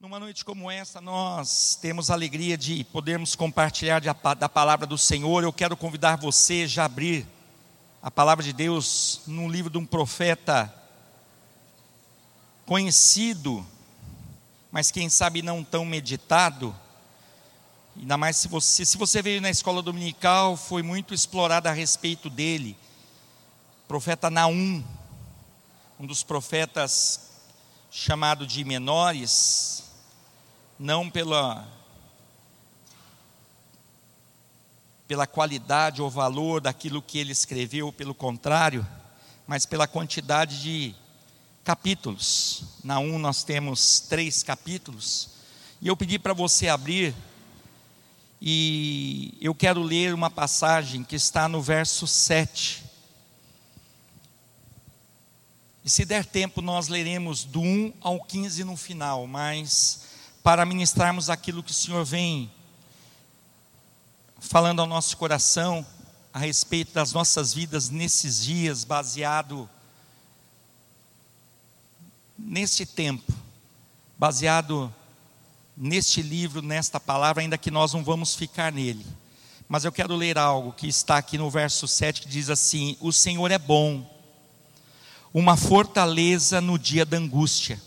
Numa 0.00 0.20
noite 0.20 0.44
como 0.44 0.70
essa, 0.70 1.00
nós 1.00 1.76
temos 1.82 2.08
a 2.08 2.14
alegria 2.14 2.56
de 2.56 2.84
podermos 2.84 3.34
compartilhar 3.34 4.00
da 4.00 4.48
palavra 4.48 4.86
do 4.86 4.96
Senhor. 4.96 5.42
Eu 5.42 5.52
quero 5.52 5.76
convidar 5.76 6.16
você 6.16 6.68
já 6.68 6.82
a 6.82 6.84
abrir 6.84 7.26
a 8.00 8.08
palavra 8.08 8.44
de 8.44 8.52
Deus 8.52 9.22
num 9.26 9.50
livro 9.50 9.68
de 9.68 9.76
um 9.76 9.84
profeta 9.84 10.72
conhecido, 12.64 13.66
mas 14.70 14.92
quem 14.92 15.08
sabe 15.08 15.42
não 15.42 15.64
tão 15.64 15.84
meditado. 15.84 16.72
Ainda 17.96 18.16
mais 18.16 18.36
se 18.36 18.46
você, 18.46 18.84
se 18.84 18.96
você 18.96 19.20
veio 19.20 19.40
na 19.40 19.50
escola 19.50 19.82
dominical, 19.82 20.56
foi 20.56 20.80
muito 20.80 21.12
explorado 21.12 21.68
a 21.68 21.72
respeito 21.72 22.30
dele. 22.30 22.78
Profeta 23.88 24.30
Naum, 24.30 24.84
um 25.98 26.06
dos 26.06 26.22
profetas 26.22 27.32
chamado 27.90 28.46
de 28.46 28.62
menores, 28.62 29.87
não 30.78 31.10
pela 31.10 31.66
pela 35.08 35.26
qualidade 35.26 36.02
ou 36.02 36.10
valor 36.10 36.60
daquilo 36.60 37.00
que 37.00 37.18
ele 37.18 37.32
escreveu, 37.32 37.90
pelo 37.90 38.14
contrário, 38.14 38.86
mas 39.46 39.64
pela 39.64 39.88
quantidade 39.88 40.60
de 40.60 40.94
capítulos. 41.64 42.64
Na 42.84 42.98
um 42.98 43.18
nós 43.18 43.42
temos 43.42 44.00
três 44.00 44.42
capítulos. 44.42 45.30
E 45.80 45.88
eu 45.88 45.96
pedi 45.96 46.18
para 46.18 46.34
você 46.34 46.68
abrir, 46.68 47.14
e 48.40 49.36
eu 49.40 49.54
quero 49.54 49.82
ler 49.82 50.12
uma 50.12 50.28
passagem 50.28 51.02
que 51.02 51.16
está 51.16 51.48
no 51.48 51.62
verso 51.62 52.06
7. 52.06 52.84
E 55.82 55.88
se 55.88 56.04
der 56.04 56.26
tempo, 56.26 56.60
nós 56.60 56.88
leremos 56.88 57.44
do 57.44 57.62
1 57.62 57.94
ao 58.02 58.22
15 58.22 58.62
no 58.64 58.76
final, 58.76 59.26
mas 59.26 60.07
para 60.48 60.64
ministrarmos 60.64 61.28
aquilo 61.28 61.62
que 61.62 61.72
o 61.72 61.74
Senhor 61.74 62.02
vem 62.06 62.50
falando 64.40 64.80
ao 64.80 64.86
nosso 64.86 65.14
coração 65.14 65.86
a 66.32 66.38
respeito 66.38 66.90
das 66.94 67.12
nossas 67.12 67.52
vidas 67.52 67.90
nesses 67.90 68.42
dias, 68.44 68.82
baseado 68.82 69.68
neste 72.38 72.86
tempo, 72.86 73.30
baseado 74.18 74.90
neste 75.76 76.22
livro, 76.22 76.62
nesta 76.62 76.98
palavra, 76.98 77.42
ainda 77.42 77.58
que 77.58 77.70
nós 77.70 77.92
não 77.92 78.02
vamos 78.02 78.34
ficar 78.34 78.72
nele. 78.72 79.04
Mas 79.68 79.84
eu 79.84 79.92
quero 79.92 80.16
ler 80.16 80.38
algo 80.38 80.72
que 80.72 80.88
está 80.88 81.18
aqui 81.18 81.36
no 81.36 81.50
verso 81.50 81.86
7 81.86 82.22
que 82.22 82.28
diz 82.28 82.48
assim: 82.48 82.96
O 83.00 83.12
Senhor 83.12 83.50
é 83.50 83.58
bom, 83.58 84.02
uma 85.34 85.58
fortaleza 85.58 86.58
no 86.58 86.78
dia 86.78 87.04
da 87.04 87.18
angústia, 87.18 87.78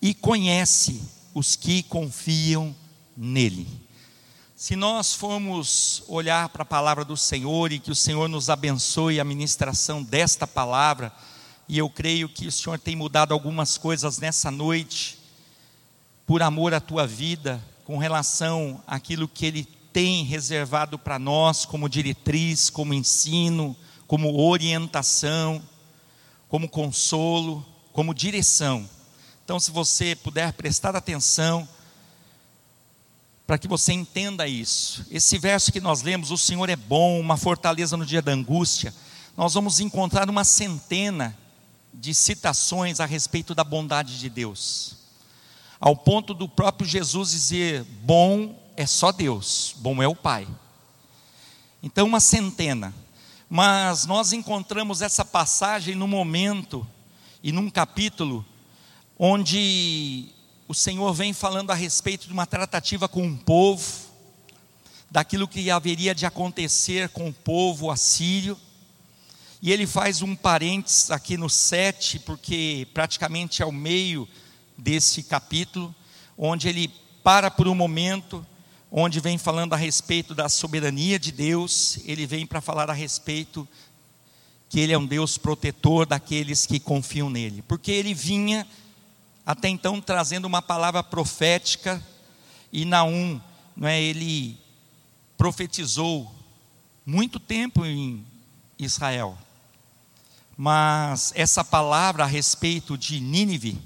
e 0.00 0.14
conhece 0.14 1.20
os 1.34 1.56
que 1.56 1.82
confiam 1.82 2.74
nele. 3.16 3.66
Se 4.56 4.76
nós 4.76 5.12
formos 5.12 6.04
olhar 6.06 6.48
para 6.50 6.62
a 6.62 6.64
palavra 6.64 7.04
do 7.04 7.16
Senhor 7.16 7.72
e 7.72 7.80
que 7.80 7.90
o 7.90 7.96
Senhor 7.96 8.28
nos 8.28 8.48
abençoe 8.48 9.18
a 9.18 9.24
ministração 9.24 10.02
desta 10.02 10.46
palavra, 10.46 11.12
e 11.68 11.78
eu 11.78 11.90
creio 11.90 12.28
que 12.28 12.46
o 12.46 12.52
Senhor 12.52 12.78
tem 12.78 12.94
mudado 12.94 13.34
algumas 13.34 13.76
coisas 13.76 14.18
nessa 14.18 14.50
noite, 14.50 15.18
por 16.26 16.42
amor 16.42 16.74
à 16.74 16.80
tua 16.80 17.06
vida, 17.06 17.62
com 17.84 17.98
relação 17.98 18.80
àquilo 18.86 19.26
que 19.26 19.46
Ele 19.46 19.64
tem 19.92 20.24
reservado 20.24 20.98
para 20.98 21.18
nós 21.18 21.64
como 21.64 21.88
diretriz, 21.88 22.70
como 22.70 22.94
ensino, 22.94 23.76
como 24.06 24.40
orientação, 24.40 25.62
como 26.48 26.68
consolo, 26.68 27.66
como 27.92 28.14
direção. 28.14 28.88
Então, 29.52 29.60
se 29.60 29.70
você 29.70 30.16
puder 30.16 30.54
prestar 30.54 30.96
atenção, 30.96 31.68
para 33.46 33.58
que 33.58 33.68
você 33.68 33.92
entenda 33.92 34.48
isso. 34.48 35.04
Esse 35.10 35.36
verso 35.36 35.70
que 35.70 35.78
nós 35.78 36.00
lemos, 36.00 36.30
o 36.30 36.38
Senhor 36.38 36.70
é 36.70 36.74
bom, 36.74 37.20
uma 37.20 37.36
fortaleza 37.36 37.94
no 37.94 38.06
dia 38.06 38.22
da 38.22 38.32
angústia, 38.32 38.94
nós 39.36 39.52
vamos 39.52 39.78
encontrar 39.78 40.30
uma 40.30 40.42
centena 40.42 41.36
de 41.92 42.14
citações 42.14 42.98
a 42.98 43.04
respeito 43.04 43.54
da 43.54 43.62
bondade 43.62 44.18
de 44.18 44.30
Deus, 44.30 44.96
ao 45.78 45.94
ponto 45.94 46.32
do 46.32 46.48
próprio 46.48 46.88
Jesus 46.88 47.32
dizer: 47.32 47.84
bom 48.02 48.58
é 48.74 48.86
só 48.86 49.12
Deus, 49.12 49.74
bom 49.76 50.02
é 50.02 50.08
o 50.08 50.16
Pai. 50.16 50.48
Então, 51.82 52.06
uma 52.06 52.20
centena, 52.20 52.94
mas 53.50 54.06
nós 54.06 54.32
encontramos 54.32 55.02
essa 55.02 55.26
passagem 55.26 55.94
no 55.94 56.08
momento 56.08 56.86
e 57.42 57.52
num 57.52 57.68
capítulo 57.68 58.46
onde 59.18 60.26
o 60.66 60.74
Senhor 60.74 61.12
vem 61.12 61.32
falando 61.32 61.70
a 61.70 61.74
respeito 61.74 62.26
de 62.26 62.32
uma 62.32 62.46
tratativa 62.46 63.08
com 63.08 63.22
um 63.22 63.36
povo, 63.36 64.10
daquilo 65.10 65.46
que 65.46 65.70
haveria 65.70 66.14
de 66.14 66.24
acontecer 66.24 67.10
com 67.10 67.28
o 67.28 67.32
povo 67.32 67.90
assírio, 67.90 68.58
e 69.60 69.70
ele 69.70 69.86
faz 69.86 70.22
um 70.22 70.34
parênteses 70.34 71.10
aqui 71.10 71.36
no 71.36 71.48
7, 71.48 72.18
porque 72.20 72.88
praticamente 72.92 73.62
é 73.62 73.66
o 73.66 73.70
meio 73.70 74.28
desse 74.76 75.22
capítulo, 75.22 75.94
onde 76.36 76.68
ele 76.68 76.90
para 77.22 77.50
por 77.50 77.68
um 77.68 77.74
momento, 77.74 78.44
onde 78.90 79.20
vem 79.20 79.38
falando 79.38 79.74
a 79.74 79.76
respeito 79.76 80.34
da 80.34 80.48
soberania 80.48 81.18
de 81.18 81.30
Deus, 81.30 81.98
ele 82.04 82.26
vem 82.26 82.44
para 82.44 82.60
falar 82.60 82.90
a 82.90 82.94
respeito 82.94 83.68
que 84.68 84.80
ele 84.80 84.92
é 84.92 84.98
um 84.98 85.06
Deus 85.06 85.38
protetor 85.38 86.06
daqueles 86.06 86.66
que 86.66 86.80
confiam 86.80 87.30
nele, 87.30 87.62
porque 87.62 87.92
ele 87.92 88.14
vinha 88.14 88.66
até 89.44 89.68
então 89.68 90.00
trazendo 90.00 90.46
uma 90.46 90.62
palavra 90.62 91.02
profética, 91.02 92.02
e 92.72 92.84
Naum, 92.84 93.40
não 93.76 93.88
é, 93.88 94.00
ele 94.00 94.58
profetizou 95.36 96.32
muito 97.04 97.40
tempo 97.40 97.84
em 97.84 98.24
Israel. 98.78 99.36
Mas 100.56 101.32
essa 101.34 101.64
palavra 101.64 102.24
a 102.24 102.26
respeito 102.26 102.96
de 102.96 103.20
Nínive 103.20 103.78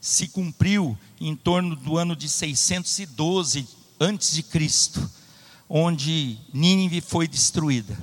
se 0.00 0.28
cumpriu 0.28 0.98
em 1.20 1.34
torno 1.34 1.76
do 1.76 1.96
ano 1.96 2.16
de 2.16 2.28
612 2.28 3.68
antes 4.00 4.32
de 4.32 4.42
Cristo, 4.42 5.08
onde 5.68 6.38
Nínive 6.52 7.00
foi 7.00 7.26
destruída. 7.28 7.96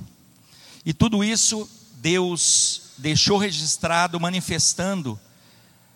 E 0.86 0.94
tudo 0.94 1.24
isso 1.24 1.70
Deus 1.98 2.82
deixou 2.98 3.38
registrado 3.38 4.20
manifestando 4.20 5.20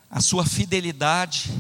a 0.10 0.22
sua 0.22 0.46
fidelidade 0.46 1.52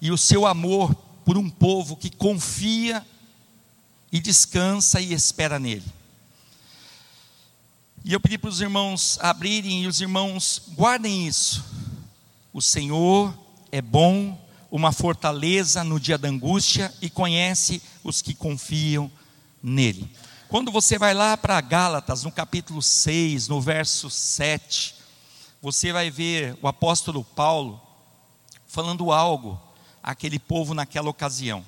e 0.00 0.10
o 0.10 0.18
seu 0.18 0.46
amor 0.46 0.94
por 1.24 1.36
um 1.36 1.48
povo 1.48 1.96
que 1.96 2.10
confia 2.10 3.04
e 4.10 4.20
descansa 4.20 5.00
e 5.00 5.12
espera 5.12 5.58
nele. 5.58 5.84
E 8.04 8.12
eu 8.12 8.20
pedi 8.20 8.38
para 8.38 8.48
os 8.48 8.60
irmãos 8.60 9.18
abrirem 9.20 9.82
e 9.82 9.86
os 9.86 10.00
irmãos 10.00 10.62
guardem 10.74 11.26
isso. 11.26 11.64
O 12.52 12.62
Senhor 12.62 13.36
é 13.70 13.82
bom, 13.82 14.38
uma 14.70 14.90
fortaleza 14.90 15.84
no 15.84 16.00
dia 16.00 16.16
da 16.16 16.28
angústia 16.28 16.92
e 17.02 17.10
conhece 17.10 17.82
os 18.02 18.22
que 18.22 18.34
confiam 18.34 19.10
nele. 19.62 20.10
Quando 20.48 20.72
você 20.72 20.98
vai 20.98 21.14
lá 21.14 21.36
para 21.36 21.60
Gálatas, 21.60 22.24
no 22.24 22.32
capítulo 22.32 22.82
6, 22.82 23.48
no 23.48 23.60
verso 23.60 24.10
7, 24.10 24.96
você 25.60 25.92
vai 25.92 26.10
ver 26.10 26.56
o 26.62 26.68
apóstolo 26.68 27.22
Paulo 27.22 27.80
falando 28.66 29.12
algo 29.12 29.60
àquele 30.02 30.38
povo 30.38 30.72
naquela 30.74 31.10
ocasião. 31.10 31.64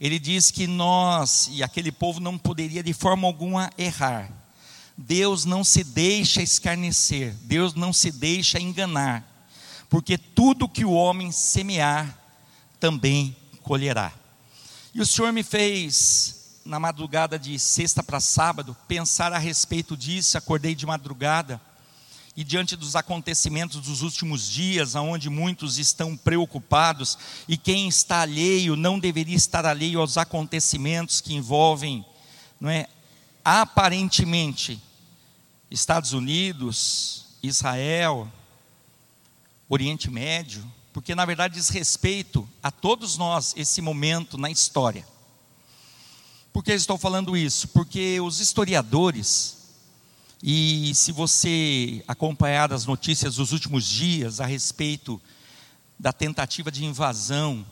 Ele 0.00 0.18
diz 0.18 0.50
que 0.50 0.66
nós 0.66 1.48
e 1.52 1.62
aquele 1.62 1.90
povo 1.90 2.20
não 2.20 2.38
poderia 2.38 2.82
de 2.82 2.92
forma 2.92 3.26
alguma 3.26 3.70
errar. 3.76 4.30
Deus 4.96 5.44
não 5.44 5.64
se 5.64 5.82
deixa 5.82 6.42
escarnecer, 6.42 7.34
Deus 7.42 7.74
não 7.74 7.92
se 7.92 8.12
deixa 8.12 8.60
enganar, 8.60 9.24
porque 9.88 10.18
tudo 10.18 10.68
que 10.68 10.84
o 10.84 10.92
homem 10.92 11.32
semear, 11.32 12.18
também 12.78 13.34
colherá. 13.62 14.12
E 14.94 15.00
o 15.00 15.06
Senhor 15.06 15.32
me 15.32 15.42
fez 15.42 16.60
na 16.64 16.78
madrugada 16.78 17.38
de 17.38 17.58
sexta 17.58 18.02
para 18.02 18.20
sábado, 18.20 18.76
pensar 18.86 19.32
a 19.32 19.38
respeito 19.38 19.96
disso, 19.96 20.36
acordei 20.36 20.74
de 20.74 20.84
madrugada, 20.84 21.60
e 22.36 22.44
diante 22.44 22.76
dos 22.76 22.94
acontecimentos 22.96 23.80
dos 23.80 24.02
últimos 24.02 24.48
dias, 24.48 24.94
aonde 24.94 25.28
muitos 25.28 25.78
estão 25.78 26.16
preocupados, 26.16 27.18
e 27.48 27.56
quem 27.56 27.88
está 27.88 28.20
alheio 28.20 28.76
não 28.76 28.98
deveria 28.98 29.36
estar 29.36 29.66
alheio 29.66 30.00
aos 30.00 30.16
acontecimentos 30.16 31.20
que 31.20 31.34
envolvem, 31.34 32.04
não 32.60 32.70
é, 32.70 32.86
aparentemente, 33.44 34.80
Estados 35.70 36.12
Unidos, 36.12 37.26
Israel, 37.42 38.30
Oriente 39.68 40.10
Médio, 40.10 40.64
porque 40.92 41.14
na 41.14 41.24
verdade 41.24 41.54
diz 41.54 41.68
respeito 41.68 42.48
a 42.62 42.70
todos 42.70 43.16
nós 43.16 43.54
esse 43.56 43.80
momento 43.80 44.36
na 44.36 44.50
história. 44.50 45.06
Por 46.52 46.64
que 46.64 46.72
estou 46.72 46.98
falando 46.98 47.36
isso? 47.36 47.68
Porque 47.68 48.20
os 48.20 48.40
historiadores, 48.40 49.59
e 50.42 50.94
se 50.94 51.12
você 51.12 52.02
acompanhar 52.08 52.72
as 52.72 52.86
notícias 52.86 53.36
dos 53.36 53.52
últimos 53.52 53.84
dias 53.84 54.40
a 54.40 54.46
respeito 54.46 55.20
da 55.98 56.14
tentativa 56.14 56.70
de 56.70 56.82
invasão 56.82 57.64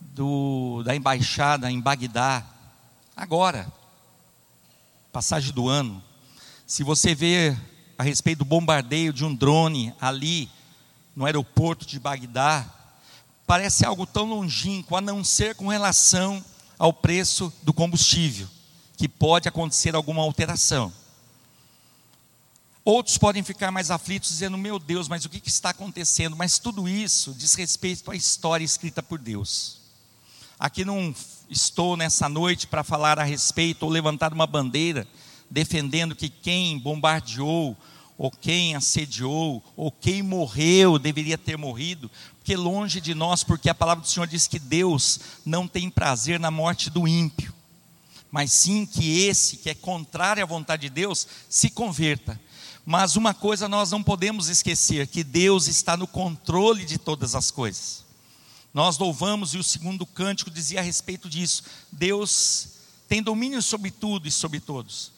do, 0.00 0.82
da 0.84 0.94
embaixada 0.94 1.70
em 1.70 1.80
Bagdá, 1.80 2.46
agora, 3.16 3.66
passagem 5.12 5.52
do 5.52 5.68
ano. 5.68 6.00
Se 6.66 6.84
você 6.84 7.16
vê 7.16 7.56
a 7.98 8.02
respeito 8.04 8.40
do 8.40 8.44
bombardeio 8.44 9.12
de 9.12 9.24
um 9.24 9.34
drone 9.34 9.92
ali 10.00 10.48
no 11.16 11.24
aeroporto 11.24 11.84
de 11.84 11.98
Bagdá, 11.98 12.64
parece 13.44 13.84
algo 13.84 14.06
tão 14.06 14.24
longínquo, 14.24 14.94
a 14.94 15.00
não 15.00 15.24
ser 15.24 15.56
com 15.56 15.66
relação 15.66 16.44
ao 16.78 16.92
preço 16.92 17.52
do 17.64 17.72
combustível, 17.72 18.46
que 18.96 19.08
pode 19.08 19.48
acontecer 19.48 19.96
alguma 19.96 20.22
alteração. 20.22 20.92
Outros 22.86 23.18
podem 23.18 23.42
ficar 23.42 23.72
mais 23.72 23.90
aflitos, 23.90 24.28
dizendo: 24.28 24.56
Meu 24.56 24.78
Deus, 24.78 25.08
mas 25.08 25.24
o 25.24 25.28
que 25.28 25.42
está 25.48 25.70
acontecendo? 25.70 26.36
Mas 26.36 26.56
tudo 26.56 26.88
isso 26.88 27.34
diz 27.34 27.52
respeito 27.54 28.08
à 28.12 28.14
história 28.14 28.64
escrita 28.64 29.02
por 29.02 29.18
Deus. 29.18 29.78
Aqui 30.56 30.84
não 30.84 31.12
estou 31.50 31.96
nessa 31.96 32.28
noite 32.28 32.68
para 32.68 32.84
falar 32.84 33.18
a 33.18 33.24
respeito 33.24 33.82
ou 33.82 33.90
levantar 33.90 34.32
uma 34.32 34.46
bandeira 34.46 35.04
defendendo 35.50 36.14
que 36.14 36.28
quem 36.28 36.78
bombardeou, 36.78 37.76
ou 38.16 38.30
quem 38.30 38.76
assediou, 38.76 39.60
ou 39.76 39.90
quem 39.90 40.22
morreu 40.22 40.96
deveria 40.96 41.36
ter 41.36 41.58
morrido, 41.58 42.08
porque 42.38 42.54
longe 42.54 43.00
de 43.00 43.16
nós, 43.16 43.42
porque 43.42 43.68
a 43.68 43.74
palavra 43.74 44.02
do 44.02 44.08
Senhor 44.08 44.28
diz 44.28 44.46
que 44.46 44.60
Deus 44.60 45.18
não 45.44 45.66
tem 45.66 45.90
prazer 45.90 46.38
na 46.38 46.52
morte 46.52 46.88
do 46.88 47.08
ímpio, 47.08 47.52
mas 48.30 48.52
sim 48.52 48.86
que 48.86 49.22
esse 49.22 49.56
que 49.56 49.70
é 49.70 49.74
contrário 49.74 50.40
à 50.40 50.46
vontade 50.46 50.82
de 50.82 50.90
Deus 50.90 51.26
se 51.48 51.68
converta. 51.68 52.40
Mas 52.86 53.16
uma 53.16 53.34
coisa 53.34 53.68
nós 53.68 53.90
não 53.90 54.00
podemos 54.00 54.48
esquecer: 54.48 55.08
que 55.08 55.24
Deus 55.24 55.66
está 55.66 55.96
no 55.96 56.06
controle 56.06 56.84
de 56.84 56.96
todas 56.96 57.34
as 57.34 57.50
coisas. 57.50 58.04
Nós 58.72 58.96
louvamos 58.96 59.54
e 59.54 59.58
o 59.58 59.64
segundo 59.64 60.06
cântico 60.06 60.50
dizia 60.50 60.78
a 60.78 60.82
respeito 60.82 61.28
disso. 61.28 61.64
Deus 61.90 62.68
tem 63.08 63.20
domínio 63.20 63.60
sobre 63.60 63.90
tudo 63.90 64.28
e 64.28 64.30
sobre 64.30 64.60
todos. 64.60 65.10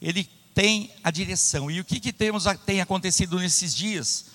Ele 0.00 0.22
tem 0.54 0.92
a 1.02 1.10
direção. 1.10 1.68
E 1.68 1.80
o 1.80 1.84
que, 1.84 1.98
que 1.98 2.12
temos, 2.12 2.44
tem 2.64 2.80
acontecido 2.80 3.38
nesses 3.40 3.74
dias? 3.74 4.26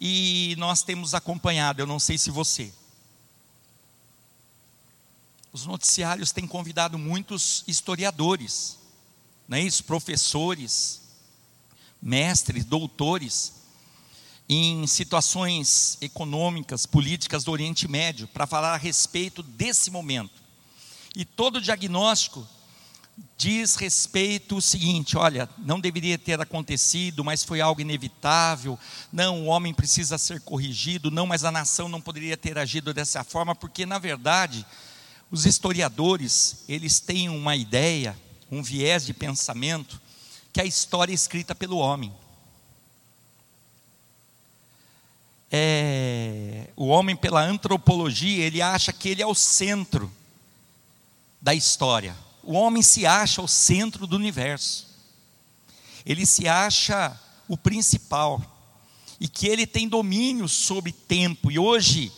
E 0.00 0.56
nós 0.58 0.82
temos 0.82 1.14
acompanhado, 1.14 1.80
eu 1.80 1.86
não 1.86 2.00
sei 2.00 2.18
se 2.18 2.30
você. 2.30 2.72
Os 5.52 5.66
noticiários 5.66 6.32
têm 6.32 6.46
convidado 6.46 6.98
muitos 6.98 7.62
historiadores, 7.68 8.78
não 9.46 9.58
é 9.58 9.60
isso? 9.60 9.84
Professores, 9.84 11.01
mestres, 12.02 12.64
doutores, 12.64 13.52
em 14.48 14.86
situações 14.86 15.96
econômicas, 16.00 16.84
políticas 16.84 17.44
do 17.44 17.52
Oriente 17.52 17.86
Médio, 17.86 18.26
para 18.26 18.46
falar 18.46 18.74
a 18.74 18.78
respeito 18.78 19.42
desse 19.42 19.90
momento. 19.90 20.42
E 21.14 21.24
todo 21.24 21.60
diagnóstico 21.60 22.46
diz 23.36 23.76
respeito 23.76 24.56
o 24.56 24.62
seguinte: 24.62 25.16
olha, 25.16 25.48
não 25.58 25.80
deveria 25.80 26.18
ter 26.18 26.40
acontecido, 26.40 27.24
mas 27.24 27.44
foi 27.44 27.60
algo 27.60 27.80
inevitável. 27.80 28.78
Não, 29.12 29.42
o 29.42 29.46
homem 29.46 29.72
precisa 29.72 30.18
ser 30.18 30.40
corrigido. 30.40 31.10
Não, 31.10 31.26
mas 31.26 31.44
a 31.44 31.52
nação 31.52 31.88
não 31.88 32.00
poderia 32.00 32.36
ter 32.36 32.58
agido 32.58 32.92
dessa 32.92 33.22
forma, 33.22 33.54
porque 33.54 33.86
na 33.86 33.98
verdade, 33.98 34.66
os 35.30 35.46
historiadores, 35.46 36.64
eles 36.68 37.00
têm 37.00 37.28
uma 37.28 37.56
ideia, 37.56 38.18
um 38.50 38.62
viés 38.62 39.06
de 39.06 39.14
pensamento, 39.14 40.01
que 40.52 40.60
a 40.60 40.64
história 40.64 41.12
é 41.12 41.14
escrita 41.14 41.54
pelo 41.54 41.78
homem. 41.78 42.12
É, 45.50 46.68
o 46.76 46.86
homem, 46.86 47.14
pela 47.14 47.42
antropologia, 47.42 48.44
ele 48.44 48.62
acha 48.62 48.92
que 48.92 49.08
ele 49.08 49.22
é 49.22 49.26
o 49.26 49.34
centro 49.34 50.10
da 51.40 51.54
história. 51.54 52.16
O 52.42 52.54
homem 52.54 52.82
se 52.82 53.06
acha 53.06 53.40
o 53.42 53.48
centro 53.48 54.06
do 54.06 54.16
universo, 54.16 54.88
ele 56.04 56.26
se 56.26 56.48
acha 56.48 57.18
o 57.46 57.56
principal, 57.56 58.42
e 59.20 59.28
que 59.28 59.46
ele 59.46 59.66
tem 59.66 59.88
domínio 59.88 60.48
sobre 60.48 60.90
tempo, 60.90 61.50
e 61.50 61.58
hoje 61.58 62.10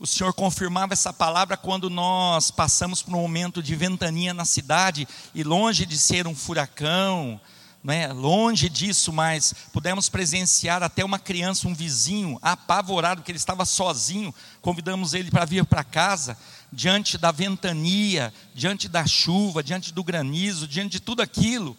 o 0.00 0.06
Senhor 0.06 0.32
confirmava 0.32 0.92
essa 0.92 1.12
palavra 1.12 1.56
quando 1.56 1.90
nós 1.90 2.50
passamos 2.50 3.02
por 3.02 3.14
um 3.14 3.20
momento 3.20 3.62
de 3.62 3.76
ventania 3.76 4.32
na 4.32 4.44
cidade, 4.44 5.06
e 5.34 5.44
longe 5.44 5.84
de 5.84 5.98
ser 5.98 6.26
um 6.26 6.34
furacão, 6.34 7.40
né, 7.82 8.12
longe 8.12 8.68
disso, 8.68 9.12
mas 9.12 9.54
pudemos 9.72 10.08
presenciar 10.08 10.82
até 10.82 11.04
uma 11.04 11.18
criança, 11.18 11.68
um 11.68 11.74
vizinho, 11.74 12.38
apavorado, 12.42 13.22
que 13.22 13.30
ele 13.30 13.38
estava 13.38 13.64
sozinho, 13.64 14.34
convidamos 14.60 15.14
ele 15.14 15.30
para 15.30 15.44
vir 15.44 15.64
para 15.64 15.84
casa, 15.84 16.36
diante 16.72 17.16
da 17.16 17.30
ventania, 17.30 18.32
diante 18.54 18.88
da 18.88 19.06
chuva, 19.06 19.62
diante 19.62 19.92
do 19.92 20.02
granizo, 20.02 20.66
diante 20.66 20.92
de 20.92 21.00
tudo 21.00 21.22
aquilo. 21.22 21.76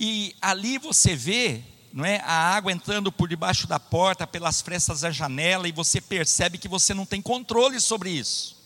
E 0.00 0.34
ali 0.40 0.78
você 0.78 1.14
vê, 1.14 1.62
não 1.92 2.04
é, 2.04 2.20
a 2.24 2.32
água 2.32 2.72
entrando 2.72 3.12
por 3.12 3.28
debaixo 3.28 3.66
da 3.66 3.78
porta, 3.78 4.26
pelas 4.26 4.60
frestas 4.60 5.02
da 5.02 5.10
janela, 5.10 5.68
e 5.68 5.72
você 5.72 6.00
percebe 6.00 6.58
que 6.58 6.66
você 6.66 6.92
não 6.92 7.06
tem 7.06 7.22
controle 7.22 7.78
sobre 7.78 8.10
isso. 8.10 8.56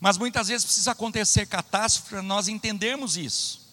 Mas 0.00 0.16
muitas 0.16 0.48
vezes 0.48 0.64
precisa 0.64 0.92
acontecer 0.92 1.46
catástrofe 1.46 2.10
para 2.10 2.22
nós 2.22 2.48
entendermos 2.48 3.16
isso. 3.16 3.63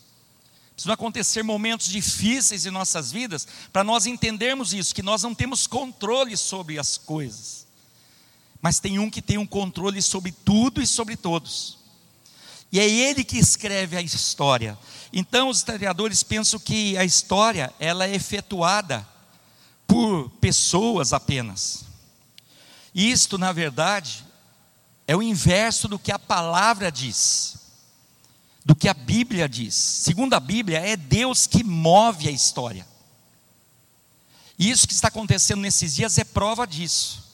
Precisam 0.81 0.93
acontecer 0.93 1.43
momentos 1.43 1.87
difíceis 1.87 2.65
em 2.65 2.71
nossas 2.71 3.11
vidas 3.11 3.47
para 3.71 3.83
nós 3.83 4.05
entendermos 4.05 4.73
isso, 4.73 4.93
que 4.95 5.03
nós 5.03 5.23
não 5.23 5.33
temos 5.33 5.67
controle 5.67 6.35
sobre 6.35 6.77
as 6.77 6.97
coisas 6.97 7.61
mas 8.61 8.79
tem 8.79 8.99
um 8.99 9.09
que 9.09 9.21
tem 9.21 9.37
um 9.37 9.45
controle 9.45 10.01
sobre 10.01 10.31
tudo 10.31 10.81
e 10.81 10.87
sobre 10.87 11.17
todos. 11.17 11.79
E 12.71 12.79
é 12.79 12.87
ele 12.87 13.23
que 13.23 13.37
escreve 13.37 13.97
a 13.97 14.01
história. 14.01 14.77
Então 15.11 15.49
os 15.49 15.57
historiadores 15.57 16.21
pensam 16.23 16.59
que 16.59 16.95
a 16.95 17.03
história 17.03 17.73
ela 17.79 18.05
é 18.05 18.15
efetuada 18.15 19.05
por 19.87 20.29
pessoas 20.39 21.11
apenas. 21.11 21.83
Isto, 22.93 23.37
na 23.37 23.51
verdade, 23.51 24.23
é 25.07 25.15
o 25.15 25.23
inverso 25.23 25.87
do 25.87 25.99
que 25.99 26.11
a 26.11 26.19
palavra 26.19 26.91
diz, 26.91 27.55
do 28.65 28.75
que 28.75 28.87
a 28.87 28.93
Bíblia 28.93 29.49
diz. 29.49 29.73
Segundo 29.75 30.33
a 30.33 30.39
Bíblia, 30.39 30.79
é 30.79 30.95
Deus 30.95 31.47
que 31.47 31.63
move 31.63 32.27
a 32.27 32.31
história. 32.31 32.87
E 34.57 34.69
isso 34.69 34.87
que 34.87 34.93
está 34.93 35.07
acontecendo 35.07 35.61
nesses 35.61 35.95
dias 35.95 36.17
é 36.17 36.23
prova 36.23 36.67
disso. 36.67 37.31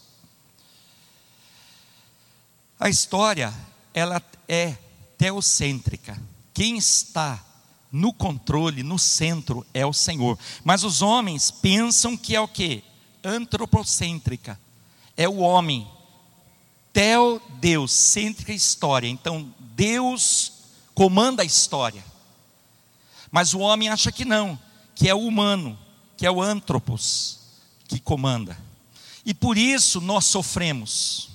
A 2.80 2.90
história, 2.90 3.54
ela 3.94 4.22
é 4.48 4.78
teocêntrica. 5.18 6.18
Quem 6.54 6.78
está 6.78 7.44
no 7.92 8.14
controle, 8.14 8.84
no 8.84 8.98
centro, 8.98 9.66
é 9.74 9.86
o 9.86 9.94
Senhor. 9.94 10.38
Mas 10.64 10.84
os 10.84 11.02
homens 11.02 11.52
pensam 11.52 12.16
que 12.16 12.36
é 12.36 12.40
o 12.40 12.48
que? 12.48 12.84
Antropocêntrica. 13.24 14.60
É 15.18 15.28
o 15.28 15.38
homem. 15.38 15.88
Teo, 16.94 17.42
Deus, 17.60 17.92
cêntrica 17.92 18.54
história. 18.54 19.08
Então, 19.08 19.54
Deus 19.60 20.57
comanda 20.98 21.44
a 21.44 21.46
história. 21.46 22.04
Mas 23.30 23.54
o 23.54 23.60
homem 23.60 23.88
acha 23.88 24.12
que 24.12 24.26
não, 24.26 24.58
que 24.96 25.08
é 25.08 25.14
o 25.14 25.20
humano, 25.20 25.78
que 26.18 26.26
é 26.26 26.32
o 26.32 26.42
antropos 26.42 27.38
que 27.88 28.00
comanda. 28.00 28.58
E 29.24 29.32
por 29.32 29.60
isso 29.60 30.02
nós 30.02 30.26
sofremos 30.26 31.30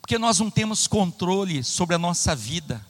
porque 0.00 0.16
nós 0.16 0.38
não 0.38 0.48
temos 0.48 0.86
controle 0.86 1.64
sobre 1.64 1.96
a 1.96 1.98
nossa 1.98 2.36
vida, 2.36 2.84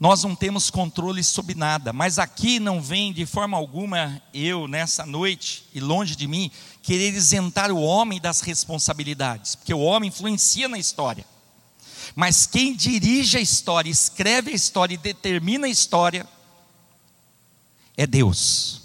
nós 0.00 0.24
não 0.24 0.34
temos 0.34 0.68
controle 0.68 1.22
sobre 1.22 1.54
nada, 1.54 1.92
mas 1.92 2.18
aqui 2.18 2.58
não 2.58 2.82
vem 2.82 3.12
de 3.12 3.24
forma 3.24 3.56
alguma 3.56 4.20
eu, 4.34 4.66
nessa 4.66 5.06
noite, 5.06 5.64
e 5.72 5.80
longe 5.80 6.16
de 6.16 6.26
mim, 6.26 6.50
querer 6.82 7.14
isentar 7.14 7.70
o 7.70 7.80
homem 7.80 8.20
das 8.20 8.40
responsabilidades, 8.40 9.54
porque 9.54 9.74
o 9.74 9.80
homem 9.80 10.08
influencia 10.08 10.68
na 10.68 10.78
história, 10.78 11.24
mas 12.14 12.46
quem 12.46 12.74
dirige 12.74 13.38
a 13.38 13.40
história, 13.40 13.90
escreve 13.90 14.50
a 14.50 14.54
história 14.54 14.94
e 14.94 14.98
determina 14.98 15.66
a 15.66 15.70
história, 15.70 16.26
é 17.96 18.06
Deus. 18.06 18.82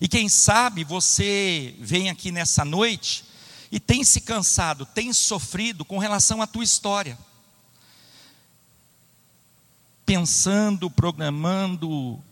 E 0.00 0.08
quem 0.08 0.28
sabe 0.28 0.84
você 0.84 1.74
vem 1.78 2.10
aqui 2.10 2.30
nessa 2.30 2.64
noite 2.64 3.24
e 3.70 3.80
tem 3.80 4.04
se 4.04 4.20
cansado, 4.20 4.86
tem 4.86 5.12
sofrido 5.12 5.84
com 5.84 5.98
relação 5.98 6.40
à 6.40 6.46
tua 6.46 6.62
história. 6.62 7.18
Pensando, 10.06 10.90
programando, 10.90 12.22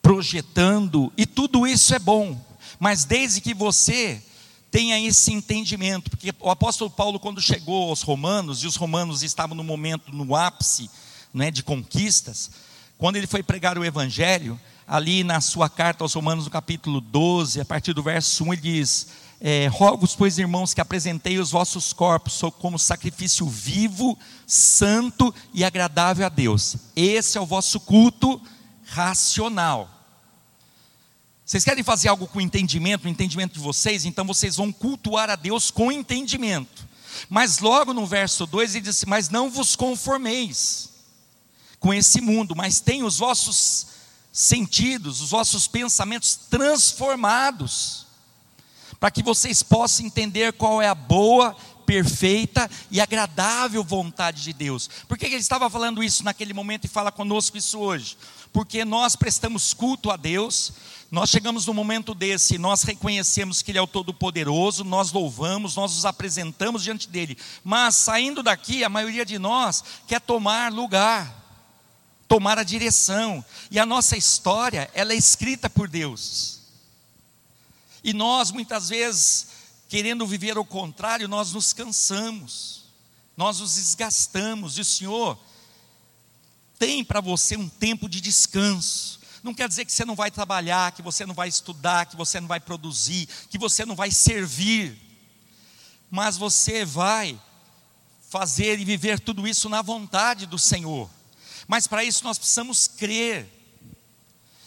projetando, 0.00 1.12
e 1.16 1.26
tudo 1.26 1.66
isso 1.66 1.94
é 1.94 1.98
bom, 1.98 2.40
mas 2.78 3.04
desde 3.04 3.40
que 3.40 3.52
você 3.52 4.22
tenha 4.72 4.98
esse 4.98 5.30
entendimento, 5.30 6.10
porque 6.10 6.32
o 6.40 6.50
apóstolo 6.50 6.90
Paulo, 6.90 7.20
quando 7.20 7.42
chegou 7.42 7.90
aos 7.90 8.00
romanos, 8.00 8.64
e 8.64 8.66
os 8.66 8.74
romanos 8.74 9.22
estavam 9.22 9.54
no 9.54 9.62
momento, 9.62 10.10
no 10.10 10.34
ápice 10.34 10.90
né, 11.32 11.50
de 11.50 11.62
conquistas, 11.62 12.50
quando 12.96 13.16
ele 13.16 13.26
foi 13.26 13.42
pregar 13.42 13.76
o 13.76 13.84
evangelho, 13.84 14.58
ali 14.88 15.22
na 15.22 15.42
sua 15.42 15.68
carta 15.68 16.02
aos 16.02 16.14
romanos, 16.14 16.46
no 16.46 16.50
capítulo 16.50 17.02
12, 17.02 17.60
a 17.60 17.64
partir 17.66 17.92
do 17.92 18.02
verso 18.02 18.44
1, 18.44 18.52
ele 18.54 18.62
diz: 18.62 19.08
é, 19.42 19.66
rogo-vos, 19.66 20.16
pois, 20.16 20.38
irmãos, 20.38 20.72
que 20.72 20.80
apresentei 20.80 21.38
os 21.38 21.50
vossos 21.50 21.92
corpos 21.92 22.40
como 22.58 22.78
sacrifício 22.78 23.46
vivo, 23.46 24.18
santo 24.46 25.34
e 25.52 25.64
agradável 25.64 26.24
a 26.24 26.30
Deus. 26.30 26.76
Esse 26.96 27.36
é 27.36 27.40
o 27.40 27.46
vosso 27.46 27.78
culto 27.78 28.40
racional. 28.86 30.01
Vocês 31.52 31.64
querem 31.64 31.84
fazer 31.84 32.08
algo 32.08 32.26
com 32.26 32.40
entendimento, 32.40 33.04
o 33.04 33.08
entendimento 33.10 33.52
de 33.52 33.60
vocês? 33.60 34.06
Então 34.06 34.24
vocês 34.24 34.56
vão 34.56 34.72
cultuar 34.72 35.28
a 35.28 35.36
Deus 35.36 35.70
com 35.70 35.92
entendimento. 35.92 36.88
Mas 37.28 37.58
logo 37.58 37.92
no 37.92 38.06
verso 38.06 38.46
2 38.46 38.74
ele 38.74 38.80
diz 38.86 38.96
assim: 38.96 39.04
Mas 39.06 39.28
não 39.28 39.50
vos 39.50 39.76
conformeis 39.76 40.88
com 41.78 41.92
esse 41.92 42.22
mundo, 42.22 42.56
mas 42.56 42.80
tenha 42.80 43.04
os 43.04 43.18
vossos 43.18 43.86
sentidos, 44.32 45.20
os 45.20 45.28
vossos 45.28 45.68
pensamentos 45.68 46.36
transformados, 46.48 48.06
para 48.98 49.10
que 49.10 49.22
vocês 49.22 49.62
possam 49.62 50.06
entender 50.06 50.54
qual 50.54 50.80
é 50.80 50.88
a 50.88 50.94
boa, 50.94 51.54
perfeita 51.92 52.70
e 52.90 53.02
agradável 53.02 53.84
vontade 53.84 54.42
de 54.42 54.54
Deus. 54.54 54.88
Por 55.06 55.18
que 55.18 55.26
ele 55.26 55.36
estava 55.36 55.68
falando 55.68 56.02
isso 56.02 56.24
naquele 56.24 56.54
momento 56.54 56.86
e 56.86 56.88
fala 56.88 57.12
conosco 57.12 57.58
isso 57.58 57.78
hoje? 57.78 58.16
Porque 58.50 58.82
nós 58.82 59.14
prestamos 59.14 59.74
culto 59.74 60.10
a 60.10 60.16
Deus, 60.16 60.72
nós 61.10 61.28
chegamos 61.28 61.66
no 61.66 61.74
momento 61.74 62.14
desse, 62.14 62.56
nós 62.56 62.82
reconhecemos 62.82 63.60
que 63.60 63.70
Ele 63.70 63.78
é 63.78 63.82
o 63.82 63.86
Todo-Poderoso, 63.86 64.84
nós 64.84 65.12
louvamos, 65.12 65.76
nós 65.76 65.94
nos 65.94 66.06
apresentamos 66.06 66.82
diante 66.82 67.10
dEle, 67.10 67.36
mas 67.62 67.94
saindo 67.96 68.42
daqui, 68.42 68.82
a 68.82 68.88
maioria 68.88 69.26
de 69.26 69.38
nós 69.38 69.84
quer 70.06 70.20
tomar 70.22 70.72
lugar, 70.72 71.30
tomar 72.26 72.58
a 72.58 72.62
direção. 72.64 73.44
E 73.70 73.78
a 73.78 73.84
nossa 73.84 74.16
história, 74.16 74.90
ela 74.94 75.12
é 75.12 75.16
escrita 75.16 75.68
por 75.68 75.90
Deus. 75.90 76.60
E 78.02 78.14
nós 78.14 78.50
muitas 78.50 78.88
vezes, 78.88 79.51
querendo 79.92 80.26
viver 80.26 80.56
o 80.56 80.64
contrário, 80.64 81.28
nós 81.28 81.52
nos 81.52 81.74
cansamos. 81.74 82.84
Nós 83.36 83.60
nos 83.60 83.74
desgastamos. 83.74 84.78
E 84.78 84.80
o 84.80 84.84
Senhor 84.86 85.38
tem 86.78 87.04
para 87.04 87.20
você 87.20 87.58
um 87.58 87.68
tempo 87.68 88.08
de 88.08 88.18
descanso. 88.18 89.20
Não 89.42 89.52
quer 89.52 89.68
dizer 89.68 89.84
que 89.84 89.92
você 89.92 90.06
não 90.06 90.14
vai 90.14 90.30
trabalhar, 90.30 90.92
que 90.92 91.02
você 91.02 91.26
não 91.26 91.34
vai 91.34 91.46
estudar, 91.46 92.06
que 92.06 92.16
você 92.16 92.40
não 92.40 92.48
vai 92.48 92.58
produzir, 92.58 93.28
que 93.50 93.58
você 93.58 93.84
não 93.84 93.94
vai 93.94 94.10
servir. 94.10 94.98
Mas 96.10 96.38
você 96.38 96.86
vai 96.86 97.38
fazer 98.30 98.80
e 98.80 98.86
viver 98.86 99.20
tudo 99.20 99.46
isso 99.46 99.68
na 99.68 99.82
vontade 99.82 100.46
do 100.46 100.58
Senhor. 100.58 101.10
Mas 101.68 101.86
para 101.86 102.02
isso 102.02 102.24
nós 102.24 102.38
precisamos 102.38 102.88
crer. 102.88 103.46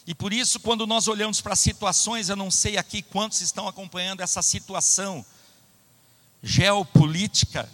E 0.08 0.14
por 0.14 0.32
isso, 0.32 0.60
quando 0.60 0.86
nós 0.86 1.08
olhamos 1.08 1.42
para 1.42 1.56
situações, 1.56 2.30
eu 2.30 2.36
não 2.36 2.52
sei 2.52 2.78
aqui 2.78 3.02
quantos 3.02 3.42
estão 3.42 3.68
acompanhando 3.68 4.22
essa 4.22 4.42
situação 4.42 5.26
geopolítica, 6.44 7.68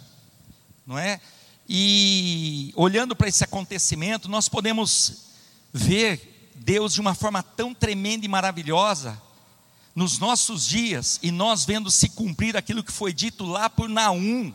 não 0.86 0.98
é? 0.98 1.20
E 1.68 2.72
olhando 2.74 3.14
para 3.14 3.28
esse 3.28 3.44
acontecimento, 3.44 4.28
nós 4.30 4.48
podemos 4.48 5.24
ver 5.72 6.50
Deus 6.54 6.94
de 6.94 7.00
uma 7.00 7.14
forma 7.14 7.42
tão 7.42 7.74
tremenda 7.74 8.24
e 8.24 8.28
maravilhosa 8.28 9.20
nos 9.94 10.18
nossos 10.18 10.66
dias 10.66 11.18
e 11.22 11.30
nós 11.30 11.64
vendo 11.64 11.90
se 11.90 12.08
cumprir 12.08 12.56
aquilo 12.56 12.82
que 12.82 12.92
foi 12.92 13.12
dito 13.12 13.44
lá 13.44 13.68
por 13.68 13.88
Naum, 13.88 14.54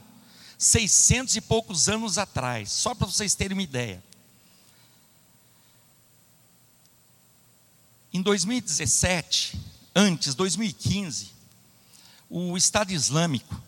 seiscentos 0.57 1.36
e 1.36 1.41
poucos 1.41 1.88
anos 1.88 2.17
atrás, 2.17 2.72
só 2.72 2.96
para 2.96 3.05
vocês 3.05 3.36
terem 3.36 3.55
uma 3.55 3.63
ideia. 3.63 4.03
Em 8.17 8.21
2017, 8.24 9.62
antes, 9.95 10.33
2015, 10.33 11.29
o 12.27 12.57
Estado 12.57 12.91
Islâmico, 12.91 13.62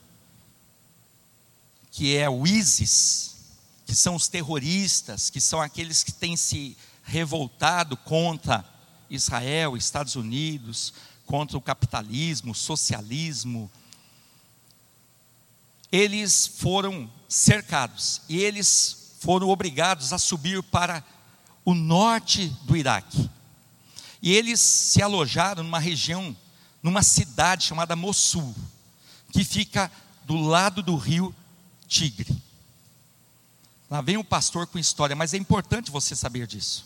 que 1.92 2.18
é 2.18 2.28
o 2.28 2.48
ISIS, 2.48 3.36
que 3.86 3.94
são 3.94 4.16
os 4.16 4.28
terroristas, 4.28 5.30
que 5.30 5.40
são 5.40 5.62
aqueles 5.62 6.04
que 6.04 6.12
têm 6.12 6.36
se 6.36 6.76
revoltado 7.04 7.96
contra 7.96 8.66
Israel, 9.08 9.78
Estados 9.78 10.16
Unidos, 10.16 10.96
contra 11.28 11.56
o 11.56 11.62
capitalismo, 11.62 12.54
o 12.54 12.56
socialismo, 12.56 13.70
eles 15.92 16.48
foram 16.48 17.08
cercados 17.28 18.24
e 18.28 18.40
eles 18.40 19.14
foram 19.20 19.50
obrigados 19.50 20.12
a 20.12 20.18
subir 20.18 20.64
para 20.64 21.04
o 21.64 21.76
norte 21.76 22.48
do 22.64 22.76
Iraque. 22.76 23.30
E 24.22 24.34
eles 24.34 24.60
se 24.60 25.02
alojaram 25.02 25.64
numa 25.64 25.80
região, 25.80 26.36
numa 26.84 27.02
cidade 27.02 27.66
chamada 27.66 27.96
Mossul, 27.96 28.54
que 29.32 29.44
fica 29.44 29.92
do 30.26 30.36
lado 30.36 30.84
do 30.84 30.96
rio 30.98 31.34
Tigre. 31.88 32.36
Lá 33.90 34.02
vem 34.02 34.18
o 34.18 34.24
pastor 34.24 34.68
com 34.68 34.78
história, 34.78 35.16
mas 35.16 35.34
é 35.34 35.38
importante 35.38 35.90
você 35.90 36.16
saber 36.16 36.46
disso. 36.46 36.86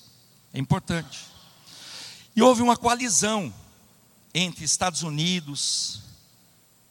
É 0.54 0.60
importante. 0.60 1.20
E 2.36 2.42
houve 2.42 2.62
uma 2.62 2.78
coalizão 2.78 3.54
entre 4.34 4.64
Estados 4.64 5.02
Unidos, 5.02 6.02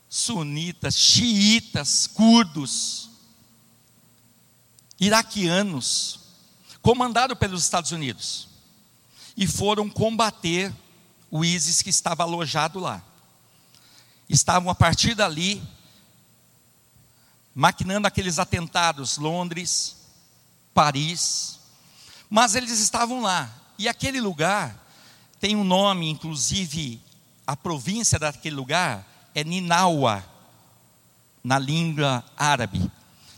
sunitas, 0.08 0.96
xiitas, 0.96 2.06
curdos, 2.06 3.08
iraquianos, 5.00 6.20
comandado 6.82 7.34
pelos 7.34 7.62
Estados 7.62 7.92
Unidos 7.92 8.51
e 9.36 9.46
foram 9.46 9.88
combater 9.88 10.72
o 11.30 11.44
ISIS 11.44 11.82
que 11.82 11.90
estava 11.90 12.22
alojado 12.22 12.78
lá. 12.78 13.02
Estavam 14.28 14.70
a 14.70 14.74
partir 14.74 15.14
dali 15.14 15.62
maquinando 17.54 18.06
aqueles 18.06 18.38
atentados, 18.38 19.18
Londres, 19.18 19.96
Paris, 20.72 21.58
mas 22.30 22.54
eles 22.54 22.78
estavam 22.78 23.20
lá. 23.20 23.50
E 23.78 23.88
aquele 23.88 24.20
lugar 24.20 24.78
tem 25.40 25.56
um 25.56 25.64
nome, 25.64 26.08
inclusive 26.08 27.00
a 27.46 27.56
província 27.56 28.18
daquele 28.18 28.56
lugar 28.56 29.06
é 29.34 29.42
Ninawa, 29.42 30.24
na 31.42 31.58
língua 31.58 32.24
árabe, 32.36 32.90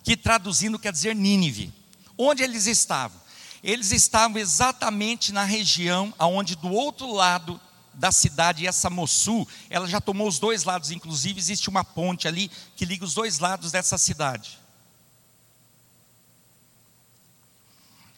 que 0.02 0.16
traduzindo 0.16 0.78
quer 0.78 0.92
dizer 0.92 1.14
Nínive. 1.14 1.72
Onde 2.16 2.42
eles 2.42 2.66
estavam? 2.66 3.18
Eles 3.64 3.92
estavam 3.92 4.36
exatamente 4.36 5.32
na 5.32 5.42
região 5.42 6.12
aonde 6.18 6.54
do 6.54 6.70
outro 6.70 7.10
lado 7.10 7.58
da 7.94 8.12
cidade, 8.12 8.66
essa 8.66 8.90
Mossul, 8.90 9.48
ela 9.70 9.88
já 9.88 10.02
tomou 10.02 10.28
os 10.28 10.38
dois 10.38 10.64
lados, 10.64 10.90
inclusive 10.90 11.38
existe 11.38 11.70
uma 11.70 11.82
ponte 11.82 12.28
ali 12.28 12.50
que 12.76 12.84
liga 12.84 13.06
os 13.06 13.14
dois 13.14 13.38
lados 13.38 13.72
dessa 13.72 13.96
cidade. 13.96 14.58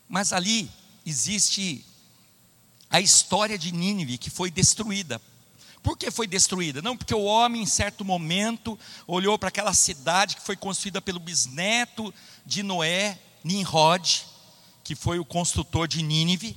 Mas 0.09 0.33
ali 0.33 0.69
existe 1.05 1.87
a 2.91 3.00
história 3.00 3.57
de 3.57 3.71
Nínive 3.71 4.19
que 4.19 4.31
foi 4.31 4.50
destruída. 4.50 5.23
Por 5.81 5.97
que 5.97 6.11
foi 6.11 6.26
destruída? 6.26 6.83
Não 6.83 6.97
porque 6.97 7.15
o 7.15 7.23
homem, 7.23 7.62
em 7.62 7.67
certo 7.67 8.05
momento, 8.05 8.76
olhou 9.07 9.38
para 9.38 9.50
aquela 9.50 9.75
cidade 9.75 10.35
que 10.35 10.43
foi 10.43 10.57
construída 10.57 11.00
pelo 11.00 11.21
bisneto 11.21 12.12
de 12.45 12.65
Noé, 12.65 13.17
Nimrod, 13.45 14.26
que 14.87 14.95
foi 14.95 15.19
o 15.19 15.25
construtor 15.25 15.88
de 15.88 16.00
Nínive, 16.00 16.57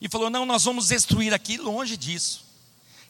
e 0.00 0.08
falou: 0.08 0.30
Não, 0.30 0.46
nós 0.46 0.64
vamos 0.64 0.88
destruir 0.88 1.34
aqui, 1.34 1.58
longe 1.58 1.94
disso. 1.94 2.42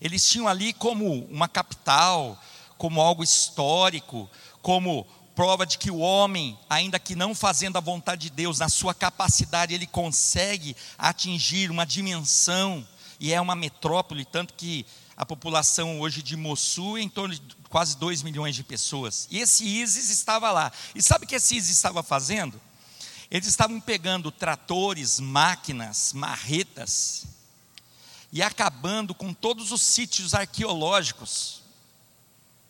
Eles 0.00 0.28
tinham 0.28 0.48
ali 0.48 0.72
como 0.72 1.24
uma 1.26 1.46
capital, 1.46 2.36
como 2.76 3.00
algo 3.00 3.22
histórico, 3.22 4.28
como 4.60 5.06
prova 5.36 5.64
de 5.64 5.78
que 5.78 5.88
o 5.88 5.98
homem, 5.98 6.58
ainda 6.68 6.98
que 6.98 7.14
não 7.14 7.32
fazendo 7.32 7.76
a 7.76 7.80
vontade 7.80 8.22
de 8.22 8.30
Deus, 8.30 8.58
na 8.58 8.68
sua 8.68 8.92
capacidade, 8.92 9.72
ele 9.72 9.86
consegue 9.86 10.76
atingir 10.98 11.70
uma 11.70 11.86
dimensão, 11.86 12.84
e 13.20 13.32
é 13.32 13.40
uma 13.40 13.54
metrópole, 13.54 14.24
tanto 14.24 14.52
que 14.54 14.84
a 15.16 15.24
população 15.24 16.00
hoje 16.00 16.24
de 16.24 16.36
Mossul 16.36 16.98
é 16.98 17.02
em 17.02 17.08
torno 17.08 17.36
de 17.36 17.40
quase 17.68 17.96
2 17.98 18.22
milhões 18.22 18.56
de 18.56 18.64
pessoas. 18.64 19.28
E 19.30 19.38
esse 19.38 19.64
ISIS 19.64 20.10
estava 20.10 20.50
lá. 20.50 20.72
E 20.92 21.00
sabe 21.00 21.24
o 21.24 21.28
que 21.28 21.36
esse 21.36 21.56
ISIS 21.56 21.76
estava 21.76 22.02
fazendo? 22.02 22.60
Eles 23.32 23.46
estavam 23.46 23.80
pegando 23.80 24.30
tratores, 24.30 25.18
máquinas, 25.18 26.12
marretas 26.12 27.24
e 28.30 28.42
acabando 28.42 29.14
com 29.14 29.32
todos 29.32 29.72
os 29.72 29.80
sítios 29.80 30.34
arqueológicos. 30.34 31.62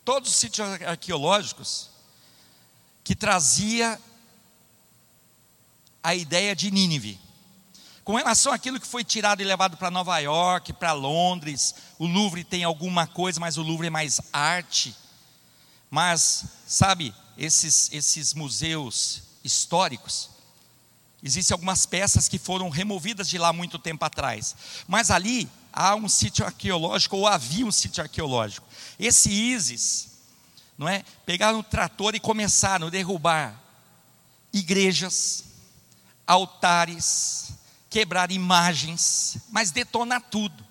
Todos 0.05 0.29
os 0.29 0.35
sítios 0.37 0.65
arqueológicos 0.83 1.89
que 3.03 3.13
trazia 3.13 3.99
a 6.01 6.15
ideia 6.15 6.55
de 6.55 6.71
Nínive. 6.71 7.19
Com 8.05 8.15
relação 8.15 8.53
àquilo 8.53 8.79
que 8.79 8.87
foi 8.87 9.03
tirado 9.03 9.41
e 9.41 9.43
levado 9.43 9.75
para 9.75 9.91
Nova 9.91 10.17
York, 10.19 10.71
para 10.71 10.93
Londres, 10.93 11.75
o 11.99 12.07
Louvre 12.07 12.45
tem 12.45 12.63
alguma 12.63 13.05
coisa, 13.05 13.37
mas 13.37 13.57
o 13.57 13.61
Louvre 13.61 13.87
é 13.87 13.89
mais 13.89 14.21
arte. 14.31 14.95
Mas, 15.91 16.45
sabe, 16.65 17.13
esses, 17.37 17.91
esses 17.91 18.33
museus 18.33 19.23
históricos, 19.43 20.31
Existem 21.23 21.55
algumas 21.55 21.85
peças 21.85 22.27
que 22.27 22.37
foram 22.37 22.69
removidas 22.69 23.29
de 23.29 23.37
lá 23.37 23.53
muito 23.53 23.79
tempo 23.79 24.03
atrás. 24.03 24.55
Mas 24.85 25.09
ali 25.09 25.49
há 25.71 25.95
um 25.95 26.09
sítio 26.09 26.45
arqueológico, 26.45 27.15
ou 27.15 27.25
havia 27.25 27.65
um 27.65 27.71
sítio 27.71 28.03
arqueológico. 28.03 28.67
Esse 28.99 29.31
ISIS, 29.31 30.09
não 30.77 30.87
é? 30.87 31.05
Pegaram 31.25 31.59
o 31.59 31.63
trator 31.63 32.13
e 32.13 32.19
começaram 32.19 32.87
a 32.87 32.89
derrubar 32.89 33.57
igrejas, 34.51 35.45
altares, 36.27 37.53
quebrar 37.89 38.29
imagens, 38.29 39.37
mas 39.49 39.71
detonar 39.71 40.21
tudo. 40.29 40.63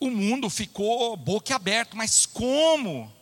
O 0.00 0.10
mundo 0.10 0.48
ficou 0.48 1.14
boca 1.14 1.54
aberto, 1.54 1.94
mas 1.94 2.24
como? 2.24 3.12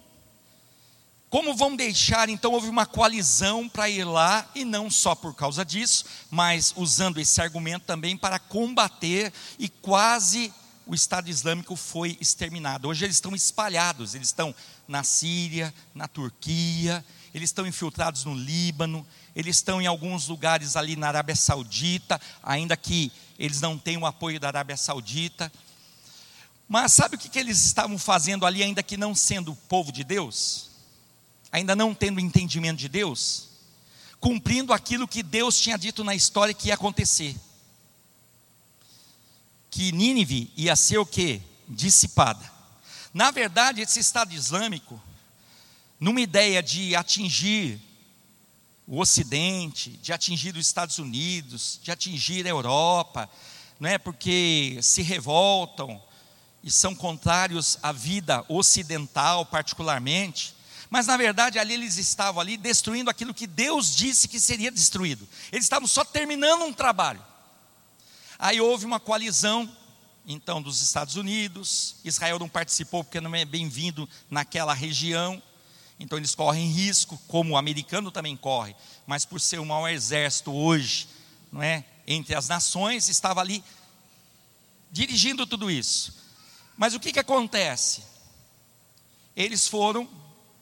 Como 1.31 1.55
vão 1.55 1.77
deixar? 1.77 2.29
Então 2.31 2.53
houve 2.53 2.69
uma 2.69 2.87
coalizão 2.87 3.69
para 3.69 3.89
ir 3.89 4.05
lá, 4.05 4.49
e 4.55 4.65
não 4.65 4.91
só 4.91 5.15
por 5.15 5.35
causa 5.35 5.65
disso, 5.65 6.05
mas 6.31 6.73
usando 6.75 7.19
esse 7.19 7.41
argumento 7.41 7.85
também 7.85 8.17
para 8.17 8.39
combater, 8.39 9.33
e 9.59 9.69
quase 9.69 10.53
o 10.87 10.95
Estado 10.95 11.29
Islâmico 11.29 11.77
foi 11.77 12.17
exterminado. 12.19 12.89
Hoje 12.89 13.05
eles 13.05 13.17
estão 13.17 13.35
espalhados, 13.35 14.15
eles 14.15 14.29
estão 14.29 14.55
na 14.87 15.05
Síria, 15.05 15.73
na 15.95 16.09
Turquia, 16.09 17.05
eles 17.35 17.51
estão 17.51 17.67
infiltrados 17.67 18.25
no 18.25 18.35
Líbano, 18.35 19.07
eles 19.37 19.57
estão 19.57 19.83
em 19.83 19.87
alguns 19.87 20.29
lugares 20.29 20.77
ali 20.77 20.97
na 20.97 21.09
Arábia 21.09 21.37
Saudita, 21.37 22.19
ainda 22.43 22.75
que 22.75 23.13
eles 23.39 23.61
não 23.61 23.77
tenham 23.77 24.03
o 24.03 24.07
apoio 24.07 24.41
da 24.41 24.49
Arábia 24.49 24.79
Saudita. 24.79 25.53
Mas 26.67 26.95
sabe 26.95 27.17
o 27.17 27.19
que, 27.19 27.29
que 27.29 27.39
eles 27.39 27.63
estavam 27.67 27.99
fazendo 27.99 28.47
ali, 28.47 28.63
ainda 28.63 28.83
que 28.83 28.97
não 28.97 29.15
sendo 29.15 29.55
povo 29.69 29.93
de 29.93 30.03
Deus? 30.03 30.68
Ainda 31.51 31.75
não 31.75 31.95
tendo 31.95 32.21
entendimento 32.21 32.79
de 32.79 32.89
Deus? 32.89 33.49
Cumprindo 34.21 34.73
aquilo 34.73 35.09
que 35.09 35.23
Deus 35.23 35.59
tinha 35.59 35.79
dito 35.79 36.05
na 36.05 36.15
história 36.15 36.53
que 36.53 36.69
ia 36.69 36.75
acontecer. 36.75 37.37
Que 39.71 39.93
Nínive 39.93 40.53
ia 40.57 40.75
ser 40.75 40.99
o 40.99 41.07
que? 41.07 41.41
Dissipada. 41.69 42.51
Na 43.13 43.31
verdade, 43.31 43.81
esse 43.81 44.01
Estado 44.01 44.33
Islâmico, 44.33 45.01
numa 45.99 46.21
ideia 46.21 46.63
de 46.63 46.95
atingir 46.95 47.81
o 48.87 49.01
Ocidente, 49.01 49.91
de 49.91 50.13
atingir 50.13 50.57
os 50.57 50.67
Estados 50.67 50.99
Unidos, 50.99 51.79
de 51.83 51.91
atingir 51.91 52.47
a 52.47 52.51
Europa, 52.51 53.29
não 53.79 53.89
é? 53.89 53.99
Porque 53.99 54.79
se 54.83 55.03
revoltam 55.03 56.03
e 56.63 56.71
são 56.71 56.95
contrários 56.95 57.79
à 57.83 57.93
vida 57.93 58.45
ocidental, 58.49 59.47
particularmente. 59.47 60.55
Mas 60.91 61.07
na 61.07 61.17
verdade 61.17 61.59
ali 61.59 61.75
eles 61.75 61.97
estavam 61.99 62.41
ali 62.41 62.57
destruindo 62.57 63.11
aquilo 63.11 63.35
que 63.35 63.47
Deus 63.47 63.95
disse 63.95 64.29
que 64.29 64.41
seria 64.41 64.71
destruído. 64.71 65.29
Eles 65.53 65.65
estavam 65.65 65.87
só 65.87 66.05
terminando 66.05 66.63
um 66.63 66.73
trabalho. 66.73 67.25
Aí 68.39 68.61
houve 68.61 68.87
uma 68.87 69.01
coalizão 69.01 69.69
então 70.31 70.61
dos 70.61 70.83
Estados 70.83 71.17
Unidos, 71.17 71.97
Israel 72.05 72.39
não 72.39 72.51
participou 72.51 73.03
porque 73.03 73.19
não 73.19 73.35
é 73.35 73.47
bem-vindo 73.47 74.07
naquela 74.31 74.75
região. 74.75 75.43
Então 75.99 76.19
eles 76.19 76.35
correm 76.35 76.71
risco, 76.71 77.19
como 77.27 77.55
o 77.55 77.57
americano 77.57 78.11
também 78.11 78.37
corre, 78.37 78.77
mas 79.07 79.25
por 79.25 79.41
ser 79.41 79.59
o 79.59 79.65
maior 79.65 79.89
exército 79.89 80.53
hoje, 80.53 81.09
não 81.51 81.63
é, 81.63 81.83
entre 82.07 82.35
as 82.35 82.47
nações, 82.47 83.09
estava 83.09 83.41
ali 83.41 83.65
dirigindo 84.93 85.47
tudo 85.47 85.71
isso. 85.71 86.15
Mas 86.77 86.95
o 86.95 87.01
que 87.01 87.11
que 87.11 87.19
acontece? 87.19 88.03
Eles 89.35 89.67
foram 89.67 90.09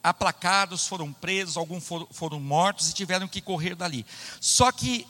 aplacados, 0.09 0.87
foram 0.87 1.11
presos, 1.13 1.57
alguns 1.57 1.85
foram, 1.85 2.07
foram 2.11 2.39
mortos 2.39 2.89
e 2.89 2.93
tiveram 2.93 3.27
que 3.27 3.41
correr 3.41 3.75
dali. 3.75 4.05
Só 4.39 4.71
que 4.71 5.07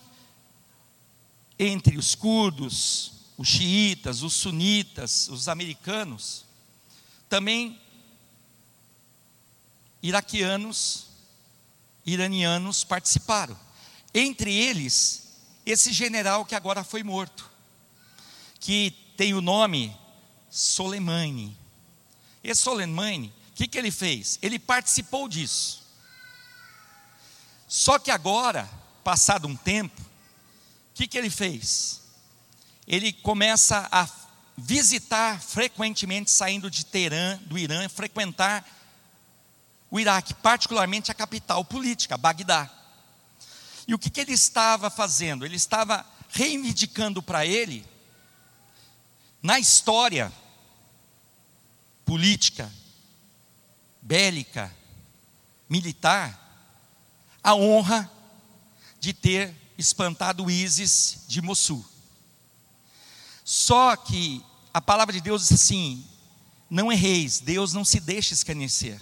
entre 1.59 1.97
os 1.97 2.13
curdos, 2.15 3.11
os 3.37 3.47
xiitas, 3.47 4.21
os 4.21 4.33
sunitas, 4.33 5.27
os 5.29 5.47
americanos, 5.47 6.45
também 7.29 7.79
iraquianos, 10.01 11.07
iranianos 12.05 12.83
participaram. 12.83 13.57
Entre 14.13 14.53
eles, 14.53 15.35
esse 15.65 15.91
general 15.91 16.45
que 16.45 16.55
agora 16.55 16.83
foi 16.83 17.03
morto, 17.03 17.49
que 18.59 18.91
tem 19.17 19.33
o 19.33 19.41
nome 19.41 19.95
Soleimani. 20.49 21.57
Esse 22.43 22.61
Soleimani, 22.61 23.33
que, 23.57 23.67
que 23.67 23.77
ele 23.77 23.89
fez? 23.89 24.37
Ele 24.39 24.59
participou 24.59 25.27
disso. 25.27 25.81
Só 27.67 27.97
que 27.97 28.11
agora, 28.11 28.69
passado 29.03 29.47
um 29.47 29.55
tempo, 29.55 29.99
o 29.99 30.05
que, 30.93 31.07
que 31.07 31.17
ele 31.17 31.31
fez? 31.31 32.01
Ele 32.87 33.11
começa 33.11 33.89
a 33.91 34.07
visitar 34.55 35.41
frequentemente, 35.41 36.29
saindo 36.29 36.69
de 36.69 36.85
Teherã, 36.85 37.37
do 37.45 37.57
Irã, 37.57 37.89
frequentar 37.89 38.63
o 39.89 39.99
Iraque, 39.99 40.35
particularmente 40.35 41.11
a 41.11 41.15
capital 41.15 41.65
política, 41.65 42.15
Bagdá. 42.15 42.69
E 43.87 43.93
o 43.95 43.99
que, 43.99 44.11
que 44.11 44.21
ele 44.21 44.33
estava 44.33 44.91
fazendo? 44.91 45.45
Ele 45.45 45.55
estava 45.55 46.05
reivindicando 46.29 47.23
para 47.23 47.43
ele, 47.43 47.83
na 49.41 49.59
história 49.59 50.31
política, 52.05 52.71
bélica, 54.07 54.73
militar, 55.69 56.45
a 57.43 57.53
honra 57.53 58.09
de 59.01 59.11
ter 59.13 59.53
espantado 59.77 60.45
o 60.45 60.49
ISIS 60.49 61.25
de 61.27 61.41
Mossul. 61.41 61.85
Só 63.43 63.97
que 63.97 64.41
a 64.73 64.79
palavra 64.79 65.13
de 65.13 65.19
Deus 65.19 65.41
diz 65.41 65.51
assim: 65.51 66.05
não 66.69 66.89
erreis, 66.89 67.41
Deus 67.41 67.73
não 67.73 67.83
se 67.83 67.99
deixa 67.99 68.33
escarnecer. 68.33 68.99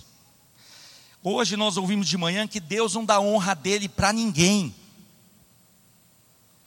Hoje 1.23 1.55
nós 1.55 1.77
ouvimos 1.77 2.07
de 2.07 2.17
manhã 2.17 2.47
que 2.47 2.59
Deus 2.59 2.95
não 2.95 3.05
dá 3.05 3.19
honra 3.19 3.53
dele 3.53 3.87
para 3.87 4.11
ninguém. 4.11 4.73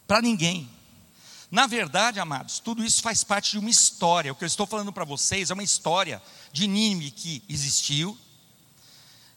Para 0.07 0.23
ninguém. 0.23 0.71
Na 1.51 1.67
verdade, 1.67 2.21
amados, 2.21 2.59
tudo 2.59 2.85
isso 2.85 3.03
faz 3.03 3.25
parte 3.25 3.53
de 3.53 3.59
uma 3.59 3.71
história. 3.71 4.33
O 4.33 4.37
que 4.37 4.45
eu 4.45 4.49
estou 4.49 4.67
falando 4.67 4.93
para 4.93 5.05
vocês 5.05 5.51
é 5.51 5.55
uma 5.55 5.63
história 5.63 6.23
de 6.53 6.67
Nínive 6.67 7.11
que 7.11 7.43
existiu, 7.49 8.19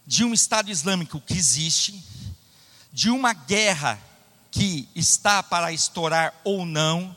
de 0.06 0.24
um 0.24 0.34
Estado 0.34 0.72
Islâmico 0.72 1.22
que 1.22 1.34
existe, 1.34 2.04
de 2.92 3.10
uma 3.10 3.34
guerra 3.34 4.02
que 4.50 4.88
está 4.96 5.42
para 5.42 5.72
estourar 5.72 6.34
ou 6.44 6.66
não, 6.66 7.16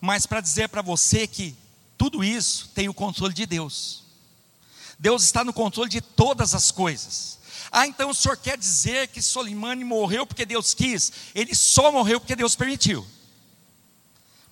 mas 0.00 0.26
para 0.26 0.40
dizer 0.40 0.68
para 0.68 0.82
você 0.82 1.26
que 1.26 1.56
tudo 1.96 2.22
isso 2.22 2.68
tem 2.74 2.88
o 2.88 2.94
controle 2.94 3.32
de 3.32 3.46
Deus. 3.46 4.02
Deus 4.98 5.22
está 5.22 5.42
no 5.42 5.52
controle 5.52 5.88
de 5.88 6.00
todas 6.00 6.54
as 6.54 6.70
coisas. 6.70 7.38
Ah, 7.72 7.86
então 7.86 8.10
o 8.10 8.14
senhor 8.14 8.36
quer 8.36 8.56
dizer 8.56 9.08
que 9.08 9.20
Solimane 9.20 9.82
morreu 9.82 10.26
porque 10.26 10.46
Deus 10.46 10.74
quis? 10.74 11.12
Ele 11.34 11.54
só 11.54 11.90
morreu 11.90 12.20
porque 12.20 12.36
Deus 12.36 12.54
permitiu. 12.54 13.06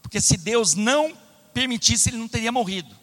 Porque 0.02 0.20
se 0.20 0.36
Deus 0.36 0.74
não 0.74 1.16
permitisse, 1.54 2.08
ele 2.08 2.16
não 2.16 2.28
teria 2.28 2.50
morrido. 2.50 2.94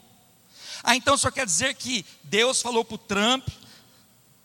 Ah, 0.84 0.96
então 0.96 1.16
o 1.16 1.18
senhor 1.18 1.32
quer 1.32 1.46
dizer 1.46 1.76
que 1.76 2.06
Deus 2.24 2.62
falou 2.62 2.84
para 2.84 2.96
o 2.96 2.98
Trump, 2.98 3.48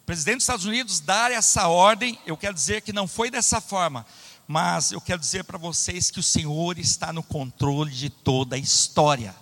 presidente 0.07 0.37
dos 0.37 0.45
Estados 0.45 0.67
Unidos, 0.67 1.01
dar 1.01 1.31
essa 1.31 1.69
ordem? 1.69 2.19
Eu 2.27 2.37
quero 2.37 2.55
dizer 2.55 2.83
que 2.83 2.93
não 2.93 3.09
foi 3.09 3.31
dessa 3.31 3.61
forma. 3.61 4.07
Mas 4.47 4.93
eu 4.93 5.01
quero 5.01 5.21
dizer 5.21 5.45
para 5.45 5.57
vocês 5.57 6.11
que 6.11 6.21
o 6.21 6.23
Senhor 6.23 6.79
está 6.79 7.13
no 7.13 7.23
controle 7.23 7.91
de 7.91 8.11
toda 8.11 8.57
a 8.57 8.59
história. 8.59 9.35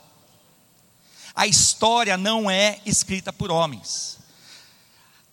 A 1.35 1.47
história 1.47 2.17
não 2.17 2.51
é 2.51 2.81
escrita 2.87 3.33
por 3.33 3.51
homens. 3.51 4.19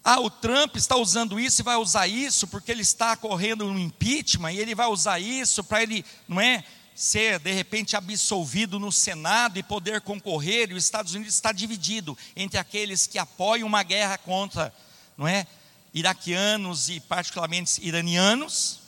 Ah, 0.03 0.19
o 0.19 0.29
Trump 0.29 0.75
está 0.75 0.95
usando 0.95 1.39
isso 1.39 1.61
e 1.61 1.63
vai 1.63 1.75
usar 1.75 2.07
isso 2.07 2.47
porque 2.47 2.71
ele 2.71 2.81
está 2.81 3.15
correndo 3.15 3.65
um 3.65 3.77
impeachment 3.77 4.53
e 4.53 4.59
ele 4.59 4.73
vai 4.73 4.87
usar 4.87 5.19
isso 5.19 5.63
para 5.63 5.83
ele, 5.83 6.03
não 6.27 6.39
é, 6.41 6.63
ser 6.95 7.37
de 7.39 7.51
repente 7.51 7.95
absolvido 7.95 8.79
no 8.79 8.91
Senado 8.91 9.59
e 9.59 9.63
poder 9.63 10.01
concorrer. 10.01 10.71
E 10.71 10.73
os 10.73 10.83
Estados 10.83 11.13
Unidos 11.13 11.35
está 11.35 11.51
dividido 11.51 12.17
entre 12.35 12.57
aqueles 12.57 13.05
que 13.05 13.19
apoiam 13.19 13.67
uma 13.67 13.83
guerra 13.83 14.17
contra, 14.17 14.73
não 15.19 15.27
é, 15.27 15.45
iraquianos 15.93 16.87
e 16.87 17.01
particularmente 17.01 17.85
iranianos 17.85 18.79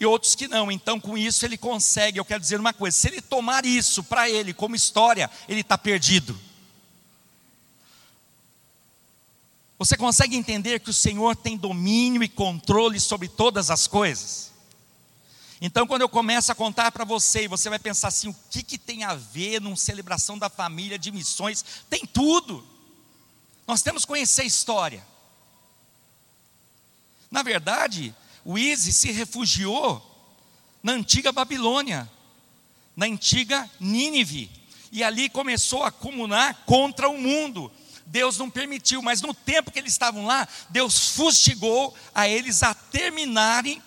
e 0.00 0.04
outros 0.04 0.34
que 0.34 0.48
não. 0.48 0.70
Então, 0.70 0.98
com 0.98 1.16
isso 1.16 1.46
ele 1.46 1.56
consegue. 1.56 2.18
Eu 2.18 2.24
quero 2.24 2.40
dizer 2.40 2.58
uma 2.58 2.72
coisa: 2.72 2.96
se 2.96 3.06
ele 3.06 3.22
tomar 3.22 3.64
isso 3.64 4.02
para 4.02 4.28
ele 4.28 4.52
como 4.52 4.74
história, 4.74 5.30
ele 5.48 5.60
está 5.60 5.78
perdido. 5.78 6.36
Você 9.78 9.96
consegue 9.96 10.36
entender 10.36 10.80
que 10.80 10.90
o 10.90 10.94
Senhor 10.94 11.36
tem 11.36 11.56
domínio 11.56 12.22
e 12.24 12.28
controle 12.28 12.98
sobre 12.98 13.28
todas 13.28 13.70
as 13.70 13.86
coisas? 13.86 14.50
Então, 15.60 15.86
quando 15.86 16.02
eu 16.02 16.08
começo 16.08 16.50
a 16.50 16.54
contar 16.54 16.90
para 16.90 17.04
você, 17.04 17.44
e 17.44 17.48
você 17.48 17.70
vai 17.70 17.78
pensar 17.78 18.08
assim: 18.08 18.28
o 18.28 18.36
que, 18.50 18.64
que 18.64 18.76
tem 18.76 19.04
a 19.04 19.14
ver 19.14 19.60
numa 19.60 19.76
celebração 19.76 20.36
da 20.36 20.50
família 20.50 20.98
de 20.98 21.12
missões? 21.12 21.64
Tem 21.88 22.04
tudo. 22.04 22.73
Nós 23.66 23.82
temos 23.82 24.02
que 24.02 24.08
conhecer 24.08 24.42
a 24.42 24.46
história. 24.46 25.06
Na 27.30 27.42
verdade, 27.42 28.14
o 28.44 28.58
Isis 28.58 28.96
se 28.96 29.10
refugiou 29.10 30.02
na 30.82 30.92
antiga 30.92 31.32
Babilônia, 31.32 32.10
na 32.94 33.06
antiga 33.06 33.68
Nínive, 33.80 34.50
e 34.92 35.02
ali 35.02 35.28
começou 35.28 35.82
a 35.82 35.90
comunar 35.90 36.62
contra 36.66 37.08
o 37.08 37.18
mundo. 37.18 37.72
Deus 38.06 38.38
não 38.38 38.50
permitiu, 38.50 39.02
mas 39.02 39.22
no 39.22 39.32
tempo 39.32 39.72
que 39.72 39.78
eles 39.78 39.92
estavam 39.92 40.26
lá, 40.26 40.46
Deus 40.68 41.10
fustigou 41.10 41.96
a 42.14 42.28
eles 42.28 42.62
a 42.62 42.74
terminarem 42.74 43.82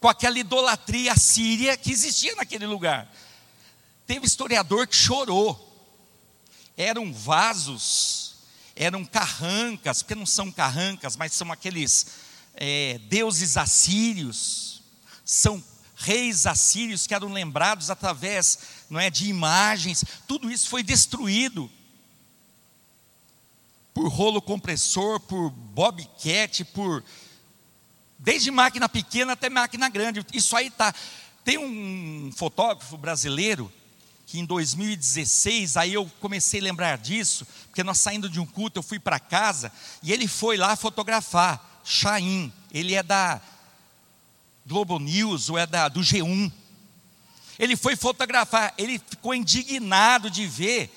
com 0.00 0.08
aquela 0.08 0.38
idolatria 0.38 1.14
síria 1.14 1.76
que 1.76 1.92
existia 1.92 2.34
naquele 2.34 2.66
lugar. 2.66 3.08
Teve 4.06 4.26
historiador 4.26 4.88
que 4.88 4.96
chorou. 4.96 5.68
Eram 6.76 7.12
vasos, 7.12 8.21
eram 8.74 9.04
carrancas, 9.04 10.02
porque 10.02 10.14
não 10.14 10.26
são 10.26 10.50
carrancas, 10.50 11.16
mas 11.16 11.32
são 11.32 11.52
aqueles 11.52 12.06
é, 12.54 12.98
deuses 13.08 13.56
assírios, 13.56 14.82
são 15.24 15.62
reis 15.96 16.46
assírios 16.46 17.06
que 17.06 17.14
eram 17.14 17.32
lembrados 17.32 17.90
através 17.90 18.58
não 18.90 18.98
é, 18.98 19.08
de 19.08 19.28
imagens, 19.28 20.04
tudo 20.26 20.50
isso 20.50 20.68
foi 20.68 20.82
destruído 20.82 21.70
por 23.94 24.08
rolo 24.08 24.40
compressor, 24.40 25.20
por 25.20 25.50
bobcat, 25.50 26.64
por 26.66 27.04
desde 28.18 28.50
máquina 28.50 28.88
pequena 28.88 29.32
até 29.32 29.50
máquina 29.50 29.88
grande. 29.88 30.24
Isso 30.32 30.56
aí 30.56 30.70
tá. 30.70 30.94
Tem 31.44 31.58
um 31.58 32.30
fotógrafo 32.34 32.96
brasileiro 32.96 33.70
que 34.32 34.40
em 34.40 34.46
2016, 34.46 35.76
aí 35.76 35.92
eu 35.92 36.10
comecei 36.18 36.58
a 36.58 36.62
lembrar 36.62 36.96
disso, 36.96 37.46
porque 37.66 37.84
nós 37.84 37.98
saindo 37.98 38.30
de 38.30 38.40
um 38.40 38.46
culto, 38.46 38.78
eu 38.78 38.82
fui 38.82 38.98
para 38.98 39.20
casa 39.20 39.70
e 40.02 40.10
ele 40.10 40.26
foi 40.26 40.56
lá 40.56 40.74
fotografar, 40.74 41.82
Chaim. 41.84 42.50
Ele 42.70 42.94
é 42.94 43.02
da 43.02 43.42
Globo 44.64 44.98
News 44.98 45.50
ou 45.50 45.58
é 45.58 45.66
da, 45.66 45.86
do 45.86 46.00
G1. 46.00 46.50
Ele 47.58 47.76
foi 47.76 47.94
fotografar, 47.94 48.72
ele 48.78 48.98
ficou 48.98 49.34
indignado 49.34 50.30
de 50.30 50.46
ver 50.46 50.90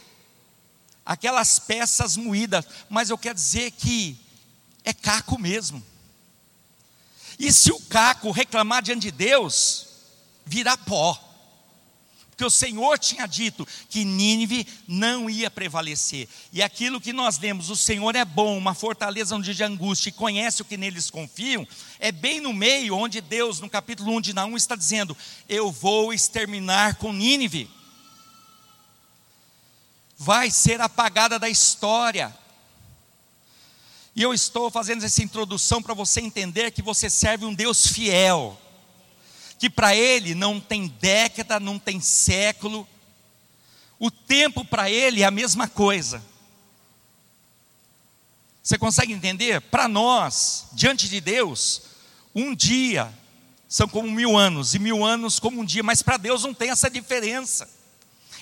aquelas 1.05 1.59
peças 1.59 2.15
moídas, 2.15 2.65
mas 2.89 3.09
eu 3.09 3.17
quero 3.17 3.35
dizer 3.35 3.71
que 3.71 4.17
é 4.85 4.93
caco 4.93 5.37
mesmo. 5.37 5.83
E 7.37 7.51
se 7.51 7.69
o 7.69 7.81
caco 7.81 8.31
reclamar 8.31 8.81
diante 8.81 9.01
de 9.01 9.11
Deus, 9.11 9.87
virá 10.45 10.77
pó. 10.77 11.24
Porque 12.35 12.43
o 12.43 12.49
Senhor 12.49 12.99
tinha 12.99 13.25
dito 13.25 13.65
que 13.89 14.03
Nínive 14.03 14.67
não 14.85 15.29
ia 15.29 15.49
prevalecer. 15.49 16.27
E 16.51 16.61
aquilo 16.61 16.99
que 16.99 17.13
nós 17.13 17.39
lemos, 17.39 17.69
o 17.69 17.77
Senhor 17.77 18.13
é 18.13 18.25
bom, 18.25 18.57
uma 18.57 18.73
fortaleza 18.73 19.33
onde 19.33 19.55
de 19.55 19.63
angústia 19.63 20.09
e 20.09 20.11
conhece 20.11 20.61
o 20.61 20.65
que 20.65 20.75
neles 20.75 21.09
confiam, 21.09 21.65
é 21.97 22.11
bem 22.11 22.41
no 22.41 22.51
meio 22.51 22.97
onde 22.97 23.21
Deus, 23.21 23.61
no 23.61 23.69
capítulo 23.69 24.13
1 24.17 24.21
de 24.21 24.33
Naum, 24.33 24.57
está 24.57 24.75
dizendo: 24.75 25.15
Eu 25.47 25.71
vou 25.71 26.13
exterminar 26.13 26.95
com 26.95 27.13
Nínive. 27.13 27.69
Vai 30.17 30.51
ser 30.51 30.81
apagada 30.81 31.39
da 31.39 31.47
história. 31.47 32.37
E 34.13 34.21
eu 34.21 34.33
estou 34.33 34.69
fazendo 34.69 35.05
essa 35.05 35.23
introdução 35.23 35.81
para 35.81 35.93
você 35.93 36.19
entender 36.19 36.71
que 36.71 36.81
você 36.81 37.09
serve 37.09 37.45
um 37.45 37.53
Deus 37.53 37.87
fiel 37.87 38.59
que 39.65 39.69
para 39.69 39.95
ele 39.95 40.35
não 40.35 40.59
tem 40.59 40.87
década, 40.87 41.59
não 41.59 41.79
tem 41.79 41.99
século, 41.99 42.87
o 43.97 44.11
tempo 44.11 44.63
para 44.63 44.91
ele 44.91 45.23
é 45.23 45.25
a 45.25 45.31
mesma 45.31 45.67
coisa. 45.67 46.23
Você 48.61 48.77
consegue 48.77 49.11
entender? 49.11 49.59
Para 49.61 49.87
nós, 49.87 50.67
diante 50.73 51.09
de 51.09 51.19
Deus, 51.19 51.81
um 52.35 52.53
dia 52.53 53.11
são 53.67 53.87
como 53.87 54.11
mil 54.11 54.37
anos, 54.37 54.75
e 54.75 54.79
mil 54.79 55.03
anos 55.03 55.39
como 55.39 55.61
um 55.61 55.65
dia, 55.65 55.81
mas 55.81 56.03
para 56.03 56.17
Deus 56.17 56.43
não 56.43 56.53
tem 56.53 56.69
essa 56.69 56.87
diferença. 56.87 57.67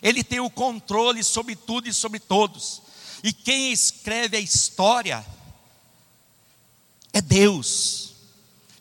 Ele 0.02 0.26
tem 0.26 0.42
o 0.42 0.50
controle 0.50 1.24
sobre 1.24 1.56
tudo 1.56 1.88
e 1.88 1.94
sobre 1.94 2.20
todos. 2.20 2.82
E 3.24 3.32
quem 3.32 3.72
escreve 3.72 4.36
a 4.36 4.42
história 4.42 5.26
é 7.14 7.22
Deus. 7.22 8.13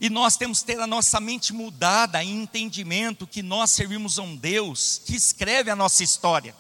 E 0.03 0.11
nós 0.11 0.37
temos 0.37 0.59
que 0.59 0.67
ter 0.67 0.81
a 0.81 0.87
nossa 0.87 1.21
mente 1.21 1.53
mudada 1.53 2.25
em 2.25 2.43
entendimento 2.43 3.25
que 3.25 3.41
nós 3.41 3.71
servimos 3.71 4.19
a 4.19 4.23
um 4.23 4.35
Deus 4.35 5.01
que 5.07 5.15
escreve 5.15 5.71
a 5.71 5.77
nossa 5.77 6.03
história. 6.03 6.57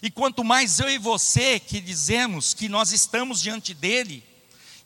E 0.00 0.08
quanto 0.08 0.44
mais 0.44 0.78
eu 0.78 0.88
e 0.88 0.98
você 0.98 1.58
que 1.58 1.80
dizemos 1.80 2.54
que 2.54 2.68
nós 2.68 2.92
estamos 2.92 3.42
diante 3.42 3.74
dele 3.74 4.22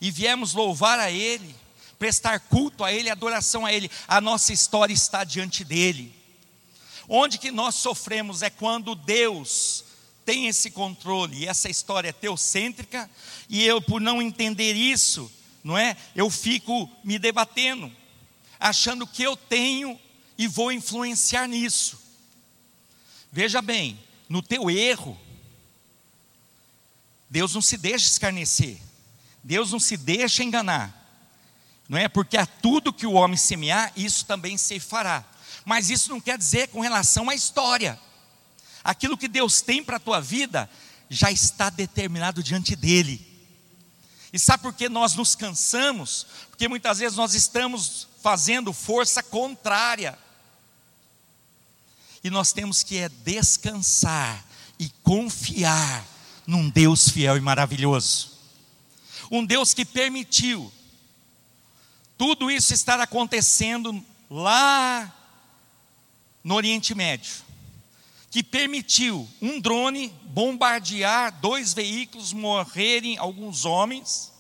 e 0.01 0.11
viemos 0.11 0.55
louvar 0.55 0.99
a 0.99 1.11
ele, 1.11 1.55
prestar 1.99 2.41
culto 2.41 2.85
a 2.85 2.91
ele, 2.91 3.11
adoração 3.11 3.67
a 3.67 3.73
ele, 3.73 3.91
a 4.09 4.19
nossa 4.19 4.55
história 4.55 4.95
está 4.95 5.23
diante 5.23 5.63
dele. 5.63 6.11
Onde 7.07 7.37
que 7.37 7.51
nós 7.51 7.75
sofremos 7.75 8.41
é 8.41 8.49
quando 8.49 8.95
Deus 8.95 9.85
tem 10.25 10.47
esse 10.47 10.71
controle 10.71 11.41
e 11.41 11.47
essa 11.47 11.69
história 11.69 12.09
é 12.09 12.13
teocêntrica 12.13 13.11
e 13.47 13.63
eu 13.63 13.83
por 13.83 14.01
não 14.01 14.23
entender 14.23 14.73
isso, 14.73 15.31
não 15.63 15.77
é? 15.77 15.97
Eu 16.15 16.29
fico 16.31 16.91
me 17.05 17.19
debatendo, 17.19 17.93
achando 18.59 19.07
que 19.07 19.23
eu 19.23 19.37
tenho 19.37 19.99
e 20.37 20.47
vou 20.47 20.73
influenciar 20.73 21.47
nisso. 21.47 22.01
Veja 23.31 23.63
bem, 23.63 23.99
no 24.29 24.43
teu 24.43 24.71
erro, 24.71 25.19
Deus 27.31 27.55
não 27.55 27.63
se 27.63 27.77
deixa 27.77 28.07
escarnecer, 28.07 28.79
Deus 29.43 29.73
não 29.73 29.81
se 29.81 29.97
deixa 29.97 30.45
enganar, 30.45 30.99
não 31.89 31.99
é? 31.99 32.09
Porque 32.09 32.37
a 32.37 32.47
tudo 32.47 32.93
que 32.93 33.07
o 33.07 33.13
homem 33.13 33.37
semear, 33.37 33.93
isso 33.97 34.27
também 34.27 34.57
se 34.57 34.79
fará. 34.81 35.25
Mas 35.65 35.91
isso 35.91 36.11
não 36.11 36.21
quer 36.21 36.37
dizer 36.37 36.69
com 36.69 36.81
relação 36.81 37.31
à 37.31 37.35
história. 37.35 37.99
Aquilo 38.83 39.17
que 39.17 39.29
Deus 39.29 39.61
tem 39.61 39.83
para 39.83 39.97
a 39.97 40.01
tua 40.01 40.21
vida 40.21 40.69
já 41.09 41.31
está 41.31 41.71
determinado 41.71 42.43
diante 42.43 42.75
dele. 42.75 43.32
E 44.33 44.39
sabe 44.39 44.63
por 44.63 44.73
que 44.73 44.89
nós 44.89 45.15
nos 45.15 45.35
cansamos? 45.35 46.27
Porque 46.49 46.67
muitas 46.67 46.99
vezes 46.99 47.17
nós 47.17 47.35
estamos 47.35 48.09
fazendo 48.23 48.73
força 48.73 49.23
contrária. 49.23 50.19
E 52.25 52.31
nós 52.31 52.53
temos 52.53 52.83
que 52.83 52.99
é 52.99 53.09
descansar 53.09 54.45
e 54.79 54.89
confiar 55.03 56.07
num 56.47 56.71
Deus 56.71 57.09
fiel 57.09 57.37
e 57.37 57.41
maravilhoso. 57.41 58.33
Um 59.31 59.45
Deus 59.45 59.75
que 59.75 59.85
permitiu 59.85 60.73
tudo 62.17 62.51
isso 62.51 62.73
estar 62.73 63.01
acontecendo 63.01 64.05
lá 64.31 65.13
no 66.43 66.55
Oriente 66.55 66.95
Médio, 66.95 67.33
que 68.33 68.43
permitiu 68.43 69.29
um 69.43 69.61
drone 69.61 70.09
bombardear 70.25 71.39
dois 71.43 71.75
veículos, 71.75 72.33
morrerem 72.33 73.19
alguns 73.19 73.67
homens, 73.67 74.33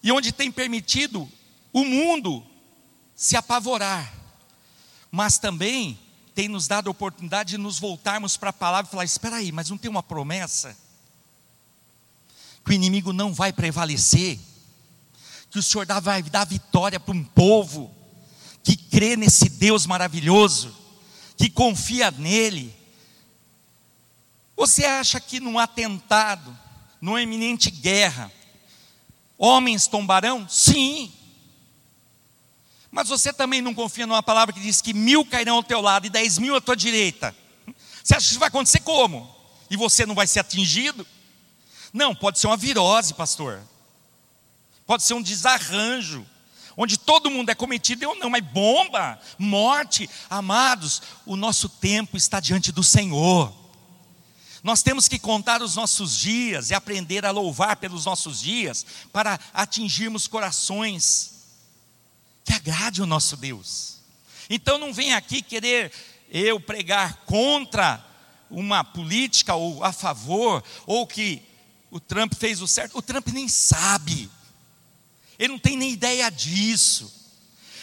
e 0.00 0.12
onde 0.12 0.30
tem 0.30 0.52
permitido 0.52 1.28
o 1.72 1.84
mundo 1.84 2.46
se 3.16 3.36
apavorar, 3.36 4.14
mas 5.10 5.36
também 5.36 5.98
tem 6.32 6.46
nos 6.46 6.68
dado 6.68 6.86
a 6.86 6.92
oportunidade 6.92 7.50
de 7.50 7.58
nos 7.58 7.80
voltarmos 7.80 8.36
para 8.36 8.50
a 8.50 8.52
palavra 8.52 8.88
e 8.88 8.92
falar: 8.92 9.04
espera 9.04 9.36
aí, 9.36 9.50
mas 9.50 9.68
não 9.68 9.76
tem 9.76 9.90
uma 9.90 10.02
promessa? 10.02 10.76
Que 12.64 12.70
o 12.70 12.72
inimigo 12.72 13.12
não 13.12 13.34
vai 13.34 13.52
prevalecer, 13.52 14.38
que 15.50 15.58
o 15.58 15.62
Senhor 15.62 15.86
vai 16.00 16.22
dar 16.22 16.46
vitória 16.46 17.00
para 17.00 17.16
um 17.16 17.24
povo 17.24 17.92
que 18.62 18.76
crê 18.76 19.16
nesse 19.16 19.48
Deus 19.48 19.86
maravilhoso, 19.86 20.83
que 21.36 21.50
confia 21.50 22.10
nele, 22.10 22.74
você 24.56 24.84
acha 24.84 25.20
que 25.20 25.40
num 25.40 25.58
atentado, 25.58 26.56
numa 27.00 27.20
iminente 27.20 27.70
guerra, 27.70 28.30
homens 29.36 29.86
tombarão? 29.86 30.48
Sim. 30.48 31.12
Mas 32.90 33.08
você 33.08 33.32
também 33.32 33.60
não 33.60 33.74
confia 33.74 34.06
numa 34.06 34.22
palavra 34.22 34.54
que 34.54 34.60
diz 34.60 34.80
que 34.80 34.94
mil 34.94 35.24
cairão 35.24 35.56
ao 35.56 35.62
teu 35.62 35.80
lado 35.80 36.06
e 36.06 36.10
dez 36.10 36.38
mil 36.38 36.54
à 36.54 36.60
tua 36.60 36.76
direita. 36.76 37.34
Você 38.02 38.14
acha 38.14 38.26
que 38.26 38.30
isso 38.30 38.38
vai 38.38 38.48
acontecer 38.48 38.80
como? 38.80 39.34
E 39.68 39.76
você 39.76 40.06
não 40.06 40.14
vai 40.14 40.26
ser 40.26 40.40
atingido? 40.40 41.06
Não, 41.92 42.14
pode 42.14 42.38
ser 42.38 42.46
uma 42.46 42.56
virose, 42.56 43.14
pastor. 43.14 43.60
Pode 44.86 45.02
ser 45.02 45.14
um 45.14 45.22
desarranjo, 45.22 46.24
onde 46.76 46.98
todo 46.98 47.30
mundo 47.30 47.50
é 47.50 47.54
cometido, 47.54 48.04
eu 48.04 48.14
não, 48.16 48.30
mas 48.30 48.44
bomba, 48.44 49.18
morte, 49.38 50.08
amados, 50.28 51.02
o 51.24 51.36
nosso 51.36 51.68
tempo 51.68 52.16
está 52.16 52.40
diante 52.40 52.72
do 52.72 52.82
Senhor. 52.82 53.52
Nós 54.62 54.82
temos 54.82 55.06
que 55.06 55.18
contar 55.18 55.60
os 55.60 55.76
nossos 55.76 56.16
dias 56.16 56.70
e 56.70 56.74
aprender 56.74 57.26
a 57.26 57.30
louvar 57.30 57.76
pelos 57.76 58.06
nossos 58.06 58.40
dias 58.40 58.84
para 59.12 59.38
atingirmos 59.52 60.26
corações 60.26 61.32
que 62.44 62.52
agrade 62.52 63.02
o 63.02 63.06
nosso 63.06 63.36
Deus. 63.36 63.98
Então 64.48 64.78
não 64.78 64.92
vem 64.92 65.12
aqui 65.12 65.42
querer 65.42 65.92
eu 66.30 66.58
pregar 66.58 67.24
contra 67.26 68.04
uma 68.50 68.84
política 68.84 69.54
ou 69.54 69.84
a 69.84 69.92
favor, 69.92 70.62
ou 70.86 71.06
que 71.06 71.42
o 71.90 72.00
Trump 72.00 72.34
fez 72.34 72.60
o 72.60 72.66
certo. 72.66 72.98
O 72.98 73.02
Trump 73.02 73.28
nem 73.28 73.48
sabe. 73.48 74.30
Ele 75.38 75.52
não 75.52 75.58
tem 75.58 75.76
nem 75.76 75.92
ideia 75.92 76.30
disso. 76.30 77.12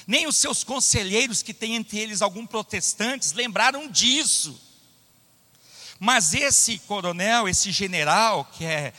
Nem 0.08 0.28
os 0.28 0.38
seus 0.38 0.64
conselheiros, 0.64 1.42
que 1.44 1.54
tem 1.54 1.76
entre 1.76 2.00
eles 2.00 2.22
alguns 2.22 2.48
protestantes, 2.48 3.34
lembraram 3.34 3.88
disso. 3.88 4.60
Mas 6.00 6.34
esse 6.34 6.80
coronel, 6.80 7.48
esse 7.48 7.72
general, 7.72 8.46
que 8.46 8.66
é 8.66 8.94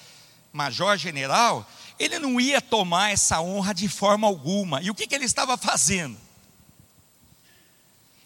major 0.52 0.96
general, 0.96 1.68
ele 1.98 2.18
não 2.18 2.40
ia 2.40 2.60
tomar 2.60 3.10
essa 3.10 3.40
honra 3.40 3.74
de 3.74 3.88
forma 3.88 4.26
alguma. 4.26 4.80
E 4.82 4.90
o 4.90 4.94
que, 4.94 5.06
que 5.06 5.14
ele 5.14 5.24
estava 5.24 5.56
fazendo? 5.56 6.16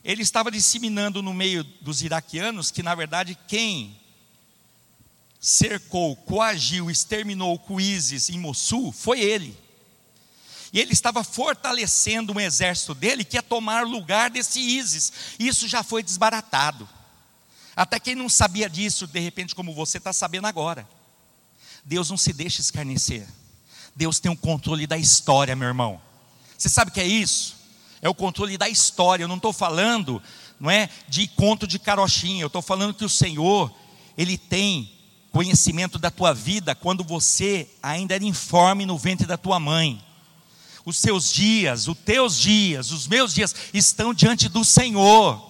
Ele 0.05 0.23
estava 0.23 0.51
disseminando 0.51 1.23
no 1.23 1.35
meio 1.35 1.65
dos 1.65 2.03
iraquianos 2.03 2.71
que, 2.71 2.83
na 2.83 2.95
verdade, 2.95 3.37
quem 3.49 3.99
cercou, 5.41 6.15
coagiu, 6.15 6.91
exterminou 6.91 7.62
o 7.69 7.81
ISIS 7.81 8.31
em 8.31 8.39
Mossul 8.39 8.93
foi 8.93 9.21
ele. 9.21 9.57
E 10.77 10.79
ele 10.79 10.93
estava 10.93 11.25
fortalecendo 11.25 12.35
um 12.35 12.39
exército 12.39 12.95
dele 12.95 13.25
que 13.25 13.39
ia 13.39 13.43
tomar 13.43 13.87
lugar 13.87 14.29
desse 14.29 14.61
ISIS. 14.61 15.11
Isso 15.39 15.67
já 15.67 15.83
foi 15.83 16.03
desbaratado. 16.03 16.87
Até 17.75 17.99
quem 17.99 18.15
não 18.15 18.29
sabia 18.29 18.69
disso, 18.69 19.07
de 19.07 19.19
repente, 19.19 19.55
como 19.55 19.73
você 19.73 19.97
está 19.97 20.12
sabendo 20.12 20.47
agora. 20.47 20.87
Deus 21.83 22.11
não 22.11 22.19
se 22.19 22.31
deixa 22.31 22.61
escarnecer. 22.61 23.27
Deus 23.95 24.21
tem 24.21 24.31
o 24.31 24.37
controle 24.37 24.87
da 24.87 24.99
história, 24.99 25.57
meu 25.57 25.67
irmão. 25.67 25.99
Você 26.59 26.69
sabe 26.69 26.91
o 26.91 26.93
que 26.93 27.01
é 27.01 27.07
isso? 27.07 27.57
É 28.03 28.09
o 28.11 28.15
controle 28.15 28.59
da 28.59 28.69
história. 28.69 29.25
Eu 29.25 29.29
não 29.29 29.37
estou 29.37 29.55
falando, 29.55 30.23
não 30.61 30.71
é, 30.71 30.91
de 31.09 31.27
conto 31.27 31.67
de 31.67 31.79
carochinha. 31.79 32.43
Eu 32.43 32.49
estou 32.49 32.61
falando 32.61 32.93
que 32.93 33.05
o 33.07 33.09
Senhor, 33.09 33.75
Ele 34.15 34.37
tem 34.37 34.93
conhecimento 35.33 35.99
da 35.99 36.11
tua 36.11 36.35
vida 36.35 36.75
quando 36.75 37.03
você 37.03 37.67
ainda 37.83 38.15
era 38.15 38.25
informe 38.27 38.85
no 38.85 38.99
ventre 38.99 39.27
da 39.27 39.39
tua 39.39 39.59
mãe. 39.59 40.05
Os 40.87 40.99
seus 40.99 41.33
dias, 41.33 41.88
os 41.88 41.99
teus 41.99 42.38
dias, 42.38 42.92
os 42.92 43.09
meus 43.09 43.35
dias 43.35 43.55
estão 43.75 44.14
diante 44.14 44.49
do 44.49 44.64
Senhor. 44.64 45.44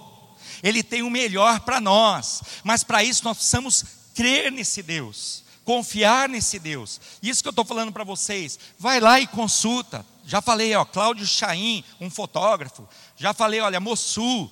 Ele 0.63 0.83
tem 0.83 1.03
o 1.03 1.11
melhor 1.11 1.61
para 1.61 1.79
nós, 1.79 2.43
mas 2.65 2.83
para 2.83 3.05
isso 3.05 3.23
nós 3.23 3.37
precisamos 3.37 3.85
crer 4.15 4.51
nesse 4.51 4.83
Deus, 4.83 5.45
confiar 5.63 6.27
nesse 6.27 6.59
Deus. 6.59 6.99
Isso 7.23 7.43
que 7.43 7.49
eu 7.49 7.51
estou 7.51 7.67
falando 7.67 7.93
para 7.93 8.03
vocês. 8.03 8.59
Vai 8.79 8.99
lá 8.99 9.21
e 9.21 9.27
consulta. 9.27 10.07
Já 10.25 10.41
falei, 10.41 10.75
ó, 10.75 10.87
Cláudio 10.87 11.27
Chaim, 11.27 11.85
um 12.01 12.09
fotógrafo. 12.09 12.89
Já 13.15 13.35
falei, 13.35 13.61
olha, 13.61 13.79
Mossul, 13.79 14.51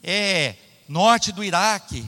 é 0.00 0.54
norte 0.88 1.32
do 1.32 1.42
Iraque. 1.42 2.06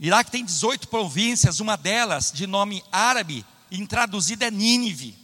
Iraque 0.00 0.32
tem 0.32 0.44
18 0.44 0.88
províncias, 0.88 1.60
uma 1.60 1.76
delas 1.76 2.32
de 2.34 2.48
nome 2.48 2.82
árabe, 2.90 3.46
e 3.70 3.86
traduzida 3.86 4.46
é 4.46 4.50
Nínive. 4.50 5.21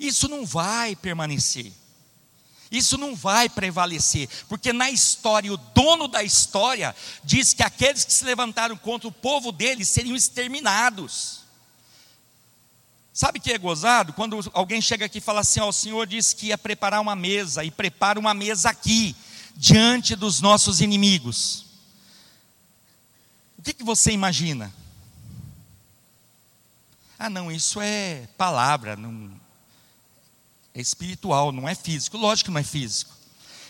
Isso 0.00 0.26
não 0.26 0.46
vai 0.46 0.96
permanecer. 0.96 1.70
Isso 2.70 2.96
não 2.96 3.16
vai 3.16 3.48
prevalecer, 3.48 4.28
porque 4.48 4.72
na 4.72 4.88
história, 4.88 5.52
o 5.52 5.56
dono 5.56 6.06
da 6.06 6.22
história 6.22 6.94
diz 7.24 7.52
que 7.52 7.64
aqueles 7.64 8.04
que 8.04 8.12
se 8.12 8.24
levantaram 8.24 8.76
contra 8.76 9.08
o 9.08 9.12
povo 9.12 9.50
dele 9.50 9.84
seriam 9.84 10.14
exterminados. 10.14 11.40
Sabe 13.12 13.40
o 13.40 13.42
que 13.42 13.52
é 13.52 13.58
gozado? 13.58 14.12
Quando 14.12 14.38
alguém 14.52 14.80
chega 14.80 15.06
aqui 15.06 15.18
e 15.18 15.20
fala 15.20 15.40
assim: 15.40 15.58
ó, 15.58 15.68
o 15.68 15.72
Senhor 15.72 16.06
disse 16.06 16.36
que 16.36 16.46
ia 16.46 16.56
preparar 16.56 17.00
uma 17.00 17.16
mesa, 17.16 17.64
e 17.64 17.72
prepara 17.72 18.20
uma 18.20 18.32
mesa 18.32 18.70
aqui, 18.70 19.16
diante 19.56 20.14
dos 20.14 20.40
nossos 20.40 20.80
inimigos. 20.80 21.66
O 23.58 23.62
que, 23.62 23.72
que 23.72 23.82
você 23.82 24.12
imagina? 24.12 24.72
Ah, 27.18 27.28
não, 27.28 27.50
isso 27.50 27.80
é 27.80 28.28
palavra, 28.38 28.94
não, 28.94 29.39
é 30.74 30.80
espiritual, 30.80 31.52
não 31.52 31.68
é 31.68 31.74
físico. 31.74 32.16
Lógico 32.16 32.46
que 32.48 32.52
não 32.52 32.60
é 32.60 32.64
físico. 32.64 33.12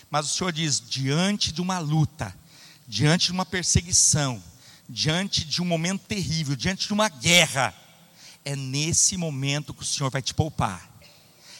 Mas 0.09 0.25
o 0.25 0.33
Senhor 0.33 0.51
diz: 0.51 0.79
diante 0.79 1.51
de 1.51 1.61
uma 1.61 1.79
luta, 1.79 2.35
diante 2.87 3.27
de 3.27 3.31
uma 3.31 3.45
perseguição, 3.45 4.41
diante 4.87 5.45
de 5.45 5.61
um 5.61 5.65
momento 5.65 6.01
terrível, 6.01 6.55
diante 6.55 6.87
de 6.87 6.93
uma 6.93 7.09
guerra, 7.09 7.73
é 8.43 8.55
nesse 8.55 9.17
momento 9.17 9.73
que 9.73 9.83
o 9.83 9.85
Senhor 9.85 10.09
vai 10.09 10.21
te 10.21 10.33
poupar. 10.33 10.89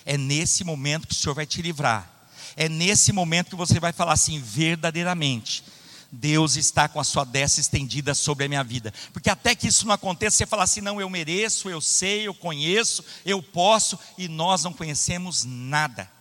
É 0.05 0.17
nesse 0.17 0.63
momento 0.63 1.07
que 1.07 1.13
o 1.13 1.17
Senhor 1.17 1.35
vai 1.35 1.45
te 1.45 1.61
livrar. 1.61 2.09
É 2.55 2.67
nesse 2.67 3.13
momento 3.13 3.51
que 3.51 3.55
você 3.55 3.79
vai 3.79 3.93
falar 3.93 4.13
assim, 4.13 4.39
verdadeiramente, 4.39 5.63
Deus 6.11 6.57
está 6.57 6.89
com 6.89 6.99
a 6.99 7.03
sua 7.03 7.23
destra 7.23 7.61
estendida 7.61 8.13
sobre 8.13 8.45
a 8.45 8.49
minha 8.49 8.63
vida. 8.63 8.93
Porque 9.13 9.29
até 9.29 9.55
que 9.55 9.67
isso 9.67 9.87
não 9.87 9.93
aconteça, 9.93 10.37
você 10.37 10.45
fala 10.45 10.63
assim: 10.63 10.81
não, 10.81 10.99
eu 10.99 11.09
mereço, 11.09 11.69
eu 11.69 11.79
sei, 11.79 12.27
eu 12.27 12.33
conheço, 12.33 13.03
eu 13.25 13.41
posso, 13.41 13.97
e 14.17 14.27
nós 14.27 14.63
não 14.63 14.73
conhecemos 14.73 15.45
nada. 15.45 16.11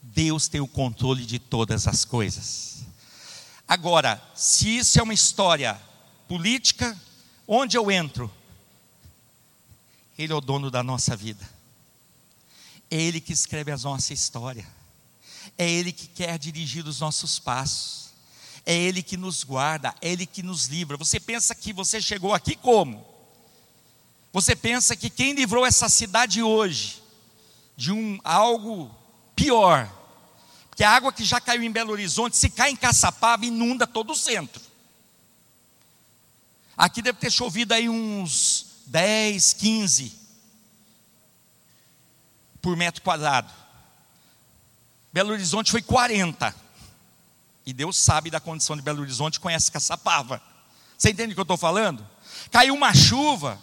Deus 0.00 0.48
tem 0.48 0.60
o 0.60 0.66
controle 0.66 1.26
de 1.26 1.38
todas 1.38 1.86
as 1.86 2.04
coisas. 2.04 2.84
Agora, 3.68 4.22
se 4.34 4.78
isso 4.78 4.98
é 4.98 5.02
uma 5.02 5.14
história 5.14 5.80
política, 6.26 6.98
onde 7.46 7.76
eu 7.76 7.90
entro? 7.90 8.32
Ele 10.18 10.32
é 10.32 10.36
o 10.36 10.40
dono 10.40 10.70
da 10.70 10.82
nossa 10.82 11.14
vida. 11.14 11.48
É 12.90 12.96
Ele 13.00 13.20
que 13.20 13.32
escreve 13.32 13.70
a 13.70 13.76
nossa 13.76 14.12
história. 14.12 14.66
É 15.56 15.68
Ele 15.68 15.92
que 15.92 16.06
quer 16.06 16.38
dirigir 16.38 16.86
os 16.86 17.00
nossos 17.00 17.38
passos. 17.38 18.01
É 18.64 18.74
Ele 18.74 19.02
que 19.02 19.16
nos 19.16 19.42
guarda, 19.42 19.94
é 20.00 20.10
Ele 20.12 20.26
que 20.26 20.42
nos 20.42 20.66
livra. 20.66 20.96
Você 20.96 21.18
pensa 21.18 21.54
que 21.54 21.72
você 21.72 22.00
chegou 22.00 22.32
aqui 22.32 22.54
como? 22.54 23.04
Você 24.32 24.56
pensa 24.56 24.96
que 24.96 25.10
quem 25.10 25.34
livrou 25.34 25.66
essa 25.66 25.88
cidade 25.88 26.42
hoje 26.42 27.02
de 27.76 27.92
um 27.92 28.18
algo 28.24 28.94
pior? 29.34 29.90
Porque 30.70 30.84
a 30.84 30.90
água 30.90 31.12
que 31.12 31.24
já 31.24 31.40
caiu 31.40 31.62
em 31.62 31.70
Belo 31.70 31.92
Horizonte, 31.92 32.36
se 32.36 32.48
cai 32.48 32.70
em 32.70 32.76
Caçapava, 32.76 33.44
inunda 33.44 33.86
todo 33.86 34.12
o 34.12 34.16
centro. 34.16 34.62
Aqui 36.76 37.02
deve 37.02 37.18
ter 37.18 37.30
chovido 37.30 37.74
aí 37.74 37.88
uns 37.88 38.66
10, 38.86 39.52
15 39.52 40.18
por 42.62 42.76
metro 42.76 43.02
quadrado. 43.02 43.52
Belo 45.12 45.32
Horizonte 45.32 45.70
foi 45.70 45.82
40. 45.82 46.54
E 47.64 47.72
Deus 47.72 47.96
sabe 47.96 48.30
da 48.30 48.40
condição 48.40 48.76
de 48.76 48.82
Belo 48.82 49.00
Horizonte, 49.00 49.38
conhece 49.38 49.70
Caçapava. 49.70 50.42
Você 50.98 51.10
entende 51.10 51.32
o 51.32 51.34
que 51.34 51.40
eu 51.40 51.42
estou 51.42 51.56
falando? 51.56 52.06
Caiu 52.50 52.74
uma 52.74 52.94
chuva, 52.94 53.58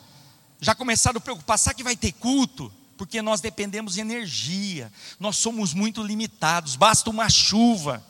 já 0.59 0.75
começaram 0.75 1.17
a 1.17 1.21
preocupar, 1.21 1.57
será 1.57 1.73
que 1.73 1.83
vai 1.83 1.95
ter 1.95 2.11
culto? 2.13 2.71
Porque 2.97 3.21
nós 3.21 3.39
dependemos 3.39 3.93
de 3.93 4.01
energia, 4.01 4.91
nós 5.19 5.37
somos 5.37 5.73
muito 5.73 6.03
limitados, 6.03 6.75
basta 6.75 7.09
uma 7.09 7.29
chuva. 7.29 8.03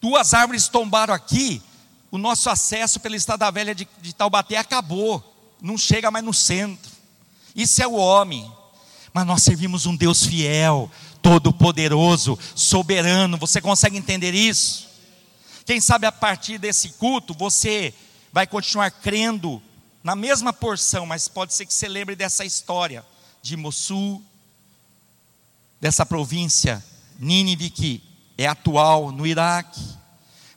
Duas 0.00 0.32
árvores 0.32 0.68
tombaram 0.68 1.12
aqui, 1.12 1.62
o 2.10 2.18
nosso 2.18 2.48
acesso 2.48 3.00
pela 3.00 3.16
Estrada 3.16 3.50
Velha 3.50 3.74
de, 3.74 3.88
de 4.00 4.12
Taubaté 4.12 4.56
acabou, 4.56 5.22
não 5.60 5.76
chega 5.76 6.10
mais 6.10 6.24
no 6.24 6.32
centro. 6.32 6.90
Isso 7.54 7.82
é 7.82 7.86
o 7.86 7.94
homem, 7.94 8.50
mas 9.12 9.26
nós 9.26 9.42
servimos 9.42 9.86
um 9.86 9.96
Deus 9.96 10.24
fiel, 10.24 10.90
todo-poderoso, 11.22 12.38
soberano. 12.54 13.36
Você 13.38 13.60
consegue 13.60 13.96
entender 13.96 14.34
isso? 14.34 14.88
Quem 15.64 15.80
sabe 15.80 16.06
a 16.06 16.12
partir 16.12 16.58
desse 16.58 16.90
culto 16.90 17.34
você 17.34 17.94
vai 18.32 18.46
continuar 18.46 18.90
crendo 18.90 19.62
na 20.02 20.16
mesma 20.16 20.52
porção, 20.52 21.06
mas 21.06 21.28
pode 21.28 21.54
ser 21.54 21.66
que 21.66 21.74
você 21.74 21.88
lembre 21.88 22.16
dessa 22.16 22.44
história 22.44 23.04
de 23.42 23.56
Mossul, 23.56 24.22
dessa 25.80 26.04
província 26.04 26.84
Nínive 27.18 27.70
que 27.70 28.02
é 28.38 28.46
atual 28.46 29.12
no 29.12 29.26
Iraque. 29.26 29.80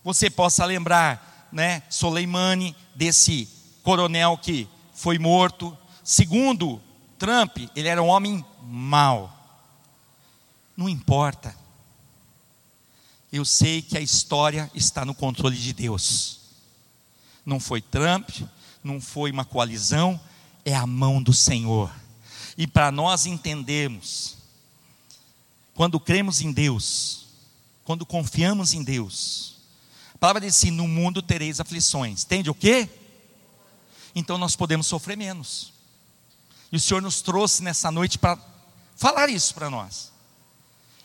Você 0.03 0.29
possa 0.29 0.65
lembrar, 0.65 1.49
né, 1.51 1.83
Soleimani, 1.89 2.75
desse 2.95 3.49
coronel 3.83 4.37
que 4.37 4.67
foi 4.93 5.19
morto. 5.19 5.77
Segundo 6.03 6.81
Trump, 7.19 7.57
ele 7.75 7.87
era 7.87 8.01
um 8.01 8.07
homem 8.07 8.43
mau. 8.63 9.42
Não 10.75 10.89
importa. 10.89 11.55
Eu 13.31 13.45
sei 13.45 13.81
que 13.81 13.97
a 13.97 14.01
história 14.01 14.69
está 14.73 15.05
no 15.05 15.15
controle 15.15 15.57
de 15.57 15.73
Deus. 15.73 16.39
Não 17.45 17.59
foi 17.59 17.81
Trump, 17.81 18.29
não 18.83 19.01
foi 19.01 19.31
uma 19.31 19.45
coalizão, 19.45 20.19
é 20.63 20.75
a 20.75 20.85
mão 20.85 21.21
do 21.21 21.33
Senhor. 21.33 21.93
E 22.57 22.67
para 22.67 22.91
nós 22.91 23.25
entendermos, 23.25 24.37
quando 25.73 25.99
cremos 25.99 26.41
em 26.41 26.51
Deus, 26.51 27.25
quando 27.83 28.05
confiamos 28.05 28.73
em 28.73 28.83
Deus, 28.83 29.57
a 30.13 30.17
palavra 30.17 30.41
diz 30.41 30.55
assim: 30.55 30.71
no 30.71 30.87
mundo 30.87 31.21
tereis 31.21 31.59
aflições. 31.59 32.23
Entende 32.23 32.49
o 32.49 32.55
quê? 32.55 32.87
Então 34.15 34.37
nós 34.37 34.55
podemos 34.55 34.87
sofrer 34.87 35.17
menos. 35.17 35.73
E 36.71 36.77
o 36.77 36.79
Senhor 36.79 37.01
nos 37.01 37.21
trouxe 37.21 37.63
nessa 37.63 37.91
noite 37.91 38.17
para 38.17 38.37
falar 38.95 39.29
isso 39.29 39.53
para 39.53 39.69
nós 39.69 40.12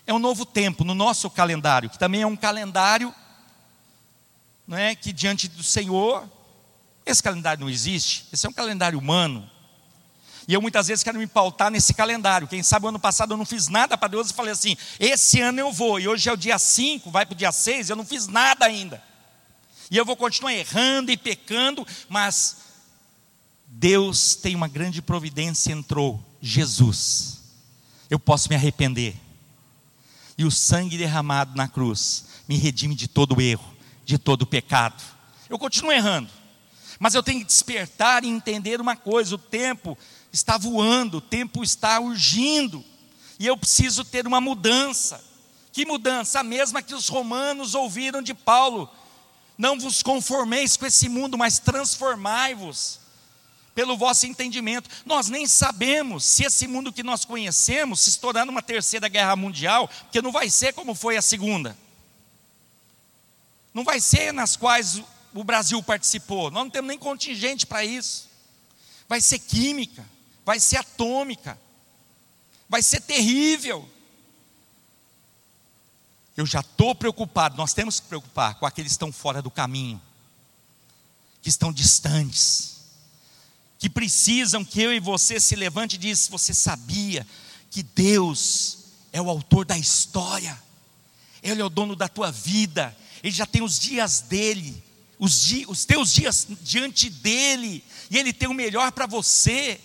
é 0.09 0.13
um 0.13 0.19
novo 0.19 0.43
tempo 0.43 0.83
no 0.83 0.95
nosso 0.95 1.29
calendário, 1.29 1.89
que 1.89 1.99
também 1.99 2.23
é 2.23 2.27
um 2.27 2.35
calendário 2.35 3.13
não 4.67 4.77
é, 4.77 4.93
que 4.95 5.11
diante 5.11 5.47
do 5.47 5.63
Senhor, 5.63 6.29
esse 7.03 7.23
calendário 7.23 7.61
não 7.61 7.69
existe, 7.69 8.27
esse 8.31 8.45
é 8.45 8.49
um 8.49 8.53
calendário 8.53 8.99
humano. 8.99 9.49
E 10.47 10.53
eu 10.53 10.61
muitas 10.61 10.87
vezes 10.87 11.03
quero 11.03 11.17
me 11.17 11.25
pautar 11.25 11.71
nesse 11.71 11.91
calendário. 11.93 12.47
Quem 12.47 12.61
sabe 12.61 12.87
ano 12.87 12.99
passado 12.99 13.33
eu 13.33 13.37
não 13.37 13.45
fiz 13.45 13.67
nada 13.67 13.97
para 13.97 14.07
Deus 14.07 14.29
e 14.29 14.33
falei 14.33 14.51
assim: 14.51 14.75
esse 14.99 15.41
ano 15.41 15.59
eu 15.59 15.71
vou. 15.71 15.99
E 15.99 16.07
hoje 16.07 16.27
é 16.27 16.33
o 16.33 16.37
dia 16.37 16.57
5, 16.57 17.09
vai 17.09 17.25
para 17.25 17.33
o 17.33 17.37
dia 17.37 17.51
6, 17.51 17.89
eu 17.89 17.95
não 17.95 18.05
fiz 18.05 18.27
nada 18.27 18.65
ainda. 18.65 19.01
E 19.91 19.97
eu 19.97 20.05
vou 20.05 20.15
continuar 20.15 20.53
errando 20.53 21.11
e 21.11 21.17
pecando, 21.17 21.85
mas 22.07 22.57
Deus 23.67 24.35
tem 24.35 24.55
uma 24.55 24.67
grande 24.67 25.01
providência, 25.01 25.71
entrou 25.71 26.23
Jesus. 26.41 27.41
Eu 28.07 28.19
posso 28.19 28.49
me 28.49 28.55
arrepender. 28.55 29.28
E 30.39 30.45
o 30.45 30.49
sangue 30.49 30.97
derramado 30.97 31.53
na 31.53 31.67
cruz 31.67 32.23
me 32.47 32.55
redime 32.55 32.95
de 32.95 33.09
todo 33.09 33.41
erro, 33.41 33.75
de 34.05 34.17
todo 34.17 34.47
pecado. 34.47 35.03
Eu 35.49 35.59
continuo 35.59 35.91
errando, 35.91 36.29
mas 36.97 37.13
eu 37.13 37.21
tenho 37.21 37.41
que 37.41 37.45
despertar 37.45 38.23
e 38.23 38.29
entender 38.29 38.79
uma 38.79 38.95
coisa: 38.95 39.35
o 39.35 39.37
tempo 39.37 39.97
está 40.31 40.57
voando, 40.57 41.17
o 41.17 41.21
tempo 41.21 41.61
está 41.61 41.99
urgindo, 41.99 42.81
e 43.37 43.45
eu 43.45 43.57
preciso 43.57 44.05
ter 44.05 44.25
uma 44.25 44.39
mudança. 44.39 45.21
Que 45.73 45.85
mudança? 45.85 46.39
A 46.39 46.43
mesma 46.43 46.81
que 46.81 46.95
os 46.95 47.09
romanos 47.09 47.75
ouviram 47.75 48.21
de 48.21 48.33
Paulo: 48.33 48.89
não 49.57 49.77
vos 49.77 50.01
conformeis 50.01 50.77
com 50.77 50.85
esse 50.85 51.09
mundo, 51.09 51.37
mas 51.37 51.59
transformai-vos 51.59 53.01
pelo 53.79 53.95
vosso 53.95 54.25
entendimento. 54.25 54.89
Nós 55.05 55.29
nem 55.29 55.47
sabemos 55.47 56.25
se 56.25 56.43
esse 56.43 56.67
mundo 56.67 56.91
que 56.91 57.01
nós 57.01 57.23
conhecemos 57.23 58.01
se 58.01 58.09
estourar 58.09 58.45
numa 58.45 58.61
terceira 58.61 59.07
guerra 59.07 59.37
mundial, 59.37 59.87
porque 59.87 60.21
não 60.21 60.33
vai 60.33 60.49
ser 60.49 60.73
como 60.73 60.93
foi 60.93 61.15
a 61.15 61.21
segunda. 61.21 61.77
Não 63.73 63.85
vai 63.85 64.01
ser 64.01 64.33
nas 64.33 64.57
quais 64.57 65.01
o 65.33 65.43
Brasil 65.45 65.81
participou. 65.81 66.51
Nós 66.51 66.63
não 66.63 66.69
temos 66.69 66.89
nem 66.89 66.97
contingente 66.97 67.65
para 67.65 67.85
isso. 67.85 68.27
Vai 69.07 69.21
ser 69.21 69.39
química 69.39 70.05
vai 70.49 70.59
ser 70.59 70.77
atômica, 70.77 71.59
vai 72.67 72.81
ser 72.81 73.01
terrível. 73.01 73.87
Eu 76.35 76.43
já 76.43 76.61
estou 76.61 76.95
preocupado, 76.95 77.55
nós 77.55 77.71
temos 77.71 77.99
que 77.99 78.07
preocupar 78.07 78.55
com 78.55 78.65
aqueles 78.65 78.93
que 78.93 78.95
estão 78.95 79.11
fora 79.11 79.43
do 79.43 79.51
caminho, 79.51 80.01
que 81.43 81.49
estão 81.49 81.71
distantes, 81.71 82.78
que 83.79 83.89
precisam 83.89 84.63
que 84.63 84.81
eu 84.81 84.93
e 84.93 84.99
você 84.99 85.39
se 85.39 85.55
levante 85.55 85.95
e 85.95 85.97
diz: 85.97 86.27
Você 86.27 86.53
sabia 86.53 87.25
que 87.71 87.81
Deus 87.81 88.79
é 89.13 89.21
o 89.21 89.29
autor 89.29 89.65
da 89.65 89.77
história, 89.77 90.61
Ele 91.41 91.61
é 91.61 91.65
o 91.65 91.69
dono 91.69 91.95
da 91.95 92.09
tua 92.09 92.29
vida, 92.29 92.95
Ele 93.23 93.33
já 93.33 93.45
tem 93.45 93.63
os 93.63 93.79
dias 93.79 94.19
dele, 94.19 94.83
os, 95.17 95.49
os 95.67 95.85
teus 95.85 96.13
dias 96.13 96.45
diante 96.61 97.09
dele, 97.09 97.81
e 98.11 98.17
Ele 98.17 98.33
tem 98.33 98.49
o 98.49 98.53
melhor 98.53 98.91
para 98.91 99.07
você. 99.07 99.79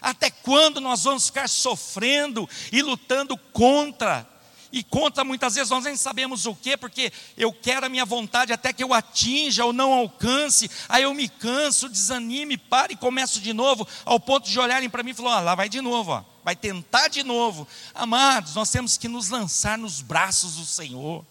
Até 0.00 0.30
quando 0.30 0.80
nós 0.80 1.02
vamos 1.02 1.26
ficar 1.26 1.48
sofrendo 1.48 2.48
e 2.70 2.82
lutando 2.82 3.36
contra? 3.36 4.28
E 4.72 4.82
contra 4.82 5.24
muitas 5.24 5.54
vezes 5.54 5.70
nós 5.70 5.84
nem 5.84 5.96
sabemos 5.96 6.46
o 6.46 6.54
que, 6.54 6.76
porque 6.76 7.12
eu 7.36 7.52
quero 7.52 7.86
a 7.86 7.88
minha 7.88 8.04
vontade 8.04 8.52
até 8.52 8.72
que 8.72 8.82
eu 8.82 8.92
atinja 8.92 9.64
ou 9.64 9.72
não 9.72 9.92
alcance, 9.92 10.70
aí 10.88 11.04
eu 11.04 11.14
me 11.14 11.28
canso, 11.28 11.88
desanime, 11.88 12.58
pare 12.58 12.94
e 12.94 12.96
começo 12.96 13.40
de 13.40 13.52
novo, 13.52 13.86
ao 14.04 14.20
ponto 14.20 14.48
de 14.48 14.58
olharem 14.58 14.90
para 14.90 15.02
mim 15.02 15.10
e 15.10 15.14
falar: 15.14 15.36
ah, 15.36 15.40
lá 15.40 15.54
vai 15.54 15.68
de 15.68 15.80
novo, 15.80 16.12
ó, 16.12 16.22
vai 16.44 16.54
tentar 16.54 17.08
de 17.08 17.22
novo. 17.22 17.66
Amados, 17.94 18.54
nós 18.54 18.70
temos 18.70 18.96
que 18.96 19.08
nos 19.08 19.30
lançar 19.30 19.78
nos 19.78 20.02
braços 20.02 20.56
do 20.56 20.64
Senhor, 20.64 21.24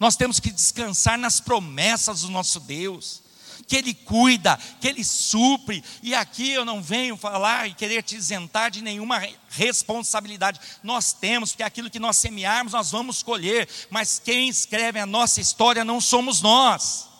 nós 0.00 0.16
temos 0.16 0.40
que 0.40 0.50
descansar 0.50 1.18
nas 1.18 1.40
promessas 1.40 2.22
do 2.22 2.30
nosso 2.30 2.60
Deus 2.60 3.23
que 3.66 3.76
Ele 3.76 3.94
cuida, 3.94 4.58
que 4.80 4.88
Ele 4.88 5.04
supre. 5.04 5.82
E 6.02 6.14
aqui 6.14 6.50
eu 6.50 6.64
não 6.64 6.82
venho 6.82 7.16
falar 7.16 7.68
e 7.68 7.74
querer 7.74 8.02
te 8.02 8.16
isentar 8.16 8.70
de 8.70 8.82
nenhuma 8.82 9.22
responsabilidade. 9.50 10.60
Nós 10.82 11.12
temos, 11.12 11.50
porque 11.50 11.62
aquilo 11.62 11.90
que 11.90 11.98
nós 11.98 12.16
semearmos, 12.16 12.72
nós 12.72 12.90
vamos 12.90 13.22
colher. 13.22 13.68
Mas 13.90 14.18
quem 14.18 14.48
escreve 14.48 14.98
a 14.98 15.06
nossa 15.06 15.40
história 15.40 15.84
não 15.84 16.00
somos 16.00 16.40
nós. 16.40 17.14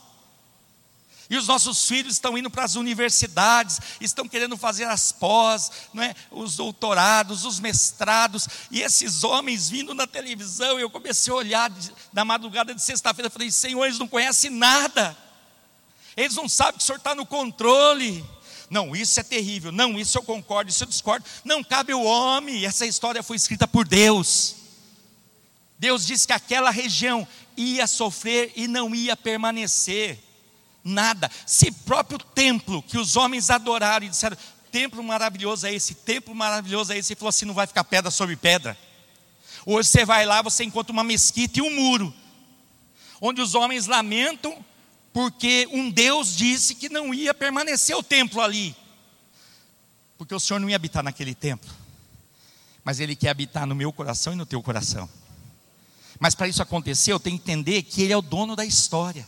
E 1.28 1.36
os 1.36 1.46
nossos 1.46 1.88
filhos 1.88 2.14
estão 2.14 2.36
indo 2.36 2.50
para 2.50 2.64
as 2.64 2.74
universidades, 2.74 3.80
estão 4.00 4.28
querendo 4.28 4.56
fazer 4.56 4.84
as 4.84 5.10
pós, 5.10 5.70
é? 5.96 6.14
os 6.30 6.56
doutorados, 6.56 7.44
os 7.44 7.58
mestrados, 7.58 8.46
e 8.70 8.82
esses 8.82 9.24
homens 9.24 9.70
vindo 9.70 9.94
na 9.94 10.06
televisão, 10.06 10.78
eu 10.78 10.90
comecei 10.90 11.32
a 11.32 11.36
olhar 11.36 11.72
na 12.12 12.24
madrugada 12.24 12.74
de 12.74 12.82
sexta-feira, 12.82 13.30
falei, 13.30 13.50
Senhor, 13.50 13.84
eles 13.84 13.98
não 13.98 14.06
conhecem 14.06 14.50
nada. 14.50 15.16
Eles 16.16 16.36
não 16.36 16.48
sabem 16.48 16.74
que 16.74 16.82
o 16.82 16.86
Senhor 16.86 16.98
está 16.98 17.14
no 17.14 17.26
controle. 17.26 18.24
Não, 18.70 18.94
isso 18.94 19.18
é 19.20 19.22
terrível. 19.22 19.70
Não, 19.70 19.98
isso 19.98 20.16
eu 20.16 20.22
concordo, 20.22 20.70
isso 20.70 20.84
eu 20.84 20.88
discordo. 20.88 21.24
Não 21.44 21.62
cabe 21.62 21.92
o 21.92 22.02
homem. 22.02 22.64
Essa 22.64 22.86
história 22.86 23.22
foi 23.22 23.36
escrita 23.36 23.66
por 23.66 23.86
Deus. 23.86 24.56
Deus 25.78 26.06
disse 26.06 26.26
que 26.26 26.32
aquela 26.32 26.70
região 26.70 27.26
ia 27.56 27.86
sofrer 27.86 28.52
e 28.56 28.66
não 28.66 28.94
ia 28.94 29.16
permanecer. 29.16 30.18
Nada. 30.82 31.30
Se 31.46 31.70
próprio 31.70 32.18
templo 32.18 32.82
que 32.82 32.98
os 32.98 33.16
homens 33.16 33.50
adoraram 33.50 34.06
e 34.06 34.10
disseram: 34.10 34.36
templo 34.70 35.02
maravilhoso 35.02 35.66
é 35.66 35.72
esse, 35.72 35.94
templo 35.94 36.34
maravilhoso 36.34 36.92
é 36.92 36.98
esse, 36.98 37.12
e 37.12 37.16
falou 37.16 37.30
assim: 37.30 37.44
não 37.44 37.54
vai 37.54 37.66
ficar 37.66 37.84
pedra 37.84 38.10
sobre 38.10 38.36
pedra. 38.36 38.76
Hoje 39.64 39.88
você 39.88 40.04
vai 40.04 40.26
lá, 40.26 40.42
você 40.42 40.64
encontra 40.64 40.92
uma 40.92 41.04
mesquita 41.04 41.58
e 41.58 41.62
um 41.62 41.70
muro, 41.70 42.12
onde 43.20 43.40
os 43.40 43.54
homens 43.54 43.86
lamentam 43.86 44.62
porque 45.14 45.68
um 45.70 45.92
Deus 45.92 46.36
disse 46.36 46.74
que 46.74 46.88
não 46.88 47.14
ia 47.14 47.32
permanecer 47.32 47.96
o 47.96 48.02
templo 48.02 48.40
ali, 48.40 48.74
porque 50.18 50.34
o 50.34 50.40
Senhor 50.40 50.58
não 50.58 50.68
ia 50.68 50.74
habitar 50.74 51.04
naquele 51.04 51.36
templo, 51.36 51.72
mas 52.82 52.98
Ele 52.98 53.14
quer 53.14 53.30
habitar 53.30 53.64
no 53.64 53.76
meu 53.76 53.92
coração 53.92 54.32
e 54.32 54.36
no 54.36 54.44
teu 54.44 54.60
coração. 54.60 55.08
Mas 56.18 56.34
para 56.34 56.48
isso 56.48 56.60
acontecer, 56.60 57.12
eu 57.12 57.20
tenho 57.20 57.38
que 57.38 57.44
entender 57.44 57.82
que 57.84 58.02
Ele 58.02 58.12
é 58.12 58.16
o 58.16 58.22
dono 58.22 58.56
da 58.56 58.64
história. 58.64 59.24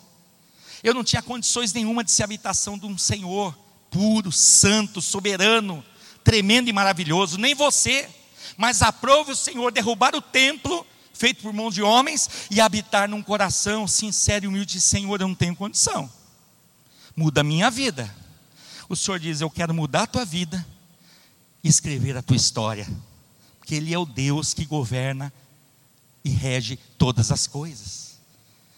Eu 0.83 0.92
não 0.92 1.05
tinha 1.05 1.22
condições 1.22 1.72
nenhuma 1.72 2.03
de 2.03 2.11
ser 2.11 2.25
habitação 2.25 2.77
de 2.77 2.87
um 2.87 2.99
Senhor 2.99 3.57
puro, 3.88 4.33
santo, 4.33 5.01
soberano, 5.01 5.85
tremendo 6.25 6.68
e 6.68 6.72
maravilhoso, 6.72 7.38
nem 7.38 7.55
você. 7.55 8.09
Mas 8.57 8.83
aprove 8.83 9.31
o 9.31 9.37
Senhor 9.37 9.70
derrubar 9.70 10.16
o 10.16 10.20
templo 10.20 10.85
feito 11.17 11.43
por 11.43 11.53
mãos 11.53 11.75
de 11.75 11.83
homens, 11.83 12.29
e 12.51 12.61
habitar 12.61 13.09
num 13.09 13.23
coração 13.23 13.89
sincero 13.89 14.45
e 14.45 14.49
humilde, 14.49 14.81
Senhor, 14.81 15.21
eu 15.21 15.29
não 15.29 15.35
tenho 15.35 15.57
condição. 15.57 16.11
Muda 17.17 17.41
a 17.41 17.45
minha 17.45 17.71
vida. 17.71 18.15
O 18.89 18.95
Senhor 18.95 19.19
diz: 19.19 19.41
Eu 19.41 19.51
quero 19.51 19.75
mudar 19.75 20.03
a 20.03 20.07
tua 20.07 20.25
vida 20.25 20.65
e 21.65 21.69
escrever 21.69 22.17
a 22.17 22.23
tua 22.23 22.37
história, 22.37 22.87
porque 23.59 23.75
Ele 23.75 23.93
é 23.93 23.99
o 23.99 24.07
Deus 24.07 24.53
que 24.53 24.65
governa 24.65 25.33
e 26.23 26.31
rege 26.31 26.79
todas 26.99 27.33
as 27.33 27.47
coisas. 27.47 28.17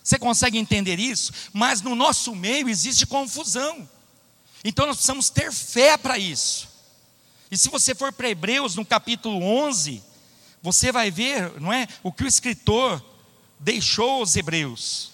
Você 0.03 0.19
consegue 0.19 0.57
entender 0.57 0.99
isso? 0.99 1.33
Mas 1.53 1.83
no 1.83 1.95
nosso 1.95 2.35
meio 2.35 2.69
existe 2.69 3.07
confusão. 3.07 3.89
Então 4.65 4.87
nós 4.87 4.97
precisamos 4.97 5.29
ter 5.29 5.53
fé 5.53 5.99
para 5.99 6.17
isso. 6.17 6.69
E 7.51 7.59
se 7.59 7.69
você 7.69 7.95
for 7.95 8.13
para 8.13 8.31
Hebreus, 8.31 8.75
no 8.75 8.85
capítulo 8.85 9.43
11, 9.43 10.03
você 10.63 10.91
vai 10.91 11.11
ver, 11.11 11.61
não 11.61 11.73
é, 11.73 11.87
o 12.03 12.13
que 12.13 12.25
o 12.25 12.27
escritor 12.27 13.05
deixou 13.59 14.11
aos 14.11 14.37
hebreus. 14.37 15.13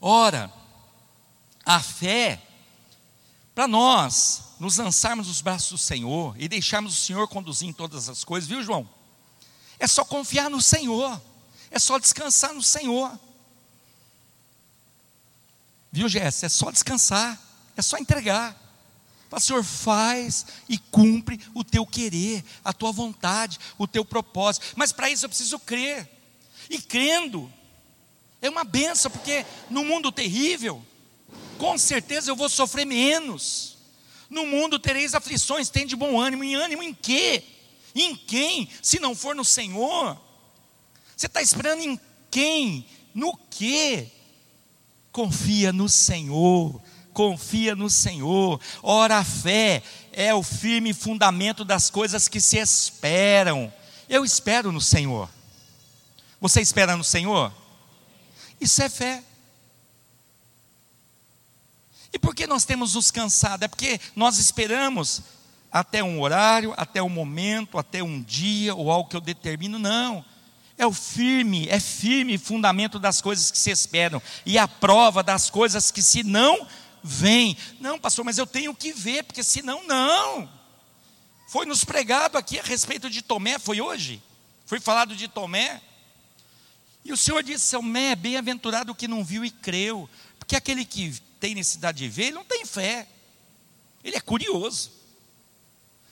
Ora, 0.00 0.52
a 1.64 1.80
fé, 1.80 2.40
para 3.54 3.66
nós 3.66 4.54
nos 4.60 4.76
lançarmos 4.76 5.26
nos 5.26 5.40
braços 5.40 5.70
do 5.70 5.78
Senhor 5.78 6.34
e 6.38 6.48
deixarmos 6.48 6.96
o 6.96 7.04
Senhor 7.04 7.26
conduzir 7.28 7.68
em 7.68 7.72
todas 7.72 8.08
as 8.08 8.24
coisas, 8.24 8.48
viu, 8.48 8.62
João? 8.62 8.88
É 9.78 9.86
só 9.86 10.04
confiar 10.04 10.48
no 10.48 10.60
Senhor, 10.60 11.20
é 11.70 11.78
só 11.78 11.98
descansar 11.98 12.54
no 12.54 12.62
Senhor. 12.62 13.18
Viu, 15.90 16.08
Jéssica? 16.08 16.46
É 16.46 16.48
só 16.48 16.70
descansar, 16.70 17.40
é 17.76 17.82
só 17.82 17.98
entregar. 17.98 18.67
Senhor, 19.38 19.62
faz 19.62 20.46
e 20.68 20.78
cumpre 20.78 21.38
o 21.54 21.62
teu 21.62 21.84
querer, 21.84 22.42
a 22.64 22.72
tua 22.72 22.90
vontade, 22.90 23.58
o 23.76 23.86
teu 23.86 24.04
propósito. 24.04 24.66
Mas 24.74 24.90
para 24.90 25.10
isso 25.10 25.26
eu 25.26 25.28
preciso 25.28 25.58
crer. 25.58 26.08
E 26.70 26.78
crendo, 26.78 27.52
é 28.40 28.48
uma 28.48 28.64
benção, 28.64 29.10
porque 29.10 29.44
no 29.68 29.84
mundo 29.84 30.10
terrível, 30.10 30.82
com 31.58 31.76
certeza 31.76 32.30
eu 32.30 32.36
vou 32.36 32.48
sofrer 32.48 32.86
menos. 32.86 33.76
No 34.30 34.46
mundo 34.46 34.78
tereis 34.78 35.14
aflições, 35.14 35.68
tem 35.68 35.86
de 35.86 35.96
bom 35.96 36.18
ânimo. 36.18 36.44
Em 36.44 36.54
ânimo 36.54 36.82
em 36.82 36.94
quê? 36.94 37.42
Em 37.94 38.16
quem? 38.16 38.68
Se 38.82 38.98
não 38.98 39.14
for 39.14 39.34
no 39.34 39.44
Senhor. 39.44 40.18
Você 41.16 41.26
está 41.26 41.42
esperando 41.42 41.82
em 41.82 42.00
quem? 42.30 42.86
No 43.14 43.36
quê? 43.50 44.08
Confia 45.12 45.72
no 45.72 45.88
Senhor 45.88 46.80
confia 47.18 47.74
no 47.74 47.90
Senhor. 47.90 48.60
Ora, 48.80 49.18
a 49.18 49.24
fé 49.24 49.82
é 50.12 50.32
o 50.32 50.40
firme 50.40 50.94
fundamento 50.94 51.64
das 51.64 51.90
coisas 51.90 52.28
que 52.28 52.40
se 52.40 52.58
esperam. 52.58 53.72
Eu 54.08 54.24
espero 54.24 54.70
no 54.70 54.80
Senhor. 54.80 55.28
Você 56.40 56.60
espera 56.60 56.96
no 56.96 57.02
Senhor? 57.02 57.52
Isso 58.60 58.80
é 58.80 58.88
fé. 58.88 59.24
E 62.12 62.20
por 62.20 62.36
que 62.36 62.46
nós 62.46 62.64
temos 62.64 62.94
nos 62.94 63.10
cansado? 63.10 63.64
É 63.64 63.68
porque 63.68 64.00
nós 64.14 64.38
esperamos 64.38 65.20
até 65.72 66.04
um 66.04 66.20
horário, 66.20 66.72
até 66.76 67.02
um 67.02 67.08
momento, 67.08 67.78
até 67.78 68.00
um 68.00 68.22
dia 68.22 68.76
ou 68.76 68.92
algo 68.92 69.10
que 69.10 69.16
eu 69.16 69.20
determino. 69.20 69.76
Não. 69.76 70.24
É 70.78 70.86
o 70.86 70.92
firme, 70.92 71.66
é 71.68 71.80
firme 71.80 72.38
fundamento 72.38 72.96
das 73.00 73.20
coisas 73.20 73.50
que 73.50 73.58
se 73.58 73.72
esperam 73.72 74.22
e 74.46 74.56
a 74.56 74.68
prova 74.68 75.20
das 75.20 75.50
coisas 75.50 75.90
que 75.90 76.00
se 76.00 76.22
não 76.22 76.64
vêm. 77.02 77.56
Não, 77.80 77.98
pastor, 77.98 78.24
mas 78.24 78.38
eu 78.38 78.46
tenho 78.46 78.74
que 78.74 78.92
ver, 78.92 79.24
porque 79.24 79.42
senão 79.42 79.86
não. 79.86 80.48
Foi 81.48 81.64
nos 81.64 81.84
pregado 81.84 82.36
aqui 82.36 82.58
a 82.58 82.62
respeito 82.62 83.08
de 83.08 83.22
Tomé, 83.22 83.58
foi 83.58 83.80
hoje? 83.80 84.22
Foi 84.66 84.78
falado 84.78 85.16
de 85.16 85.28
Tomé. 85.28 85.80
E 87.04 87.12
o 87.12 87.16
Senhor 87.16 87.42
disse: 87.42 87.70
Tomé, 87.70 88.14
bem-aventurado 88.14 88.92
o 88.92 88.94
que 88.94 89.08
não 89.08 89.24
viu 89.24 89.44
e 89.44 89.50
creu, 89.50 90.08
porque 90.38 90.56
aquele 90.56 90.84
que 90.84 91.18
tem 91.40 91.54
necessidade 91.54 91.98
de 91.98 92.08
ver, 92.08 92.24
ele 92.24 92.32
não 92.32 92.44
tem 92.44 92.66
fé, 92.66 93.08
ele 94.04 94.16
é 94.16 94.20
curioso. 94.20 94.92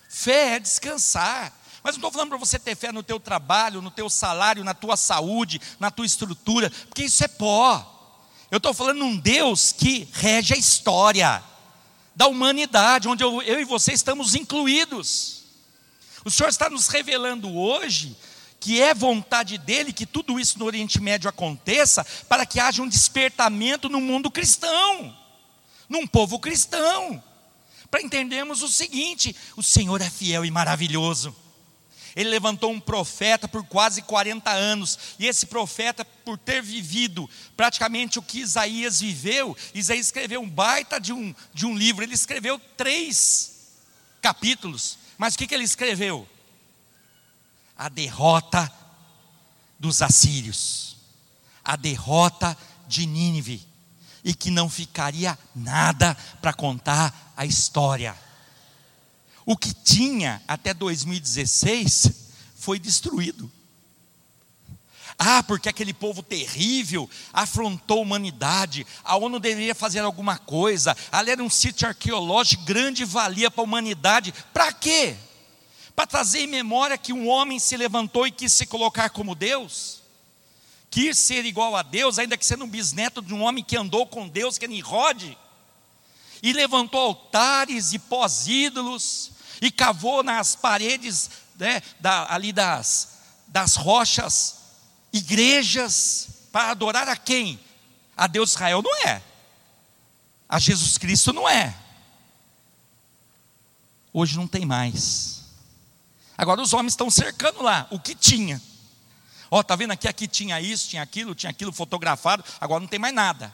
Fé 0.08 0.54
é 0.54 0.58
descansar. 0.58 1.52
Mas 1.82 1.94
não 1.94 1.98
estou 1.98 2.10
falando 2.10 2.30
para 2.30 2.38
você 2.38 2.58
ter 2.58 2.74
fé 2.74 2.90
no 2.90 3.02
teu 3.02 3.20
trabalho, 3.20 3.80
no 3.80 3.90
teu 3.90 4.10
salário, 4.10 4.64
na 4.64 4.74
tua 4.74 4.96
saúde, 4.96 5.60
na 5.78 5.90
tua 5.90 6.06
estrutura, 6.06 6.68
porque 6.88 7.04
isso 7.04 7.22
é 7.22 7.28
pó. 7.28 7.95
Eu 8.50 8.58
estou 8.58 8.72
falando 8.72 8.98
num 8.98 9.16
Deus 9.16 9.72
que 9.72 10.08
rege 10.12 10.54
a 10.54 10.56
história 10.56 11.42
da 12.14 12.26
humanidade, 12.28 13.08
onde 13.08 13.22
eu, 13.22 13.42
eu 13.42 13.60
e 13.60 13.64
você 13.64 13.92
estamos 13.92 14.34
incluídos. 14.34 15.42
O 16.24 16.30
Senhor 16.30 16.48
está 16.48 16.70
nos 16.70 16.88
revelando 16.88 17.54
hoje 17.54 18.16
que 18.58 18.80
é 18.80 18.94
vontade 18.94 19.58
dele 19.58 19.92
que 19.92 20.06
tudo 20.06 20.40
isso 20.40 20.58
no 20.58 20.64
Oriente 20.64 21.00
Médio 21.00 21.28
aconteça, 21.28 22.04
para 22.28 22.46
que 22.46 22.58
haja 22.58 22.82
um 22.82 22.88
despertamento 22.88 23.88
no 23.88 24.00
mundo 24.00 24.30
cristão, 24.30 25.16
num 25.88 26.06
povo 26.06 26.38
cristão, 26.40 27.22
para 27.90 28.02
entendermos 28.02 28.62
o 28.62 28.68
seguinte: 28.68 29.36
o 29.56 29.62
Senhor 29.62 30.00
é 30.00 30.10
fiel 30.10 30.44
e 30.44 30.50
maravilhoso. 30.50 31.34
Ele 32.16 32.30
levantou 32.30 32.72
um 32.72 32.80
profeta 32.80 33.46
por 33.46 33.62
quase 33.64 34.02
40 34.02 34.50
anos, 34.50 34.98
e 35.18 35.26
esse 35.26 35.46
profeta, 35.46 36.04
por 36.04 36.38
ter 36.38 36.62
vivido 36.62 37.30
praticamente 37.56 38.18
o 38.18 38.22
que 38.22 38.40
Isaías 38.40 39.00
viveu, 39.00 39.56
Isaías 39.74 40.06
escreveu 40.06 40.40
um 40.40 40.48
baita 40.48 40.98
de 40.98 41.12
um, 41.12 41.34
de 41.52 41.66
um 41.66 41.76
livro, 41.76 42.02
ele 42.02 42.14
escreveu 42.14 42.58
três 42.76 43.52
capítulos, 44.22 44.98
mas 45.18 45.34
o 45.34 45.38
que, 45.38 45.46
que 45.46 45.54
ele 45.54 45.64
escreveu? 45.64 46.26
a 47.76 47.88
derrota 47.88 48.72
dos 49.78 50.00
assírios, 50.00 50.96
a 51.62 51.76
derrota 51.76 52.56
de 52.88 53.06
Nínive, 53.06 53.66
e 54.24 54.34
que 54.34 54.50
não 54.50 54.68
ficaria 54.68 55.38
nada 55.54 56.16
para 56.40 56.52
contar 56.52 57.32
a 57.36 57.44
história. 57.44 58.16
O 59.46 59.56
que 59.56 59.72
tinha 59.72 60.42
até 60.46 60.74
2016 60.74 62.10
foi 62.56 62.78
destruído. 62.78 63.50
Ah, 65.18 65.42
porque 65.42 65.70
aquele 65.70 65.94
povo 65.94 66.22
terrível 66.22 67.08
afrontou 67.32 68.00
a 68.00 68.02
humanidade, 68.02 68.86
a 69.02 69.16
ONU 69.16 69.40
deveria 69.40 69.74
fazer 69.74 70.00
alguma 70.00 70.36
coisa, 70.36 70.94
ali 71.10 71.30
era 71.30 71.42
um 71.42 71.48
sítio 71.48 71.88
arqueológico 71.88 72.64
grande 72.64 73.02
valia 73.02 73.50
para 73.50 73.62
a 73.62 73.64
humanidade, 73.64 74.34
para 74.52 74.70
quê? 74.74 75.16
para 75.96 76.06
trazer 76.06 76.40
em 76.40 76.46
memória 76.46 76.98
que 76.98 77.10
um 77.10 77.26
homem 77.26 77.58
se 77.58 77.74
levantou 77.74 78.26
e 78.26 78.30
quis 78.30 78.52
se 78.52 78.66
colocar 78.66 79.08
como 79.08 79.34
Deus, 79.34 80.02
quis 80.90 81.18
ser 81.18 81.46
igual 81.46 81.74
a 81.74 81.82
Deus, 81.82 82.18
ainda 82.18 82.36
que 82.36 82.44
sendo 82.44 82.64
um 82.64 82.68
bisneto 82.68 83.22
de 83.22 83.32
um 83.32 83.42
homem 83.42 83.64
que 83.64 83.78
andou 83.78 84.06
com 84.06 84.28
Deus, 84.28 84.58
que 84.58 84.66
é 84.66 84.68
Nimrod, 84.68 85.36
e 86.42 86.52
levantou 86.52 87.00
altares 87.00 87.94
e 87.94 87.98
pós-ídolos, 87.98 89.32
e 89.60 89.70
cavou 89.70 90.22
nas 90.22 90.54
paredes 90.54 91.30
né, 91.58 91.82
da, 92.00 92.32
ali 92.32 92.52
das, 92.52 93.18
das 93.48 93.76
rochas, 93.76 94.56
igrejas, 95.12 96.28
para 96.52 96.70
adorar 96.70 97.08
a 97.08 97.16
quem? 97.16 97.60
A 98.16 98.26
Deus 98.26 98.50
Israel 98.50 98.82
não 98.82 98.94
é, 99.06 99.22
a 100.48 100.58
Jesus 100.58 100.96
Cristo 100.96 101.32
não 101.32 101.48
é. 101.48 101.74
Hoje 104.12 104.36
não 104.36 104.46
tem 104.46 104.64
mais. 104.64 105.42
Agora 106.38 106.62
os 106.62 106.72
homens 106.72 106.92
estão 106.92 107.10
cercando 107.10 107.62
lá 107.62 107.86
o 107.90 107.98
que 107.98 108.14
tinha. 108.14 108.62
Ó, 109.50 109.62
tá 109.62 109.76
vendo 109.76 109.92
aqui? 109.92 110.08
Aqui 110.08 110.26
tinha 110.26 110.60
isso, 110.60 110.88
tinha 110.88 111.02
aquilo, 111.02 111.34
tinha 111.34 111.50
aquilo 111.50 111.72
fotografado. 111.72 112.44
Agora 112.60 112.80
não 112.80 112.88
tem 112.88 112.98
mais 112.98 113.14
nada. 113.14 113.52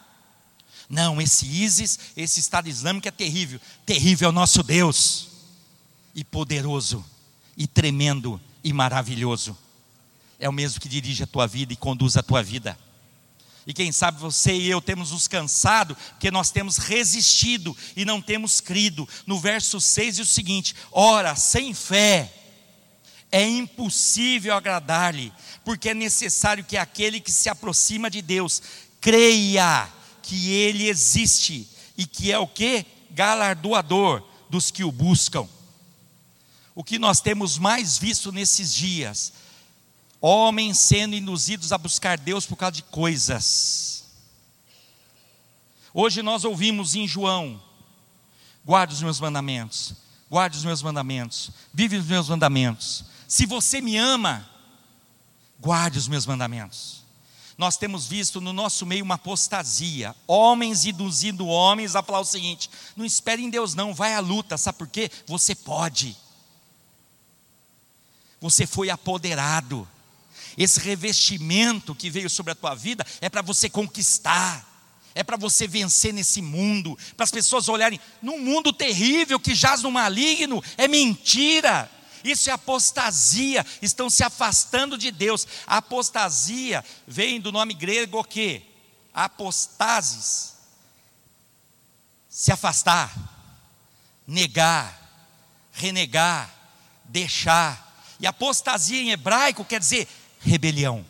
Não, 0.89 1.21
esse 1.21 1.47
ISIS, 1.47 1.99
esse 2.17 2.41
Estado 2.41 2.69
Islâmico 2.69 3.09
é 3.09 3.11
terrível. 3.11 3.61
Terrível 3.87 4.27
é 4.27 4.29
o 4.29 4.33
nosso 4.33 4.63
Deus. 4.63 5.32
E 6.15 6.23
poderoso, 6.25 7.05
e 7.57 7.67
tremendo, 7.67 8.41
e 8.63 8.73
maravilhoso. 8.73 9.57
É 10.39 10.49
o 10.49 10.53
mesmo 10.53 10.81
que 10.81 10.89
dirige 10.89 11.23
a 11.23 11.27
tua 11.27 11.47
vida 11.47 11.73
e 11.73 11.77
conduz 11.77 12.17
a 12.17 12.23
tua 12.23 12.43
vida. 12.43 12.79
E 13.67 13.73
quem 13.73 13.93
sabe 13.93 14.21
você 14.21 14.53
e 14.53 14.69
eu 14.69 14.81
temos 14.81 15.13
nos 15.13 15.29
cansado, 15.29 15.97
porque 16.11 16.31
nós 16.31 16.51
temos 16.51 16.79
resistido 16.79 17.77
e 17.97 18.05
não 18.05 18.21
temos 18.21 18.61
crido. 18.61 19.09
No 19.27 19.39
verso 19.39 19.81
6 19.81 20.17
diz 20.17 20.29
o 20.29 20.31
seguinte: 20.31 20.75
ora, 20.91 21.37
sem 21.37 21.73
fé 21.73 22.33
é 23.31 23.49
impossível 23.49 24.55
agradar-lhe, 24.55 25.33
porque 25.65 25.89
é 25.89 25.95
necessário 25.95 26.65
que 26.65 26.77
aquele 26.77 27.19
que 27.19 27.33
se 27.33 27.49
aproxima 27.49 28.11
de 28.11 28.21
Deus 28.21 28.61
creia 29.01 29.89
que 30.23 30.51
ele 30.51 30.89
existe 30.89 31.67
e 31.97 32.05
que 32.05 32.31
é 32.31 32.39
o 32.39 32.47
que? 32.47 32.85
Galardoador 33.11 34.23
dos 34.51 34.71
que 34.71 34.85
o 34.85 34.93
buscam. 34.93 35.49
O 36.75 36.83
que 36.83 36.99
nós 36.99 37.21
temos 37.21 37.59
mais 37.59 37.99
visto 37.99 38.33
nesses 38.33 38.75
dias, 38.75 39.33
homens 40.21 40.79
sendo 40.79 41.15
induzidos 41.15 41.73
a 41.73 41.79
buscar 41.79 42.17
Deus 42.17 42.47
por 42.47 42.57
causa 42.57 42.77
de 42.77 42.83
coisas. 42.85 44.05
Hoje 45.93 46.23
nós 46.23 46.45
ouvimos 46.45 46.95
em 46.95 47.07
João: 47.07 47.61
guarde 48.65 48.95
os 48.95 49.03
meus 49.03 49.21
mandamentos, 49.21 49.95
guarde 50.31 50.57
os 50.57 50.65
meus 50.65 50.83
mandamentos, 50.83 51.51
vive 51.75 51.97
os 51.97 52.07
meus 52.07 52.29
mandamentos. 52.29 53.05
Se 53.29 53.45
você 53.45 53.81
me 53.81 53.97
ama, 53.97 54.49
guarde 55.61 55.99
os 55.99 56.09
meus 56.09 56.25
mandamentos. 56.25 57.03
Nós 57.59 57.77
temos 57.77 58.07
visto 58.07 58.41
no 58.41 58.53
nosso 58.53 58.87
meio 58.87 59.05
uma 59.05 59.17
apostasia, 59.17 60.17
homens 60.27 60.87
induzindo 60.87 61.47
homens 61.47 61.95
a 61.95 62.03
falar 62.03 62.21
o 62.21 62.25
seguinte: 62.25 62.71
não 62.97 63.05
espere 63.05 63.43
em 63.43 63.51
Deus, 63.51 63.75
não, 63.75 63.93
vai 63.93 64.15
à 64.15 64.21
luta, 64.21 64.57
sabe 64.57 64.79
por 64.79 64.89
quê? 64.89 65.11
Você 65.27 65.55
pode, 65.55 66.17
você 68.43 68.67
foi 68.67 68.91
apoderado, 68.91 69.89
esse 70.59 70.81
revestimento 70.81 71.95
que 71.95 72.11
veio 72.11 72.29
sobre 72.29 72.51
a 72.53 72.57
tua 72.57 72.75
vida 72.75 73.07
é 73.21 73.31
para 73.31 73.41
você 73.41 73.71
conquistar, 73.71 74.69
é 75.15 75.23
para 75.23 75.37
você 75.37 75.69
vencer 75.69 76.13
nesse 76.13 76.43
mundo, 76.43 76.99
para 77.17 77.23
as 77.23 77.31
pessoas 77.31 77.69
olharem, 77.69 78.01
num 78.21 78.41
mundo 78.41 78.73
terrível 78.73 79.39
que 79.39 79.55
jaz 79.55 79.83
no 79.83 79.93
maligno, 79.93 80.63
é 80.77 80.89
mentira. 80.89 81.89
Isso 82.25 82.51
é 82.51 82.53
apostasia, 82.53 83.65
estão 83.81 84.11
se 84.11 84.23
afastando 84.23 84.99
de 84.99 85.11
Deus. 85.11 85.47
A 85.67 85.79
apostasia 85.79 86.85
vem 87.07 87.41
do 87.41 87.53
nome 87.53 87.75
grego 87.75 88.19
o 88.19 88.25
quê? 88.25 88.63
Apostasis. 89.15 90.55
Se 92.29 92.53
afastar, 92.53 93.13
negar, 94.27 94.99
renegar, 95.73 96.53
deixar. 97.05 97.92
E 98.23 98.27
apostasia 98.27 99.03
em 99.03 99.11
hebraico 99.11 99.65
quer 99.65 99.81
dizer 99.81 100.09
rebelião 100.41 101.05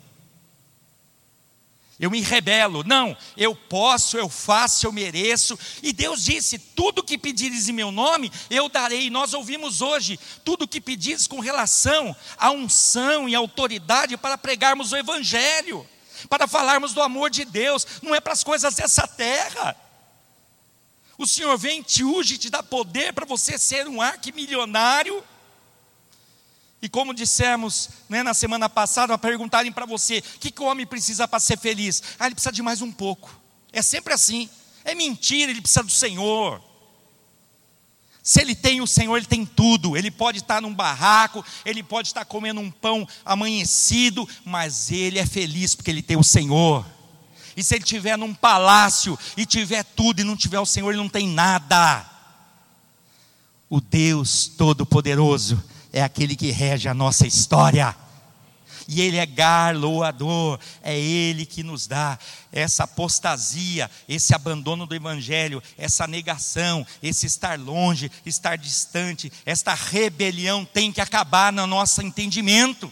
eu 2.03 2.11
me 2.11 2.21
rebelo. 2.21 2.83
Não, 2.83 3.15
eu 3.37 3.55
posso, 3.55 4.17
eu 4.17 4.27
faço, 4.27 4.85
eu 4.85 4.91
mereço. 4.91 5.57
E 5.81 5.93
Deus 5.93 6.25
disse: 6.25 6.57
tudo 6.57 7.03
que 7.03 7.17
pedires 7.17 7.69
em 7.69 7.71
meu 7.71 7.91
nome, 7.91 8.31
eu 8.49 8.67
darei. 8.67 9.05
E 9.05 9.09
nós 9.09 9.33
ouvimos 9.33 9.81
hoje 9.81 10.19
tudo 10.43 10.67
que 10.67 10.81
pedires 10.81 11.27
com 11.27 11.39
relação 11.39 12.15
à 12.37 12.51
unção 12.51 13.29
e 13.29 13.35
autoridade 13.35 14.17
para 14.17 14.37
pregarmos 14.37 14.91
o 14.91 14.97
Evangelho, 14.97 15.87
para 16.29 16.47
falarmos 16.47 16.93
do 16.93 17.01
amor 17.01 17.29
de 17.29 17.45
Deus, 17.45 17.87
não 18.01 18.13
é 18.13 18.19
para 18.19 18.33
as 18.33 18.43
coisas 18.43 18.75
dessa 18.75 19.07
terra. 19.07 19.75
O 21.17 21.27
Senhor 21.27 21.57
vem, 21.57 21.81
te 21.81 22.03
unge, 22.03 22.37
te 22.37 22.49
dá 22.49 22.63
poder 22.63 23.13
para 23.13 23.25
você 23.25 23.57
ser 23.57 23.87
um 23.87 24.01
arquimilionário 24.01 25.23
e 26.83 26.89
como 26.89 27.13
dissemos 27.13 27.89
né, 28.09 28.21
na 28.23 28.33
semana 28.33 28.67
passada, 28.67 29.17
perguntarem 29.17 29.71
para 29.71 29.85
você: 29.85 30.17
o 30.17 30.39
que, 30.39 30.51
que 30.51 30.61
o 30.61 30.65
homem 30.65 30.85
precisa 30.85 31.25
para 31.25 31.39
ser 31.39 31.57
feliz? 31.57 32.03
Ah, 32.19 32.25
ele 32.25 32.35
precisa 32.35 32.51
de 32.51 32.61
mais 32.61 32.81
um 32.81 32.91
pouco. 32.91 33.33
É 33.71 33.81
sempre 33.81 34.13
assim. 34.13 34.49
É 34.83 34.93
mentira, 34.93 35.49
ele 35.49 35.61
precisa 35.61 35.81
do 35.81 35.89
Senhor. 35.89 36.61
Se 38.21 38.41
ele 38.41 38.53
tem 38.53 38.81
o 38.81 38.87
Senhor, 38.87 39.15
ele 39.15 39.25
tem 39.25 39.45
tudo. 39.45 39.95
Ele 39.95 40.11
pode 40.11 40.39
estar 40.39 40.61
num 40.61 40.73
barraco, 40.73 41.43
ele 41.63 41.81
pode 41.81 42.09
estar 42.09 42.25
comendo 42.25 42.59
um 42.59 42.69
pão 42.69 43.07
amanhecido, 43.23 44.27
mas 44.43 44.91
ele 44.91 45.19
é 45.19 45.25
feliz 45.25 45.75
porque 45.75 45.89
ele 45.89 46.01
tem 46.01 46.17
o 46.17 46.23
Senhor. 46.23 46.85
E 47.55 47.63
se 47.63 47.75
ele 47.75 47.85
estiver 47.85 48.17
num 48.17 48.33
palácio 48.33 49.17
e 49.37 49.45
tiver 49.45 49.85
tudo 49.85 50.19
e 50.19 50.25
não 50.25 50.35
tiver 50.35 50.59
o 50.59 50.65
Senhor, 50.65 50.89
ele 50.89 51.01
não 51.01 51.07
tem 51.07 51.29
nada. 51.29 52.05
O 53.69 53.79
Deus 53.79 54.47
Todo-Poderoso 54.57 55.71
é 55.93 56.01
aquele 56.01 56.35
que 56.35 56.51
rege 56.51 56.89
a 56.89 56.93
nossa 56.93 57.25
história 57.27 57.95
e 58.87 59.01
Ele 59.01 59.17
é 59.17 59.25
garloador, 59.25 60.59
é 60.81 60.97
Ele 60.99 61.45
que 61.45 61.63
nos 61.63 61.87
dá 61.87 62.17
essa 62.51 62.83
apostasia, 62.83 63.89
esse 64.09 64.33
abandono 64.35 64.85
do 64.85 64.95
Evangelho, 64.95 65.61
essa 65.77 66.05
negação, 66.07 66.85
esse 67.01 67.25
estar 67.25 67.57
longe, 67.59 68.11
estar 68.25 68.57
distante, 68.57 69.31
esta 69.45 69.73
rebelião 69.73 70.65
tem 70.65 70.91
que 70.91 70.99
acabar 70.99 71.53
no 71.53 71.65
nosso 71.65 72.01
entendimento. 72.01 72.91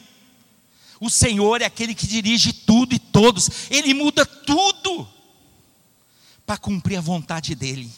O 0.99 1.09
Senhor 1.09 1.61
é 1.61 1.65
aquele 1.65 1.95
que 1.95 2.07
dirige 2.07 2.53
tudo 2.53 2.93
e 2.93 2.99
todos, 2.99 3.49
Ele 3.69 3.93
muda 3.93 4.25
tudo 4.25 5.07
para 6.45 6.57
cumprir 6.57 6.97
a 6.97 7.01
vontade 7.01 7.55
dEle. 7.55 7.91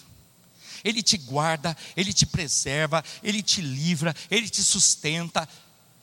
Ele 0.84 1.02
te 1.02 1.18
guarda, 1.18 1.76
Ele 1.96 2.12
te 2.12 2.26
preserva, 2.26 3.04
Ele 3.24 3.42
te 3.42 3.62
livra, 3.62 4.16
Ele 4.30 4.50
te 4.50 4.64
sustenta, 4.64 5.48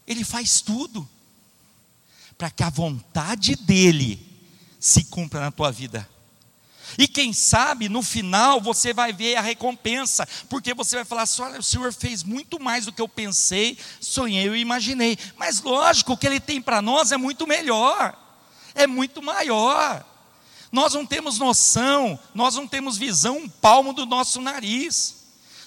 Ele 0.07 0.25
faz 0.25 0.61
tudo 0.61 1.09
para 2.39 2.51
que 2.51 2.63
a 2.63 2.71
vontade 2.71 3.55
dEle 3.55 4.27
se 4.79 5.05
cumpra 5.05 5.41
na 5.41 5.51
tua 5.51 5.71
vida. 5.71 6.09
E 6.99 7.07
quem 7.07 7.33
sabe 7.33 7.89
no 7.89 8.03
final 8.03 8.61
você 8.61 8.93
vai 8.93 9.13
ver 9.13 9.37
a 9.37 9.41
recompensa, 9.41 10.27
porque 10.49 10.75
você 10.75 10.97
vai 10.97 11.05
falar 11.05 11.23
assim: 11.23 11.43
olha, 11.43 11.61
o 11.61 11.63
Senhor 11.63 11.93
fez 11.93 12.23
muito 12.23 12.59
mais 12.59 12.87
do 12.87 12.93
que 12.93 13.01
eu 13.03 13.09
pensei, 13.09 13.79
sonhei 14.01 14.49
e 14.49 14.61
imaginei. 14.61 15.19
Mas 15.37 15.61
lógico, 15.61 16.13
o 16.15 16.17
que 16.17 16.27
Ele 16.27 16.41
tem 16.41 16.61
para 16.61 16.83
nós 16.83 17.13
é 17.13 17.17
muito 17.17 17.47
melhor, 17.47 18.17
é 18.75 18.87
muito 18.87 19.23
maior. 19.23 20.05
Nós 20.73 20.95
não 20.95 21.05
temos 21.05 21.39
noção, 21.39 22.19
nós 22.35 22.55
não 22.55 22.67
temos 22.67 22.97
visão 22.97 23.39
um 23.39 23.49
palmo 23.49 23.93
do 23.93 24.07
nosso 24.07 24.41
nariz. 24.41 25.17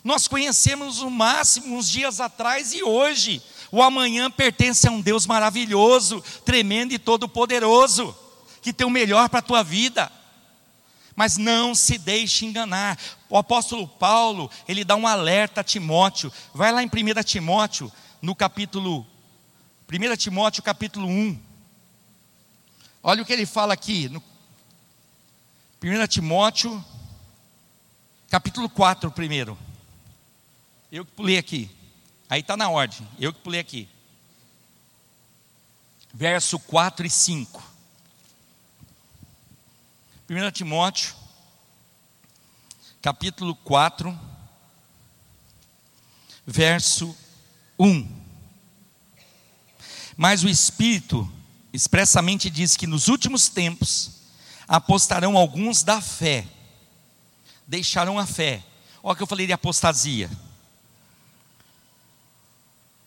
Nós 0.04 0.28
conhecemos 0.28 1.00
o 1.00 1.10
máximo 1.10 1.78
uns 1.78 1.90
dias 1.90 2.20
atrás 2.20 2.74
e 2.74 2.84
hoje. 2.84 3.42
O 3.72 3.82
amanhã 3.82 4.30
pertence 4.30 4.88
a 4.88 4.92
um 4.92 5.02
Deus 5.02 5.26
maravilhoso, 5.26 6.24
tremendo 6.46 6.94
e 6.94 7.00
todo-poderoso, 7.00 8.16
que 8.62 8.74
tem 8.74 8.86
o 8.86 8.90
melhor 8.90 9.30
para 9.30 9.40
a 9.40 9.44
tua 9.44 9.64
vida. 9.64 10.12
Mas 11.16 11.38
não 11.38 11.76
se 11.76 11.98
deixe 11.98 12.46
enganar. 12.46 12.98
O 13.30 13.38
apóstolo 13.38 13.88
Paulo, 13.88 14.50
ele 14.68 14.84
dá 14.84 14.96
um 14.96 15.08
alerta 15.08 15.62
a 15.62 15.64
Timóteo. 15.64 16.32
Vai 16.54 16.72
lá 16.72 16.84
em 16.84 16.88
1 16.88 17.24
Timóteo, 17.24 17.92
no 18.22 18.36
capítulo 18.36 19.06
1 19.92 20.16
Timóteo, 20.16 20.64
capítulo 20.64 21.08
1. 21.08 21.40
Olha 23.02 23.22
o 23.22 23.26
que 23.26 23.34
ele 23.34 23.46
fala 23.46 23.74
aqui, 23.74 24.10
no 24.10 24.22
1 25.84 26.08
Timóteo, 26.08 26.82
capítulo 28.30 28.70
4, 28.70 29.12
primeiro. 29.12 29.58
Eu 30.90 31.04
que 31.04 31.12
pulei 31.12 31.38
aqui. 31.38 31.70
Aí 32.30 32.40
está 32.40 32.56
na 32.56 32.70
ordem, 32.70 33.06
eu 33.20 33.34
que 33.34 33.42
pulei 33.42 33.60
aqui. 33.60 33.90
Verso 36.14 36.58
4 36.58 37.06
e 37.06 37.10
5. 37.10 37.62
1 40.30 40.52
Timóteo, 40.52 41.14
capítulo 43.02 43.54
4, 43.54 44.18
verso 46.48 47.14
1. 47.78 48.24
Mas 50.16 50.46
o 50.46 50.48
Espírito 50.48 51.30
expressamente 51.74 52.50
diz 52.50 52.78
que 52.78 52.88
nos 52.88 53.10
últimos 53.10 53.50
tempos 53.50 54.23
apostarão 54.68 55.38
alguns 55.38 55.84
da 55.84 56.02
fé, 56.02 56.46
deixarão 57.68 58.18
a 58.20 58.26
fé. 58.26 58.64
Olha 59.02 59.14
o 59.14 59.16
que 59.16 59.24
eu 59.24 59.28
falei 59.28 59.46
de 59.46 59.54
apostasia 59.54 60.30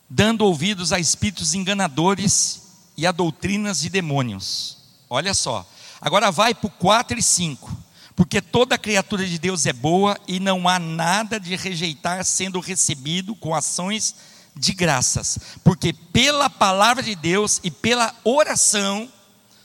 dando 0.09 0.45
ouvidos 0.45 0.93
a 0.93 0.99
espíritos 0.99 1.53
enganadores 1.53 2.61
e 2.95 3.05
a 3.05 3.11
doutrinas 3.11 3.81
de 3.81 3.89
demônios. 3.89 4.77
Olha 5.09 5.33
só. 5.33 5.67
Agora 5.99 6.31
vai 6.31 6.53
para 6.53 6.67
o 6.67 6.71
4 6.71 7.19
e 7.19 7.23
5. 7.23 7.85
Porque 8.15 8.41
toda 8.41 8.77
criatura 8.77 9.25
de 9.25 9.37
Deus 9.37 9.65
é 9.65 9.73
boa 9.73 10.17
e 10.27 10.39
não 10.39 10.67
há 10.67 10.79
nada 10.79 11.39
de 11.39 11.55
rejeitar 11.55 12.23
sendo 12.25 12.59
recebido 12.59 13.35
com 13.35 13.53
ações 13.53 14.15
de 14.55 14.73
graças. 14.73 15.37
Porque 15.63 15.93
pela 15.93 16.49
palavra 16.49 17.03
de 17.03 17.13
Deus 17.13 17.59
e 17.63 17.69
pela 17.69 18.15
oração, 18.23 19.11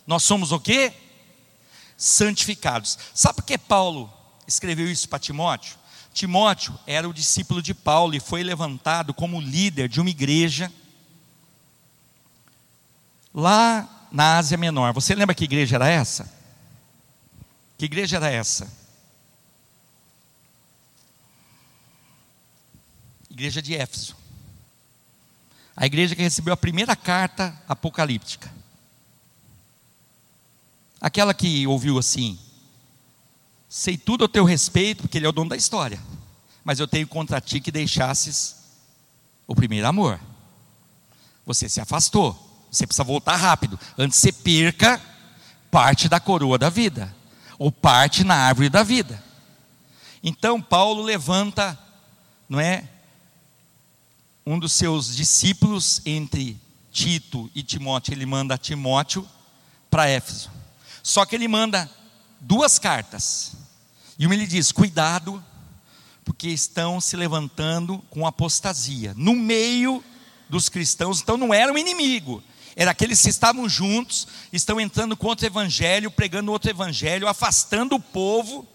nós 0.07 0.23
somos 0.23 0.53
o 0.53 0.61
quê? 0.61 0.93
Santificados. 1.97 2.99
Sabe 3.15 3.37
por 3.37 3.45
que 3.45 3.57
Paulo 3.57 4.13
escreveu 4.47 4.91
isso 4.91 5.09
para 5.09 5.19
Timóteo? 5.19 5.77
Timóteo 6.13 6.79
era 6.87 7.09
o 7.09 7.15
discípulo 7.15 7.63
de 7.63 7.73
Paulo 7.73 8.15
e 8.15 8.21
foi 8.21 8.43
levantado 8.43 9.15
como 9.15 9.41
líder 9.41 9.89
de 9.89 10.01
uma 10.01 10.11
igreja 10.11 10.71
lá 13.35 14.09
na 14.11 14.37
Ásia 14.37 14.59
Menor. 14.59 14.93
Você 14.93 15.15
lembra 15.15 15.35
que 15.35 15.45
igreja 15.45 15.77
era 15.77 15.89
essa? 15.89 16.31
Que 17.79 17.87
igreja 17.87 18.17
era 18.17 18.31
essa? 18.31 18.71
Igreja 23.31 23.63
de 23.63 23.75
Éfeso. 23.75 24.15
A 25.75 25.87
igreja 25.87 26.15
que 26.15 26.23
recebeu 26.23 26.53
a 26.53 26.57
primeira 26.57 26.95
carta 26.95 27.59
apocalíptica. 27.67 28.53
Aquela 31.03 31.35
que 31.35 31.67
ouviu 31.67 31.99
assim: 31.99 32.39
sei 33.69 33.99
tudo 33.99 34.25
a 34.25 34.29
teu 34.29 34.45
respeito, 34.45 35.03
porque 35.03 35.19
Ele 35.19 35.27
é 35.27 35.29
o 35.29 35.33
dono 35.33 35.51
da 35.51 35.57
história. 35.57 36.01
Mas 36.63 36.79
eu 36.79 36.87
tenho 36.87 37.09
contra 37.09 37.41
ti 37.41 37.61
que 37.61 37.73
deixasses 37.73 38.63
o 39.45 39.55
primeiro 39.57 39.89
amor. 39.89 40.21
Você 41.45 41.69
se 41.69 41.81
afastou. 41.81 42.39
Você 42.71 42.87
precisa 42.87 43.03
voltar 43.03 43.35
rápido. 43.35 43.79
Antes 43.99 44.21
você 44.21 44.31
perca 44.31 45.03
parte 45.73 46.09
da 46.09 46.21
coroa 46.21 46.57
da 46.57 46.71
vida. 46.71 47.13
Ou 47.59 47.73
parte 47.73 48.23
na 48.23 48.37
árvore 48.37 48.69
da 48.69 48.85
vida. 48.85 49.21
Então 50.23 50.63
Paulo 50.63 51.03
levanta, 51.03 51.77
não 52.49 52.61
é? 52.61 52.89
Um 54.47 54.57
dos 54.57 54.73
seus 54.73 55.17
discípulos 55.17 56.01
entre 56.07 56.61
Tito 56.93 57.51
e 57.55 57.63
Timóteo, 57.63 58.15
ele 58.15 58.25
manda 58.25 58.57
Timóteo 58.57 59.29
para 59.91 60.09
Éfeso. 60.09 60.62
Só 61.03 61.25
que 61.25 61.35
ele 61.35 61.49
manda 61.49 61.91
duas 62.41 62.79
cartas. 62.79 63.53
E 64.19 64.27
uma 64.27 64.35
ele 64.35 64.47
diz: 64.47 64.71
cuidado, 64.71 65.43
porque 66.25 66.49
estão 66.49 67.01
se 67.01 67.17
levantando 67.17 67.99
com 68.11 68.27
apostasia 68.27 69.15
no 69.17 69.35
meio 69.35 70.03
dos 70.49 70.69
cristãos. 70.69 71.21
Então 71.21 71.37
não 71.37 71.53
era 71.53 71.73
um 71.73 71.79
inimigo, 71.79 72.43
era 72.77 72.91
aqueles 72.91 73.21
que 73.21 73.31
estavam 73.31 73.69
juntos, 73.69 74.29
estão 74.53 74.81
entrando 74.81 75.17
contra 75.17 75.47
o 75.47 75.49
evangelho, 75.49 76.11
pregando 76.11 76.53
outro 76.53 76.71
evangelho, 76.71 77.27
afastando 77.27 77.97
o 77.97 78.01
povo 78.01 78.67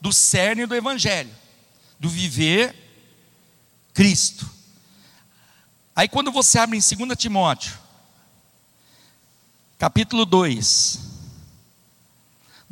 do 0.00 0.12
cerne 0.12 0.66
do 0.66 0.74
evangelho, 0.74 1.30
do 1.98 2.08
viver 2.08 2.74
Cristo. 3.92 4.48
Aí 5.94 6.08
quando 6.08 6.32
você 6.32 6.58
abre 6.58 6.76
em 6.76 7.06
2 7.06 7.16
Timóteo, 7.16 7.78
capítulo 9.78 10.24
2, 10.24 11.13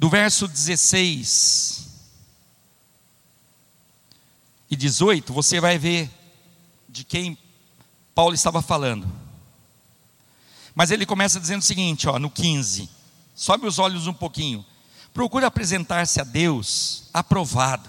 do 0.03 0.09
verso 0.09 0.49
16 0.49 1.87
e 4.69 4.75
18, 4.75 5.33
você 5.33 5.61
vai 5.61 5.79
ver 5.79 6.11
de 6.89 7.05
quem 7.05 7.39
Paulo 8.13 8.35
estava 8.35 8.61
falando. 8.61 9.09
Mas 10.75 10.91
ele 10.91 11.07
começa 11.07 11.39
dizendo 11.39 11.61
o 11.61 11.65
seguinte, 11.65 12.09
ó, 12.09 12.19
no 12.19 12.29
15: 12.29 12.91
sobe 13.33 13.65
os 13.65 13.79
olhos 13.79 14.09
um 14.09 14.13
pouquinho. 14.13 14.67
Procure 15.15 15.45
apresentar-se 15.45 16.21
a 16.21 16.25
Deus 16.25 17.05
aprovado. 17.15 17.89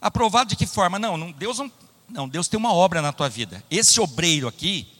Aprovado 0.00 0.48
de 0.48 0.56
que 0.56 0.66
forma? 0.66 0.98
Não, 0.98 1.18
não, 1.18 1.32
Deus 1.32 1.58
não, 1.58 1.70
não, 2.08 2.26
Deus 2.26 2.48
tem 2.48 2.58
uma 2.58 2.72
obra 2.72 3.02
na 3.02 3.12
tua 3.12 3.28
vida. 3.28 3.62
Esse 3.70 4.00
obreiro 4.00 4.48
aqui 4.48 4.90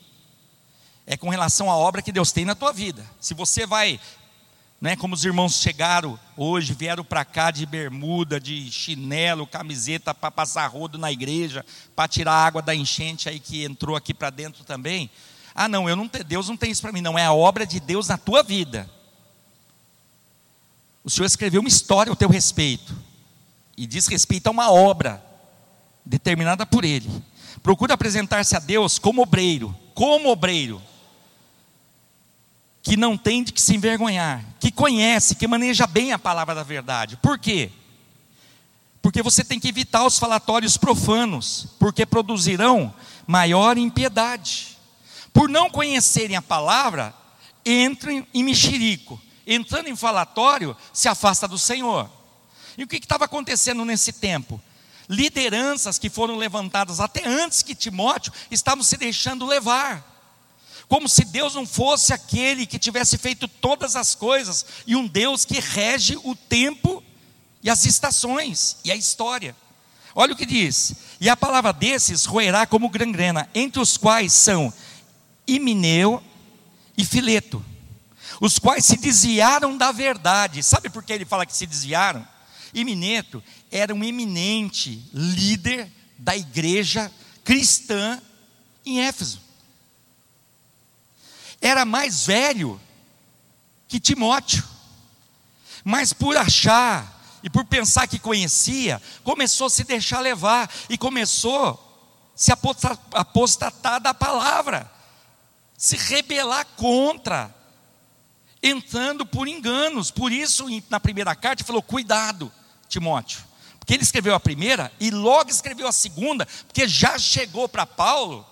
é 1.06 1.16
com 1.16 1.30
relação 1.30 1.70
à 1.70 1.76
obra 1.78 2.02
que 2.02 2.12
Deus 2.12 2.30
tem 2.30 2.44
na 2.44 2.54
tua 2.54 2.74
vida. 2.74 3.10
Se 3.18 3.32
você 3.32 3.64
vai 3.64 3.98
né, 4.86 4.94
como 4.94 5.16
os 5.16 5.24
irmãos 5.24 5.56
chegaram 5.56 6.16
hoje, 6.36 6.72
vieram 6.72 7.02
para 7.02 7.24
cá 7.24 7.50
de 7.50 7.66
bermuda, 7.66 8.38
de 8.38 8.70
chinelo, 8.70 9.44
camiseta 9.44 10.14
para 10.14 10.30
passar 10.30 10.64
rodo 10.68 10.96
na 10.96 11.10
igreja, 11.10 11.66
para 11.96 12.06
tirar 12.06 12.30
a 12.30 12.46
água 12.46 12.62
da 12.62 12.72
enchente 12.72 13.28
aí 13.28 13.40
que 13.40 13.64
entrou 13.64 13.96
aqui 13.96 14.14
para 14.14 14.30
dentro 14.30 14.62
também. 14.62 15.10
Ah, 15.52 15.66
não, 15.66 15.88
eu 15.88 15.96
não 15.96 16.08
Deus 16.24 16.48
não 16.48 16.56
tem 16.56 16.70
isso 16.70 16.82
para 16.82 16.92
mim, 16.92 17.00
não, 17.00 17.18
é 17.18 17.24
a 17.24 17.32
obra 17.32 17.66
de 17.66 17.80
Deus 17.80 18.06
na 18.06 18.16
tua 18.16 18.44
vida. 18.44 18.88
O 21.02 21.10
Senhor 21.10 21.26
escreveu 21.26 21.62
uma 21.62 21.68
história 21.68 22.10
ao 22.10 22.16
teu 22.16 22.28
respeito, 22.28 22.96
e 23.76 23.88
diz 23.88 24.06
respeito 24.06 24.46
a 24.46 24.52
uma 24.52 24.70
obra 24.70 25.20
determinada 26.04 26.64
por 26.64 26.84
Ele. 26.84 27.10
Procura 27.60 27.94
apresentar-se 27.94 28.54
a 28.54 28.60
Deus 28.60 29.00
como 29.00 29.22
obreiro, 29.22 29.76
como 29.96 30.28
obreiro 30.28 30.80
que 32.86 32.96
não 32.96 33.18
tem 33.18 33.42
de 33.42 33.52
que 33.52 33.60
se 33.60 33.74
envergonhar, 33.74 34.44
que 34.60 34.70
conhece, 34.70 35.34
que 35.34 35.48
maneja 35.48 35.88
bem 35.88 36.12
a 36.12 36.18
palavra 36.20 36.54
da 36.54 36.62
verdade. 36.62 37.16
Por 37.16 37.36
quê? 37.36 37.68
Porque 39.02 39.24
você 39.24 39.42
tem 39.42 39.58
que 39.58 39.66
evitar 39.66 40.06
os 40.06 40.20
falatórios 40.20 40.76
profanos, 40.76 41.66
porque 41.80 42.06
produzirão 42.06 42.94
maior 43.26 43.76
impiedade. 43.76 44.78
Por 45.32 45.48
não 45.48 45.68
conhecerem 45.68 46.36
a 46.36 46.42
palavra, 46.42 47.12
entram 47.64 48.24
em 48.32 48.44
mexerico. 48.44 49.20
Entrando 49.44 49.88
em 49.88 49.96
falatório, 49.96 50.76
se 50.92 51.08
afasta 51.08 51.48
do 51.48 51.58
Senhor. 51.58 52.08
E 52.78 52.84
o 52.84 52.86
que 52.86 52.98
estava 52.98 53.24
acontecendo 53.24 53.84
nesse 53.84 54.12
tempo? 54.12 54.60
Lideranças 55.08 55.98
que 55.98 56.08
foram 56.08 56.36
levantadas 56.36 57.00
até 57.00 57.26
antes 57.26 57.64
que 57.64 57.74
Timóteo 57.74 58.32
estavam 58.48 58.84
se 58.84 58.96
deixando 58.96 59.44
levar. 59.44 60.15
Como 60.88 61.08
se 61.08 61.24
Deus 61.24 61.54
não 61.54 61.66
fosse 61.66 62.12
aquele 62.12 62.66
que 62.66 62.78
tivesse 62.78 63.18
feito 63.18 63.48
todas 63.48 63.96
as 63.96 64.14
coisas 64.14 64.64
e 64.86 64.94
um 64.94 65.06
Deus 65.06 65.44
que 65.44 65.58
rege 65.58 66.16
o 66.22 66.34
tempo 66.34 67.02
e 67.62 67.68
as 67.68 67.84
estações 67.84 68.76
e 68.84 68.92
a 68.92 68.96
história. 68.96 69.56
Olha 70.14 70.32
o 70.32 70.36
que 70.36 70.46
diz: 70.46 70.94
e 71.20 71.28
a 71.28 71.36
palavra 71.36 71.72
desses 71.72 72.24
roerá 72.24 72.66
como 72.66 72.88
gangrena, 72.88 73.48
entre 73.54 73.80
os 73.80 73.96
quais 73.96 74.32
são 74.32 74.72
Imineu 75.46 76.22
e 76.96 77.04
Fileto, 77.04 77.64
os 78.40 78.58
quais 78.58 78.84
se 78.84 78.96
desviaram 78.96 79.76
da 79.76 79.92
verdade. 79.92 80.62
Sabe 80.62 80.88
por 80.88 81.02
que 81.02 81.12
ele 81.12 81.24
fala 81.24 81.44
que 81.44 81.56
se 81.56 81.66
desviaram? 81.66 82.26
Imineto 82.72 83.42
era 83.70 83.94
um 83.94 84.04
eminente 84.04 85.02
líder 85.12 85.90
da 86.18 86.36
igreja 86.36 87.10
cristã 87.44 88.20
em 88.84 89.00
Éfeso. 89.00 89.45
Era 91.60 91.84
mais 91.84 92.26
velho 92.26 92.80
que 93.88 94.00
Timóteo, 94.00 94.64
mas 95.84 96.12
por 96.12 96.36
achar 96.36 97.14
e 97.42 97.48
por 97.48 97.64
pensar 97.64 98.08
que 98.08 98.18
conhecia, 98.18 99.00
começou 99.22 99.68
a 99.68 99.70
se 99.70 99.84
deixar 99.84 100.20
levar 100.20 100.70
e 100.88 100.98
começou 100.98 101.70
a 101.70 101.78
se 102.34 102.52
apostatar 103.12 104.00
da 104.00 104.12
palavra, 104.12 104.90
se 105.78 105.96
rebelar 105.96 106.66
contra, 106.76 107.54
entrando 108.62 109.24
por 109.24 109.46
enganos. 109.46 110.10
Por 110.10 110.32
isso, 110.32 110.66
na 110.90 110.98
primeira 110.98 111.34
carta, 111.34 111.62
ele 111.62 111.66
falou: 111.66 111.82
cuidado, 111.82 112.52
Timóteo. 112.88 113.44
Porque 113.78 113.94
ele 113.94 114.02
escreveu 114.02 114.34
a 114.34 114.40
primeira 114.40 114.92
e 114.98 115.10
logo 115.12 115.48
escreveu 115.48 115.86
a 115.86 115.92
segunda, 115.92 116.44
porque 116.66 116.88
já 116.88 117.16
chegou 117.16 117.68
para 117.68 117.86
Paulo 117.86 118.44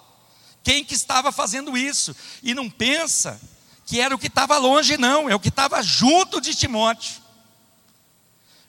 quem 0.64 0.84
que 0.84 0.94
estava 0.94 1.30
fazendo 1.30 1.76
isso. 1.76 2.16
E 2.42 2.54
não 2.54 2.68
pensa 2.68 3.40
que 3.86 4.00
era 4.00 4.14
o 4.14 4.18
que 4.18 4.26
estava 4.26 4.58
longe, 4.58 4.96
não, 4.96 5.28
é 5.28 5.34
o 5.34 5.40
que 5.40 5.50
estava 5.50 5.80
junto 5.82 6.40
de 6.40 6.54
Timóteo 6.54 7.22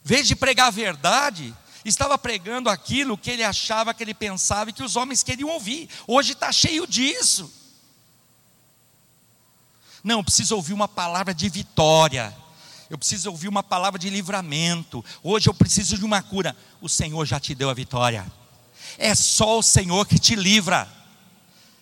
vez 0.06 0.28
de 0.28 0.36
pregar 0.36 0.68
a 0.68 0.72
verdade, 0.72 1.52
estava 1.84 2.16
pregando 2.16 2.70
aquilo 2.70 3.18
que 3.18 3.32
ele 3.32 3.43
achava, 3.43 3.91
que 3.91 4.04
ele 4.04 4.14
pensava 4.14 4.70
e 4.70 4.74
que 4.74 4.84
os 4.84 4.96
homens 4.96 5.24
queriam 5.24 5.50
ouvir. 5.50 5.89
Hoje 6.06 6.34
está 6.34 6.52
cheio 6.52 6.86
disso. 6.86 7.52
Não, 10.04 10.20
eu 10.20 10.24
preciso 10.24 10.56
ouvir 10.56 10.74
uma 10.74 10.88
palavra 10.88 11.34
de 11.34 11.50
vitória. 11.50 12.38
Eu 12.88 13.00
preciso 13.00 13.32
ouvir 13.32 13.48
uma 13.48 13.64
palavra 13.64 13.98
de 13.98 14.12
livramento. 14.12 15.04
Hoje 15.24 15.50
eu 15.50 15.56
preciso 15.56 15.98
de 15.98 16.06
uma 16.06 16.22
cura. 16.22 16.56
O 16.80 16.88
Senhor 16.88 17.26
já 17.26 17.39
te 17.39 17.56
deu 17.56 17.72
a 17.72 17.74
vitória. 17.74 18.32
É 19.00 19.16
só 19.16 19.58
o 19.58 19.64
Senhor 19.64 20.06
que 20.06 20.20
te 20.20 20.36
livra. 20.36 20.88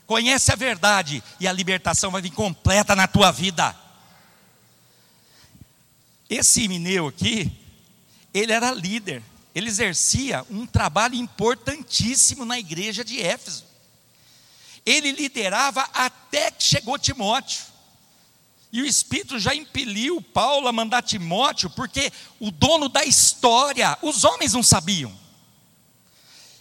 Conhece 0.05 0.51
a 0.51 0.55
verdade 0.55 1.23
e 1.39 1.47
a 1.47 1.53
libertação 1.53 2.11
vai 2.11 2.21
vir 2.21 2.31
completa 2.31 2.95
na 2.95 3.07
tua 3.07 3.31
vida. 3.31 3.75
Esse 6.29 6.67
Mineu 6.67 7.07
aqui, 7.07 7.51
ele 8.33 8.51
era 8.51 8.71
líder, 8.71 9.21
ele 9.53 9.69
exercia 9.69 10.45
um 10.49 10.65
trabalho 10.65 11.15
importantíssimo 11.15 12.43
na 12.43 12.57
igreja 12.59 13.03
de 13.03 13.21
Éfeso. 13.21 13.65
Ele 14.85 15.11
liderava 15.11 15.87
até 15.93 16.51
que 16.51 16.63
chegou 16.63 16.97
Timóteo. 16.97 17.61
E 18.71 18.81
o 18.81 18.85
Espírito 18.85 19.37
já 19.37 19.53
impeliu 19.53 20.19
Paulo 20.19 20.67
a 20.67 20.71
mandar 20.71 21.03
Timóteo, 21.03 21.69
porque 21.69 22.11
o 22.39 22.49
dono 22.49 22.89
da 22.89 23.05
história, 23.05 23.97
os 24.01 24.23
homens 24.23 24.53
não 24.53 24.63
sabiam. 24.63 25.15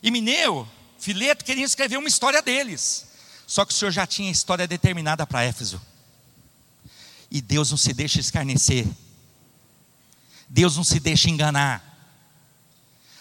E 0.03 0.11
Mineu, 0.11 0.68
Fileto, 0.99 1.45
queriam 1.45 1.64
escrever 1.64 1.97
uma 1.97 2.09
história 2.09 2.43
deles. 2.43 3.11
Só 3.53 3.66
que 3.66 3.74
o 3.74 3.76
Senhor 3.76 3.90
já 3.90 4.07
tinha 4.07 4.30
a 4.30 4.32
história 4.32 4.66
determinada 4.66 5.26
para 5.26 5.44
Éfeso. 5.44 5.78
E 7.30 7.42
Deus 7.42 7.70
não 7.70 7.76
se 7.76 7.92
deixa 7.92 8.18
escarnecer. 8.18 8.86
Deus 10.48 10.74
não 10.74 10.82
se 10.82 10.98
deixa 10.98 11.28
enganar. 11.28 11.84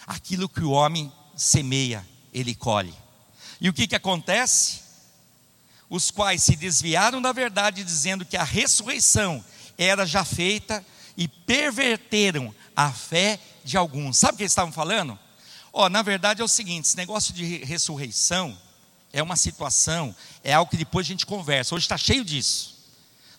Aquilo 0.08 0.48
que 0.48 0.62
o 0.62 0.72
homem 0.72 1.12
semeia, 1.36 2.08
ele 2.34 2.56
colhe. 2.56 2.94
E 3.60 3.68
o 3.68 3.74
que, 3.74 3.86
que 3.86 3.94
acontece? 3.94 4.80
Os 5.90 6.10
quais 6.10 6.42
se 6.42 6.56
desviaram 6.56 7.22
da 7.22 7.34
verdade, 7.34 7.84
dizendo 7.84 8.24
que 8.24 8.38
a 8.38 8.44
ressurreição 8.46 9.44
era 9.78 10.06
já 10.06 10.24
feita 10.24 10.82
e 11.18 11.28
perverteram 11.28 12.56
a 12.74 12.90
fé 12.90 13.38
de 13.66 13.76
alguns. 13.76 14.18
Sabe 14.18 14.36
o 14.36 14.38
que 14.38 14.44
eles 14.44 14.54
estavam 14.54 14.72
falando? 14.72 15.20
Ó, 15.74 15.88
oh, 15.88 15.90
na 15.90 16.02
verdade 16.02 16.42
é 16.42 16.46
o 16.46 16.48
seguinte: 16.48 16.86
esse 16.86 16.96
negócio 16.96 17.34
de 17.34 17.66
ressurreição 17.66 18.58
é 19.14 19.22
uma 19.22 19.36
situação, 19.36 20.16
é 20.44 20.54
algo 20.54 20.70
que 20.70 20.78
depois 20.78 21.06
a 21.06 21.10
gente 21.10 21.26
conversa. 21.26 21.76
Hoje 21.76 21.86
está 21.86 21.98
cheio 21.98 22.24
disso. 22.24 22.72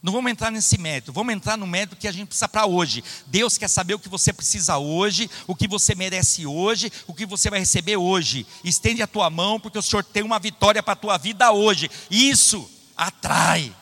Não 0.03 0.13
vamos 0.13 0.33
entrar 0.33 0.51
nesse 0.51 0.77
mérito, 0.79 1.13
vamos 1.13 1.33
entrar 1.33 1.57
no 1.57 1.67
mérito 1.67 1.95
que 1.95 2.09
a 2.09 2.13
gente 2.13 2.27
precisa 2.27 2.49
para 2.49 2.67
hoje. 2.67 3.05
Deus 3.29 3.57
quer 3.57 3.69
saber 3.69 3.95
o 3.95 4.01
que 4.01 4.09
você 4.09 4.33
precisa 4.33 4.77
hoje, 4.77 5.31
o 5.47 5.55
que 5.55 5.69
você 5.69 5.95
merece 5.95 6.45
hoje, 6.45 6.93
o 7.07 7.15
que 7.15 7.25
você 7.25 7.49
vai 7.49 7.61
receber 7.61 7.97
hoje. 7.97 8.45
Estende 8.65 9.01
a 9.01 9.07
tua 9.07 9.31
mão, 9.31 9.61
porque 9.61 9.79
o 9.79 9.83
Senhor 9.83 10.03
tem 10.03 10.25
uma 10.25 10.41
vitória 10.41 10.83
para 10.83 10.95
a 10.95 10.97
tua 10.97 11.17
vida 11.19 11.53
hoje. 11.53 11.89
Isso 12.11 12.69
atrai. 12.97 13.73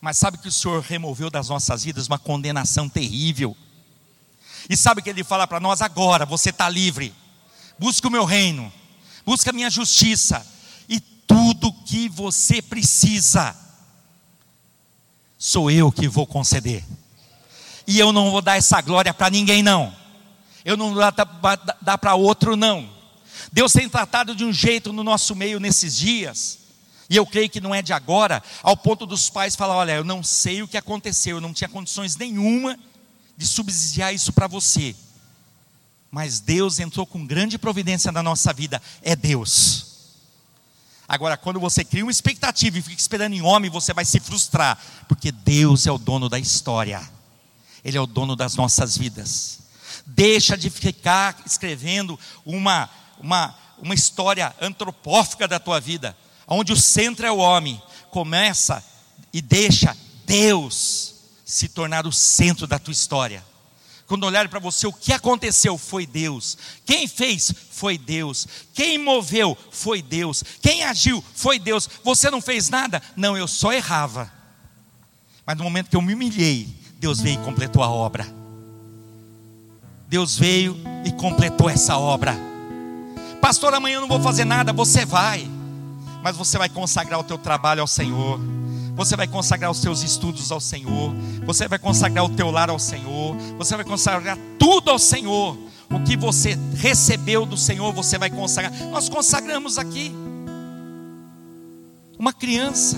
Mas 0.00 0.18
sabe 0.18 0.36
que 0.36 0.48
o 0.48 0.52
Senhor 0.52 0.82
removeu 0.82 1.30
das 1.30 1.48
nossas 1.48 1.84
vidas 1.84 2.08
uma 2.08 2.18
condenação 2.18 2.88
terrível. 2.88 3.56
E 4.68 4.76
sabe 4.76 5.00
que 5.00 5.10
Ele 5.10 5.22
fala 5.22 5.46
para 5.46 5.60
nós 5.60 5.80
agora: 5.80 6.26
você 6.26 6.50
está 6.50 6.68
livre. 6.68 7.14
Busca 7.78 8.08
o 8.08 8.10
meu 8.10 8.24
reino, 8.24 8.72
busca 9.24 9.50
a 9.50 9.52
minha 9.52 9.70
justiça, 9.70 10.46
e 10.88 11.00
tudo 11.00 11.72
que 11.72 12.08
você 12.08 12.60
precisa 12.60 13.56
sou 15.38 15.70
eu 15.70 15.92
que 15.92 16.08
vou 16.08 16.26
conceder. 16.26 16.82
E 17.86 17.98
eu 17.98 18.12
não 18.12 18.30
vou 18.30 18.40
dar 18.40 18.56
essa 18.56 18.80
glória 18.80 19.12
para 19.12 19.28
ninguém, 19.28 19.62
não. 19.62 19.94
Eu 20.64 20.76
não 20.76 20.94
vou 20.94 21.02
dar, 21.82 21.98
para 21.98 22.14
outro, 22.14 22.56
não. 22.56 22.88
Deus 23.52 23.72
tem 23.72 23.88
tratado 23.88 24.34
de 24.34 24.44
um 24.44 24.52
jeito 24.52 24.92
no 24.92 25.04
nosso 25.04 25.36
meio 25.36 25.60
nesses 25.60 25.96
dias, 25.96 26.58
e 27.10 27.16
eu 27.16 27.26
creio 27.26 27.50
que 27.50 27.60
não 27.60 27.74
é 27.74 27.82
de 27.82 27.92
agora, 27.92 28.42
ao 28.62 28.76
ponto 28.76 29.04
dos 29.04 29.28
pais 29.28 29.54
falar: 29.54 29.76
olha, 29.76 29.92
eu 29.92 30.04
não 30.04 30.22
sei 30.22 30.62
o 30.62 30.68
que 30.68 30.78
aconteceu, 30.78 31.36
eu 31.36 31.40
não 31.40 31.52
tinha 31.52 31.68
condições 31.68 32.16
nenhuma 32.16 32.78
de 33.36 33.46
subsidiar 33.46 34.14
isso 34.14 34.32
para 34.32 34.46
você. 34.46 34.96
Mas 36.14 36.38
Deus 36.38 36.78
entrou 36.78 37.04
com 37.04 37.26
grande 37.26 37.58
providência 37.58 38.12
na 38.12 38.22
nossa 38.22 38.52
vida, 38.52 38.80
é 39.02 39.16
Deus. 39.16 39.86
Agora, 41.08 41.36
quando 41.36 41.58
você 41.58 41.84
cria 41.84 42.04
uma 42.04 42.10
expectativa 42.12 42.78
e 42.78 42.82
fica 42.82 43.00
esperando 43.00 43.32
em 43.32 43.42
homem, 43.42 43.68
você 43.68 43.92
vai 43.92 44.04
se 44.04 44.20
frustrar, 44.20 44.78
porque 45.08 45.32
Deus 45.32 45.88
é 45.88 45.90
o 45.90 45.98
dono 45.98 46.28
da 46.28 46.38
história, 46.38 47.02
Ele 47.84 47.98
é 47.98 48.00
o 48.00 48.06
dono 48.06 48.36
das 48.36 48.54
nossas 48.54 48.96
vidas. 48.96 49.58
Deixa 50.06 50.56
de 50.56 50.70
ficar 50.70 51.36
escrevendo 51.44 52.16
uma, 52.46 52.88
uma, 53.18 53.52
uma 53.78 53.94
história 53.96 54.54
antropófica 54.60 55.48
da 55.48 55.58
tua 55.58 55.80
vida, 55.80 56.16
onde 56.46 56.72
o 56.72 56.80
centro 56.80 57.26
é 57.26 57.32
o 57.32 57.38
homem. 57.38 57.82
Começa 58.12 58.84
e 59.32 59.42
deixa 59.42 59.96
Deus 60.24 61.16
se 61.44 61.66
tornar 61.66 62.06
o 62.06 62.12
centro 62.12 62.68
da 62.68 62.78
tua 62.78 62.92
história. 62.92 63.44
Quando 64.06 64.24
olharem 64.24 64.50
para 64.50 64.60
você, 64.60 64.86
o 64.86 64.92
que 64.92 65.12
aconteceu 65.12 65.78
foi 65.78 66.06
Deus. 66.06 66.58
Quem 66.84 67.08
fez 67.08 67.52
foi 67.70 67.96
Deus. 67.96 68.46
Quem 68.74 68.98
moveu 68.98 69.56
foi 69.70 70.02
Deus. 70.02 70.44
Quem 70.60 70.84
agiu 70.84 71.24
foi 71.34 71.58
Deus. 71.58 71.88
Você 72.02 72.30
não 72.30 72.40
fez 72.40 72.68
nada? 72.68 73.02
Não, 73.16 73.36
eu 73.36 73.48
só 73.48 73.72
errava. 73.72 74.30
Mas 75.46 75.56
no 75.56 75.64
momento 75.64 75.88
que 75.88 75.96
eu 75.96 76.02
me 76.02 76.14
humilhei, 76.14 76.68
Deus 76.98 77.20
veio 77.20 77.40
e 77.40 77.44
completou 77.44 77.82
a 77.82 77.88
obra. 77.88 78.26
Deus 80.06 80.36
veio 80.36 80.76
e 81.04 81.12
completou 81.12 81.68
essa 81.68 81.96
obra. 81.96 82.36
Pastor, 83.40 83.74
amanhã 83.74 83.96
eu 83.96 84.00
não 84.02 84.08
vou 84.08 84.20
fazer 84.20 84.44
nada. 84.44 84.72
Você 84.72 85.04
vai, 85.04 85.48
mas 86.22 86.36
você 86.36 86.58
vai 86.58 86.68
consagrar 86.68 87.18
o 87.20 87.24
teu 87.24 87.38
trabalho 87.38 87.80
ao 87.80 87.86
Senhor 87.86 88.38
você 88.94 89.16
vai 89.16 89.26
consagrar 89.26 89.70
os 89.70 89.78
seus 89.78 90.02
estudos 90.02 90.52
ao 90.52 90.60
Senhor, 90.60 91.12
você 91.44 91.66
vai 91.66 91.78
consagrar 91.78 92.24
o 92.24 92.28
teu 92.28 92.50
lar 92.50 92.70
ao 92.70 92.78
Senhor, 92.78 93.36
você 93.58 93.76
vai 93.76 93.84
consagrar 93.84 94.38
tudo 94.58 94.90
ao 94.90 94.98
Senhor. 94.98 95.56
O 95.90 96.00
que 96.00 96.16
você 96.16 96.58
recebeu 96.76 97.44
do 97.44 97.56
Senhor, 97.56 97.92
você 97.92 98.18
vai 98.18 98.30
consagrar. 98.30 98.72
Nós 98.90 99.08
consagramos 99.08 99.78
aqui 99.78 100.12
uma 102.18 102.32
criança. 102.32 102.96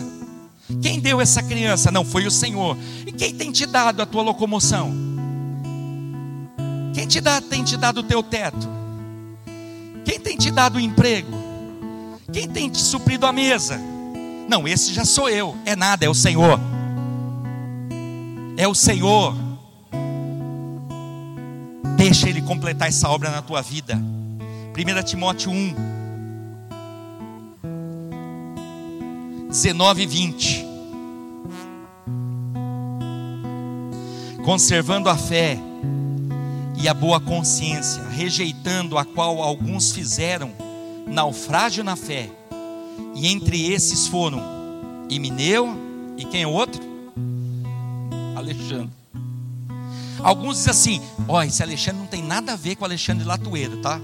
Quem 0.80 1.00
deu 1.00 1.20
essa 1.20 1.42
criança? 1.42 1.90
Não, 1.90 2.04
foi 2.04 2.26
o 2.26 2.30
Senhor. 2.30 2.76
E 3.06 3.12
quem 3.12 3.34
tem 3.34 3.52
te 3.52 3.66
dado 3.66 4.00
a 4.00 4.06
tua 4.06 4.22
locomoção? 4.22 4.94
Quem 6.94 7.06
te 7.06 7.20
dá, 7.20 7.40
tem 7.40 7.62
te 7.62 7.76
dado 7.76 7.98
o 7.98 8.02
teu 8.02 8.22
teto? 8.22 8.68
Quem 10.04 10.18
tem 10.20 10.36
te 10.36 10.50
dado 10.50 10.76
o 10.76 10.80
emprego? 10.80 11.32
Quem 12.32 12.48
tem 12.48 12.70
te 12.70 12.80
suprido 12.80 13.26
a 13.26 13.32
mesa? 13.32 13.78
Não, 14.48 14.66
esse 14.66 14.94
já 14.94 15.04
sou 15.04 15.28
eu. 15.28 15.56
É 15.64 15.74
nada, 15.74 16.04
é 16.04 16.08
o 16.08 16.14
Senhor. 16.14 16.58
É 18.56 18.66
o 18.66 18.74
Senhor. 18.74 19.34
Deixa 21.96 22.28
Ele 22.28 22.42
completar 22.42 22.88
essa 22.88 23.08
obra 23.08 23.30
na 23.30 23.42
tua 23.42 23.60
vida. 23.62 23.94
1 23.96 25.02
Timóteo 25.04 25.50
1, 25.50 25.74
19 29.48 30.02
e 30.02 30.06
20. 30.06 30.66
Conservando 34.44 35.08
a 35.08 35.16
fé 35.16 35.58
e 36.78 36.88
a 36.88 36.94
boa 36.94 37.18
consciência, 37.18 38.02
rejeitando 38.10 38.98
a 38.98 39.04
qual 39.04 39.42
alguns 39.42 39.92
fizeram 39.92 40.52
naufrágio 41.06 41.82
na 41.82 41.96
fé, 41.96 42.28
e 43.16 43.26
entre 43.28 43.72
esses 43.72 44.06
foram 44.06 44.42
Imineu 45.08 45.76
e 46.16 46.24
quem 46.24 46.42
é 46.42 46.46
o 46.46 46.52
outro? 46.52 46.82
Alexandre. 48.34 48.90
Alguns 50.22 50.56
dizem 50.56 50.70
assim: 50.70 51.02
ó, 51.28 51.42
esse 51.42 51.62
Alexandre 51.62 52.00
não 52.00 52.06
tem 52.06 52.22
nada 52.22 52.52
a 52.52 52.56
ver 52.56 52.76
com 52.76 52.84
Alexandre 52.84 53.24
Latueiro, 53.24 53.78
tá? 53.78 54.00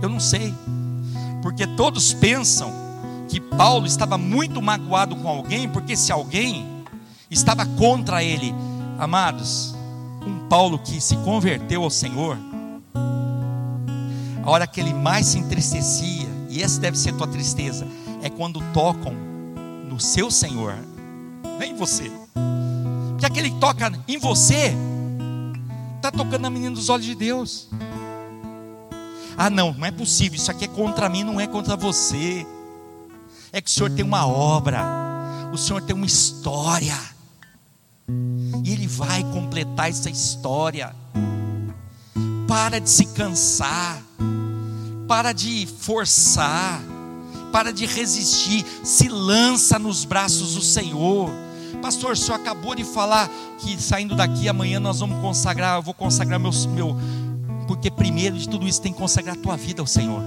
Eu 0.00 0.08
não 0.08 0.20
sei, 0.20 0.52
porque 1.42 1.66
todos 1.66 2.12
pensam 2.12 2.72
que 3.28 3.40
Paulo 3.40 3.86
estava 3.86 4.16
muito 4.18 4.60
magoado 4.60 5.16
com 5.16 5.28
alguém, 5.28 5.68
porque 5.68 5.96
se 5.96 6.12
alguém 6.12 6.66
estava 7.30 7.64
contra 7.64 8.22
ele, 8.22 8.54
amados, 8.98 9.74
um 10.26 10.46
Paulo 10.48 10.78
que 10.78 11.00
se 11.00 11.16
converteu 11.18 11.82
ao 11.82 11.90
Senhor, 11.90 12.36
a 14.44 14.50
hora 14.50 14.66
que 14.66 14.80
ele 14.80 14.92
mais 14.92 15.26
se 15.26 15.38
entristecia, 15.38 16.21
e 16.52 16.62
essa 16.62 16.78
deve 16.78 16.98
ser 16.98 17.14
tua 17.14 17.26
tristeza, 17.26 17.86
é 18.22 18.28
quando 18.28 18.60
tocam 18.74 19.14
no 19.88 19.98
seu 19.98 20.30
Senhor, 20.30 20.74
nem 21.58 21.72
em 21.72 21.76
você, 21.76 22.12
porque 23.10 23.24
aquele 23.24 23.50
que 23.50 23.58
toca 23.58 23.90
em 24.06 24.18
você, 24.18 24.74
está 25.96 26.10
tocando 26.10 26.42
na 26.42 26.50
menina 26.50 26.74
dos 26.74 26.90
olhos 26.90 27.06
de 27.06 27.14
Deus. 27.14 27.68
Ah, 29.36 29.48
não, 29.48 29.72
não 29.72 29.86
é 29.86 29.90
possível, 29.90 30.36
isso 30.36 30.50
aqui 30.50 30.66
é 30.66 30.68
contra 30.68 31.08
mim, 31.08 31.24
não 31.24 31.40
é 31.40 31.46
contra 31.46 31.74
você. 31.74 32.46
É 33.50 33.60
que 33.60 33.70
o 33.70 33.72
Senhor 33.72 33.90
tem 33.90 34.04
uma 34.04 34.26
obra, 34.26 34.84
o 35.52 35.56
Senhor 35.56 35.80
tem 35.80 35.96
uma 35.96 36.04
história, 36.04 36.98
e 38.62 38.72
Ele 38.72 38.86
vai 38.86 39.24
completar 39.24 39.88
essa 39.88 40.10
história. 40.10 40.94
Para 42.46 42.78
de 42.78 42.90
se 42.90 43.06
cansar, 43.06 44.02
para 45.12 45.34
de 45.34 45.66
forçar, 45.66 46.80
para 47.52 47.70
de 47.70 47.84
resistir, 47.84 48.64
se 48.82 49.10
lança 49.10 49.78
nos 49.78 50.06
braços 50.06 50.54
do 50.54 50.62
Senhor. 50.62 51.30
Pastor, 51.82 52.12
o 52.12 52.16
senhor 52.16 52.36
acabou 52.36 52.74
de 52.74 52.82
falar 52.82 53.28
que 53.58 53.76
saindo 53.78 54.16
daqui 54.16 54.48
amanhã 54.48 54.80
nós 54.80 55.00
vamos 55.00 55.20
consagrar, 55.20 55.76
eu 55.76 55.82
vou 55.82 55.92
consagrar 55.92 56.40
meu, 56.40 56.96
porque 57.68 57.90
primeiro 57.90 58.38
de 58.38 58.48
tudo 58.48 58.66
isso 58.66 58.80
tem 58.80 58.90
que 58.90 58.98
consagrar 58.98 59.36
a 59.36 59.38
tua 59.38 59.54
vida 59.54 59.82
ao 59.82 59.86
Senhor. 59.86 60.22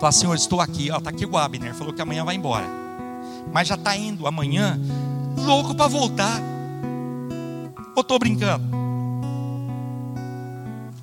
Fala, 0.00 0.12
Senhor, 0.12 0.34
estou 0.34 0.62
aqui. 0.62 0.90
Ó, 0.90 0.98
tá 0.98 1.10
aqui 1.10 1.26
o 1.26 1.36
Abner. 1.36 1.74
Falou 1.74 1.92
que 1.92 2.00
amanhã 2.00 2.24
vai 2.24 2.36
embora. 2.36 2.66
Mas 3.52 3.68
já 3.68 3.74
está 3.74 3.94
indo 3.94 4.26
amanhã, 4.26 4.80
louco 5.36 5.74
para 5.74 5.88
voltar. 5.88 6.40
Ou 7.94 8.00
estou 8.00 8.18
brincando? 8.18 8.64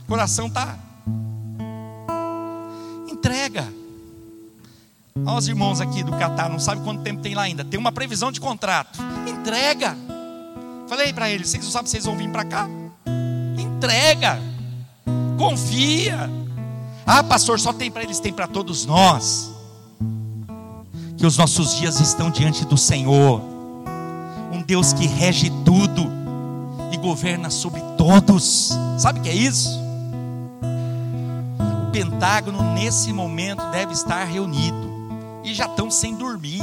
O 0.04 0.08
coração 0.08 0.50
tá. 0.50 0.91
Olha 5.16 5.38
os 5.38 5.48
irmãos 5.48 5.82
aqui 5.82 6.04
do 6.04 6.12
Catar, 6.14 6.50
não 6.50 6.60
sabe 6.60 6.82
quanto 6.82 7.02
tempo 7.02 7.22
tem 7.22 7.36
lá 7.36 7.44
ainda. 7.44 7.66
Tem 7.66 7.80
uma 7.80 7.92
previsão 7.92 8.32
de 8.32 8.40
contrato. 8.40 9.00
Entrega. 9.28 9.96
Falei 10.88 11.14
para 11.14 11.30
eles, 11.30 11.50
vocês 11.50 11.64
não 11.64 11.72
sabem 11.72 11.88
se 11.88 11.92
vocês 11.92 12.06
vão 12.06 12.18
vir 12.18 12.30
para 12.32 12.46
cá? 12.46 12.68
Entrega. 13.58 14.40
Confia. 15.38 16.30
Ah, 17.06 17.24
pastor, 17.24 17.60
só 17.60 17.74
tem 17.74 17.92
para 17.92 18.04
eles, 18.04 18.20
tem 18.20 18.32
para 18.32 18.48
todos 18.48 18.86
nós. 18.86 19.52
Que 21.18 21.26
os 21.26 21.38
nossos 21.38 21.76
dias 21.78 22.00
estão 22.00 22.32
diante 22.32 22.66
do 22.66 22.78
Senhor, 22.78 23.42
um 24.52 24.62
Deus 24.66 24.92
que 24.92 25.06
rege 25.06 25.52
tudo 25.64 26.10
e 26.92 26.98
governa 26.98 27.50
sobre 27.50 27.82
todos. 27.98 28.72
Sabe 28.98 29.20
o 29.20 29.24
que 29.24 29.30
é 29.30 29.36
isso? 29.36 29.80
O 31.88 31.92
Pentágono 31.92 32.74
nesse 32.74 33.14
momento 33.14 33.64
deve 33.72 33.94
estar 33.94 34.24
reunido 34.24 34.91
e 35.44 35.54
já 35.54 35.66
estão 35.66 35.90
sem 35.90 36.16
dormir 36.16 36.62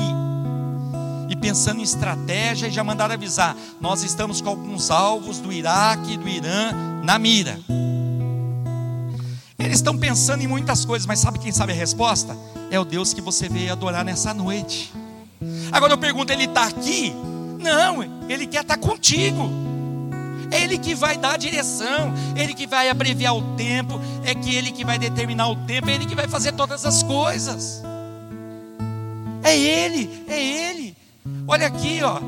e 1.29 1.37
pensando 1.37 1.81
em 1.81 1.83
estratégia 1.83 2.69
e 2.69 2.71
já 2.71 2.83
mandaram 2.83 3.15
avisar: 3.15 3.57
nós 3.81 4.03
estamos 4.03 4.41
com 4.41 4.49
alguns 4.49 4.91
alvos 4.91 5.39
do 5.39 5.53
Iraque 5.53 6.15
e 6.15 6.17
do 6.17 6.29
Irã 6.29 6.73
na 7.03 7.19
mira. 7.19 7.59
Eles 9.59 9.79
estão 9.79 9.99
pensando 9.99 10.43
em 10.43 10.47
muitas 10.47 10.85
coisas, 10.85 11.07
mas 11.07 11.19
sabe 11.19 11.39
quem 11.39 11.53
sabe 11.53 11.73
a 11.73 11.75
resposta? 11.75 12.37
É 12.71 12.79
o 12.79 12.85
Deus 12.85 13.13
que 13.13 13.21
você 13.21 13.49
veio 13.49 13.73
adorar 13.73 14.05
nessa 14.05 14.33
noite. 14.33 14.93
Agora 15.73 15.93
eu 15.93 15.99
pergunto, 15.99 16.33
ele 16.33 16.45
está 16.45 16.67
aqui? 16.67 17.13
Não, 17.59 18.03
ele 18.29 18.47
quer 18.47 18.63
estar 18.63 18.77
tá 18.77 18.87
contigo. 18.87 19.69
É 20.51 20.63
Ele 20.63 20.79
que 20.79 20.95
vai 20.95 21.17
dar 21.17 21.35
a 21.35 21.37
direção, 21.37 22.15
Ele 22.35 22.55
que 22.55 22.67
vai 22.67 22.89
abreviar 22.89 23.37
o 23.37 23.43
tempo, 23.55 24.01
é 24.25 24.35
que 24.35 24.55
Ele 24.55 24.73
que 24.73 24.85
vai 24.85 24.99
determinar 24.99 25.49
o 25.49 25.57
tempo, 25.67 25.91
é 25.91 25.95
Ele 25.95 26.07
que 26.07 26.15
vai 26.15 26.27
fazer 26.27 26.53
todas 26.53 26.85
as 26.87 27.03
coisas. 27.03 27.83
É 29.49 29.57
Ele, 29.57 30.25
é 30.29 30.69
Ele. 30.69 30.95
Olha 31.47 31.69
aqui, 31.69 32.01
ó. 32.03 32.21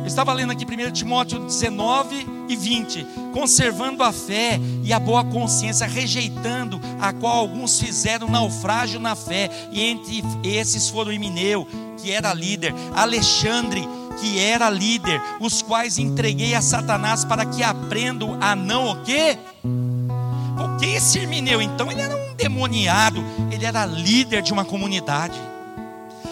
Eu 0.00 0.06
estava 0.06 0.32
lendo 0.32 0.52
aqui 0.52 0.64
1 0.64 0.90
Timóteo 0.90 1.38
19 1.40 2.26
e 2.48 2.56
20, 2.56 3.06
conservando 3.34 4.02
a 4.02 4.10
fé 4.10 4.58
e 4.82 4.90
a 4.90 4.98
boa 4.98 5.22
consciência, 5.22 5.86
rejeitando 5.86 6.80
a 6.98 7.12
qual 7.12 7.36
alguns 7.36 7.78
fizeram 7.78 8.26
naufrágio 8.26 8.98
na 8.98 9.14
fé, 9.14 9.50
e 9.70 9.82
entre 9.82 10.24
esses 10.42 10.88
foram 10.88 11.12
Emineu, 11.12 11.68
que 11.98 12.10
era 12.10 12.32
líder, 12.32 12.72
Alexandre, 12.94 13.86
que 14.18 14.38
era 14.38 14.70
líder, 14.70 15.20
os 15.40 15.60
quais 15.60 15.98
entreguei 15.98 16.54
a 16.54 16.62
Satanás 16.62 17.22
para 17.22 17.44
que 17.44 17.62
aprendam 17.62 18.38
a 18.40 18.56
não 18.56 18.92
o 18.92 19.02
quê? 19.02 19.36
O 19.62 20.78
que 20.78 20.86
esse 20.86 21.18
Emineu? 21.18 21.60
Então 21.60 21.92
ele 21.92 22.00
era 22.00 22.16
um 22.16 22.34
demoniado, 22.34 23.22
ele 23.50 23.66
era 23.66 23.84
líder 23.84 24.40
de 24.40 24.54
uma 24.54 24.64
comunidade. 24.64 25.38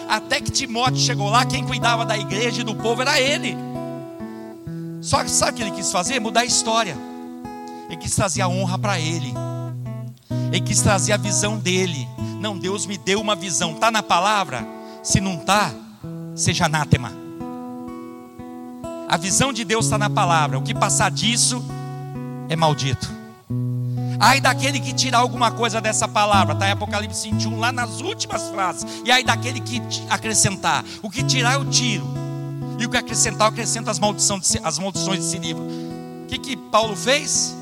Até 0.07 0.39
que 0.39 0.51
Timóteo 0.51 0.99
chegou 0.99 1.29
lá, 1.29 1.45
quem 1.45 1.65
cuidava 1.65 2.05
da 2.05 2.17
igreja 2.17 2.61
e 2.61 2.63
do 2.63 2.75
povo 2.75 3.01
era 3.01 3.19
ele. 3.19 3.57
Só 5.01 5.23
que 5.23 5.29
sabe 5.29 5.51
o 5.51 5.55
que 5.55 5.61
ele 5.63 5.71
quis 5.71 5.91
fazer? 5.91 6.19
Mudar 6.19 6.41
a 6.41 6.45
história. 6.45 6.97
Ele 7.87 7.97
quis 7.97 8.15
trazer 8.15 8.41
a 8.41 8.47
honra 8.47 8.77
para 8.77 8.99
ele. 8.99 9.33
Ele 10.51 10.61
quis 10.61 10.81
trazer 10.81 11.13
a 11.13 11.17
visão 11.17 11.57
dele. 11.57 12.07
Não, 12.39 12.57
Deus 12.57 12.85
me 12.85 12.97
deu 12.97 13.21
uma 13.21 13.35
visão. 13.35 13.73
Está 13.73 13.91
na 13.91 14.01
palavra? 14.01 14.67
Se 15.03 15.21
não 15.21 15.35
está, 15.35 15.71
seja 16.35 16.65
anátema. 16.65 17.11
A 19.07 19.17
visão 19.17 19.53
de 19.53 19.63
Deus 19.63 19.85
está 19.85 19.97
na 19.97 20.09
palavra. 20.09 20.57
O 20.57 20.61
que 20.61 20.73
passar 20.73 21.11
disso 21.11 21.63
é 22.49 22.55
maldito. 22.55 23.24
Ai 24.19 24.39
daquele 24.39 24.79
que 24.79 24.93
tirar 24.93 25.19
alguma 25.19 25.51
coisa 25.51 25.81
dessa 25.81 26.07
palavra, 26.07 26.53
está 26.53 26.67
em 26.67 26.71
Apocalipse 26.71 27.29
21, 27.29 27.59
lá 27.59 27.71
nas 27.71 28.01
últimas 28.01 28.49
frases. 28.49 28.85
E 29.03 29.11
ai 29.11 29.23
daquele 29.23 29.59
que 29.59 29.81
acrescentar. 30.09 30.83
O 31.01 31.09
que 31.09 31.23
tirar, 31.23 31.53
eu 31.53 31.65
tiro. 31.65 32.05
E 32.79 32.85
o 32.85 32.89
que 32.89 32.97
acrescentar, 32.97 33.47
eu 33.47 33.53
acrescento 33.53 33.89
as 33.89 33.99
maldições, 33.99 34.57
as 34.63 34.79
maldições 34.79 35.19
desse 35.19 35.37
livro. 35.37 35.63
O 35.63 36.27
que, 36.27 36.37
que 36.37 36.57
Paulo 36.57 36.95
fez? 36.95 37.55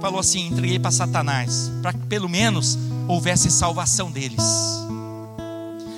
Falou 0.00 0.20
assim: 0.20 0.46
entreguei 0.46 0.78
para 0.78 0.90
Satanás, 0.90 1.70
para 1.82 1.92
que 1.92 2.00
pelo 2.06 2.28
menos 2.28 2.78
houvesse 3.06 3.50
salvação 3.50 4.10
deles. 4.10 4.42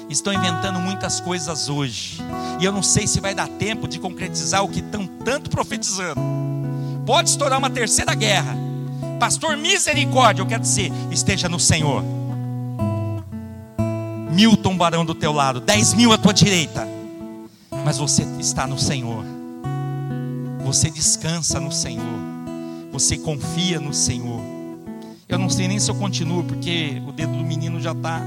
Estão 0.09 0.33
inventando 0.33 0.79
muitas 0.79 1.21
coisas 1.21 1.71
hoje, 1.71 2.19
e 2.61 2.65
eu 2.65 2.73
não 2.73 2.83
sei 2.83 3.07
se 3.07 3.19
vai 3.21 3.35
dar 3.35 3.49
tempo 3.49 3.89
de 3.89 3.99
concretizar 3.99 4.63
o 4.63 4.69
que 4.69 4.81
estão 4.81 5.07
tanto 5.07 5.49
profetizando. 5.49 6.21
Pode 7.07 7.31
estourar 7.31 7.59
uma 7.59 7.71
terceira 7.71 8.15
guerra, 8.15 8.55
Pastor, 9.23 9.57
misericórdia, 9.57 10.43
eu 10.43 10.47
quero 10.47 10.63
dizer, 10.63 10.91
esteja 11.13 11.49
no 11.49 11.61
Senhor. 11.61 12.03
Mil 14.33 14.57
tombarão 14.57 15.05
do 15.05 15.15
teu 15.15 15.31
lado, 15.31 15.61
dez 15.61 15.95
mil 15.95 16.13
à 16.13 16.19
tua 16.19 16.35
direita, 16.35 16.89
mas 17.85 17.99
você 17.99 18.25
está 18.41 18.67
no 18.67 18.77
Senhor. 18.77 19.25
Você 20.65 20.91
descansa 20.91 21.61
no 21.61 21.71
Senhor. 21.71 22.03
Você 22.91 23.17
confia 23.17 23.79
no 23.79 23.95
Senhor. 23.95 24.41
Eu 25.29 25.39
não 25.39 25.49
sei 25.49 25.69
nem 25.69 25.79
se 25.79 25.89
eu 25.89 25.95
continuo, 25.95 26.43
porque 26.43 27.01
o 27.07 27.13
dedo 27.13 27.31
do 27.31 27.45
menino 27.45 27.81
já 27.81 27.93
está. 27.93 28.21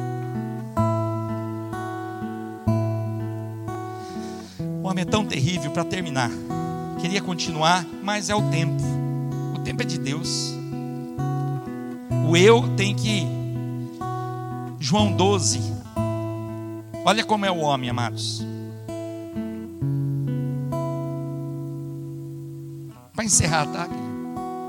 homem 4.81 5.01
é 5.01 5.05
tão 5.05 5.25
terrível 5.25 5.71
para 5.71 5.83
terminar. 5.83 6.31
Queria 7.01 7.21
continuar, 7.21 7.85
mas 8.01 8.29
é 8.29 8.35
o 8.35 8.49
tempo. 8.49 8.81
O 9.53 9.59
tempo 9.59 9.81
é 9.81 9.85
de 9.85 9.99
Deus. 9.99 10.54
O 12.27 12.35
eu 12.35 12.67
tem 12.75 12.95
que. 12.95 13.27
João 14.79 15.11
12. 15.11 15.59
Olha 17.05 17.23
como 17.23 17.45
é 17.45 17.51
o 17.51 17.59
homem, 17.59 17.89
amados. 17.89 18.43
Para 23.13 23.23
encerrar, 23.23 23.67
tá? 23.67 23.87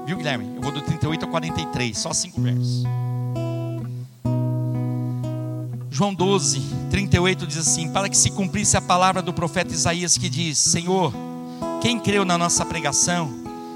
Viu, 0.07 0.18
Guilherme? 0.18 0.54
Eu 0.54 0.61
vou 0.61 0.70
do 0.70 0.82
38 0.82 1.24
ao 1.24 1.30
43, 1.30 1.96
só 1.96 2.12
cinco 2.12 2.40
versos. 2.42 2.84
João 5.90 6.12
12, 6.12 6.61
38 6.90 7.46
diz 7.46 7.57
assim: 7.57 7.90
Para 7.90 8.11
que 8.11 8.16
se 8.18 8.30
cumprisse 8.30 8.76
a 8.76 8.82
palavra 8.82 9.22
do 9.22 9.32
profeta 9.32 9.72
Isaías 9.72 10.18
que 10.18 10.28
diz: 10.28 10.59
Senhor, 10.59 11.11
quem 11.80 11.98
creu 11.98 12.22
na 12.22 12.36
nossa 12.36 12.66
pregação 12.66 13.30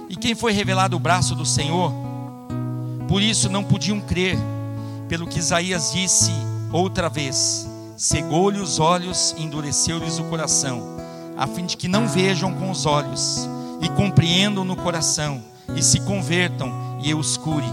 e 0.09 0.15
quem 0.15 0.35
foi 0.35 0.53
revelado 0.53 0.97
o 0.97 1.01
braço 1.01 1.35
do 1.35 1.47
Senhor? 1.47 2.00
Por 3.11 3.21
isso 3.23 3.49
não 3.49 3.65
podiam 3.65 4.01
crer, 4.01 4.39
pelo 5.09 5.27
que 5.27 5.41
Isaías 5.41 5.91
disse 5.91 6.31
outra 6.71 7.09
vez: 7.09 7.69
cegou-lhe 7.97 8.61
os 8.61 8.79
olhos 8.79 9.35
e 9.37 9.43
endureceu-lhes 9.43 10.21
o 10.21 10.25
coração, 10.27 10.81
a 11.37 11.45
fim 11.45 11.67
de 11.67 11.77
que 11.77 11.89
não 11.89 12.07
vejam 12.07 12.55
com 12.55 12.71
os 12.71 12.87
olhos 12.87 13.49
e 13.83 13.89
compreendam 13.89 14.65
no 14.65 14.77
coração 14.77 15.43
e 15.75 15.83
se 15.83 15.99
convertam 16.03 16.73
e 17.03 17.11
eu 17.11 17.19
os 17.19 17.37
cure. 17.37 17.67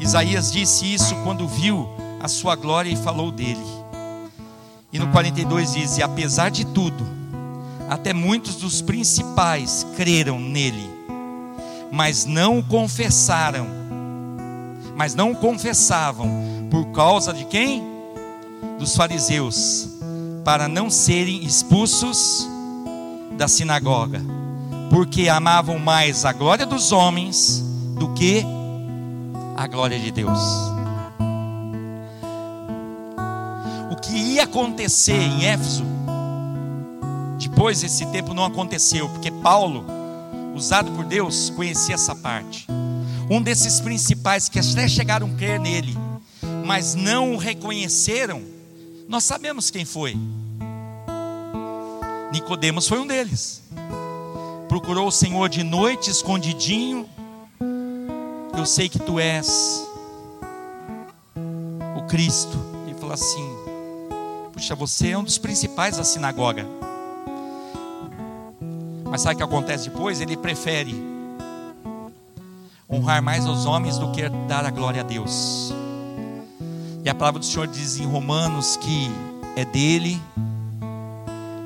Isaías 0.00 0.50
disse 0.50 0.92
isso 0.92 1.14
quando 1.22 1.46
viu 1.46 1.88
a 2.20 2.26
sua 2.26 2.56
glória 2.56 2.90
e 2.90 2.96
falou 2.96 3.30
dele. 3.30 3.64
E 4.92 4.98
no 4.98 5.06
42 5.12 5.74
diz: 5.74 5.98
E 5.98 6.02
apesar 6.02 6.48
de 6.48 6.64
tudo, 6.66 7.06
até 7.88 8.12
muitos 8.12 8.56
dos 8.56 8.82
principais 8.82 9.86
creram 9.96 10.40
nele, 10.40 10.90
mas 11.92 12.26
não 12.26 12.58
o 12.58 12.64
confessaram, 12.64 13.83
mas 14.96 15.14
não 15.14 15.32
o 15.32 15.36
confessavam, 15.36 16.28
por 16.70 16.86
causa 16.92 17.32
de 17.32 17.44
quem? 17.44 17.82
Dos 18.78 18.96
fariseus, 18.96 19.88
para 20.44 20.68
não 20.68 20.90
serem 20.90 21.44
expulsos 21.44 22.48
da 23.36 23.48
sinagoga, 23.48 24.20
porque 24.90 25.28
amavam 25.28 25.78
mais 25.78 26.24
a 26.24 26.32
glória 26.32 26.66
dos 26.66 26.92
homens 26.92 27.64
do 27.98 28.12
que 28.14 28.44
a 29.56 29.66
glória 29.66 29.98
de 29.98 30.10
Deus. 30.10 30.74
que 34.04 34.16
ia 34.16 34.44
acontecer 34.44 35.16
em 35.16 35.46
Éfeso, 35.46 35.84
depois 37.38 37.82
esse 37.82 38.04
tempo 38.06 38.34
não 38.34 38.44
aconteceu, 38.44 39.08
porque 39.08 39.30
Paulo, 39.30 39.84
usado 40.54 40.92
por 40.92 41.04
Deus, 41.04 41.50
conhecia 41.50 41.94
essa 41.94 42.14
parte. 42.14 42.66
Um 43.30 43.40
desses 43.40 43.80
principais 43.80 44.48
que 44.48 44.58
até 44.58 44.86
chegaram 44.86 45.26
a 45.26 45.36
crer 45.36 45.58
nele, 45.58 45.96
mas 46.64 46.94
não 46.94 47.34
o 47.34 47.36
reconheceram, 47.36 48.42
nós 49.08 49.24
sabemos 49.24 49.70
quem 49.70 49.84
foi. 49.84 50.16
Nicodemos 52.32 52.86
foi 52.86 52.98
um 52.98 53.06
deles. 53.06 53.62
Procurou 54.68 55.08
o 55.08 55.12
Senhor 55.12 55.48
de 55.48 55.62
noite, 55.62 56.10
escondidinho. 56.10 57.08
Eu 58.56 58.66
sei 58.66 58.88
que 58.88 58.98
tu 58.98 59.18
és 59.18 59.86
o 61.96 62.02
Cristo. 62.06 62.58
E 62.90 62.94
falou 62.94 63.14
assim: 63.14 63.48
Puxa, 64.52 64.74
você 64.74 65.10
é 65.10 65.18
um 65.18 65.24
dos 65.24 65.38
principais 65.38 65.96
da 65.96 66.04
sinagoga. 66.04 66.66
Mas 69.04 69.22
sabe 69.22 69.34
o 69.34 69.38
que 69.38 69.44
acontece 69.44 69.88
depois? 69.88 70.20
Ele 70.20 70.36
prefere 70.36 71.13
honrar 72.94 73.22
mais 73.22 73.46
os 73.46 73.66
homens 73.66 73.98
do 73.98 74.10
que 74.10 74.28
dar 74.48 74.64
a 74.64 74.70
glória 74.70 75.00
a 75.00 75.04
Deus. 75.04 75.72
E 77.04 77.08
a 77.08 77.14
palavra 77.14 77.40
do 77.40 77.44
Senhor 77.44 77.66
diz 77.66 77.98
em 77.98 78.06
Romanos 78.06 78.76
que 78.76 79.10
é 79.56 79.64
dele, 79.64 80.20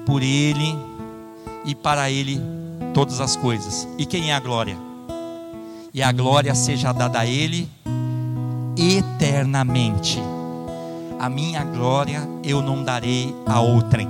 por 0.04 0.22
ele 0.22 0.76
e 1.64 1.74
para 1.74 2.10
ele 2.10 2.40
todas 2.92 3.20
as 3.20 3.36
coisas. 3.36 3.86
E 3.98 4.06
quem 4.06 4.30
é 4.30 4.34
a 4.34 4.40
glória? 4.40 4.76
E 5.92 6.02
a 6.02 6.10
glória 6.12 6.54
seja 6.54 6.92
dada 6.92 7.20
a 7.20 7.26
ele 7.26 7.68
eternamente 8.76 10.20
a 11.18 11.28
minha 11.28 11.64
glória 11.64 12.20
eu 12.44 12.62
não 12.62 12.84
darei 12.84 13.34
a 13.44 13.60
outrem. 13.60 14.08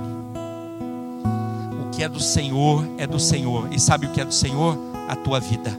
O 1.81 1.89
que 1.89 2.03
é 2.03 2.07
do 2.07 2.19
Senhor 2.19 2.85
é 2.99 3.07
do 3.07 3.19
Senhor. 3.19 3.67
E 3.73 3.79
sabe 3.79 4.05
o 4.05 4.11
que 4.11 4.21
é 4.21 4.25
do 4.25 4.33
Senhor? 4.33 4.77
A 5.07 5.15
tua 5.15 5.39
vida. 5.39 5.75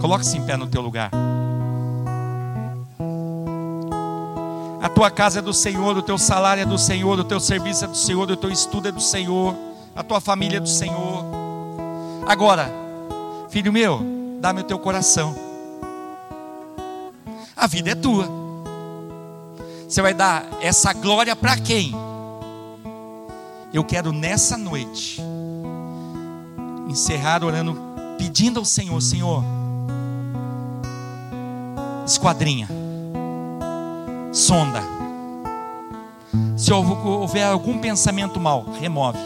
Coloque-se 0.00 0.38
em 0.38 0.44
pé 0.44 0.56
no 0.56 0.66
teu 0.66 0.80
lugar. 0.80 1.10
A 4.82 4.88
tua 4.88 5.10
casa 5.10 5.40
é 5.40 5.42
do 5.42 5.52
Senhor, 5.52 5.96
o 5.96 6.02
teu 6.02 6.16
salário 6.16 6.62
é 6.62 6.66
do 6.66 6.78
Senhor, 6.78 7.18
o 7.18 7.24
teu 7.24 7.38
serviço 7.38 7.84
é 7.84 7.86
do 7.86 7.96
Senhor, 7.96 8.30
o 8.30 8.36
teu 8.36 8.50
estudo 8.50 8.88
é 8.88 8.92
do 8.92 9.00
Senhor, 9.00 9.54
a 9.94 10.02
tua 10.02 10.20
família 10.20 10.56
é 10.56 10.60
do 10.60 10.68
Senhor. 10.68 11.24
Agora, 12.26 12.72
filho 13.50 13.70
meu, 13.70 14.00
dá-me 14.40 14.62
o 14.62 14.64
teu 14.64 14.78
coração. 14.78 15.34
A 17.54 17.66
vida 17.66 17.90
é 17.90 17.94
tua. 17.94 18.26
Você 19.86 20.00
vai 20.00 20.14
dar 20.14 20.46
essa 20.62 20.94
glória 20.94 21.36
para 21.36 21.58
quem? 21.58 21.92
Eu 23.72 23.84
quero 23.84 24.12
nessa 24.12 24.56
noite 24.56 25.20
encerrar 26.88 27.44
orando, 27.44 27.76
pedindo 28.16 28.58
ao 28.58 28.64
Senhor, 28.64 29.00
Senhor, 29.02 29.44
esquadrinha, 32.10 32.68
sonda. 34.32 34.82
Se 36.56 36.72
houver 36.72 37.44
algum 37.44 37.78
pensamento 37.78 38.38
mal, 38.40 38.66
remove. 38.80 39.18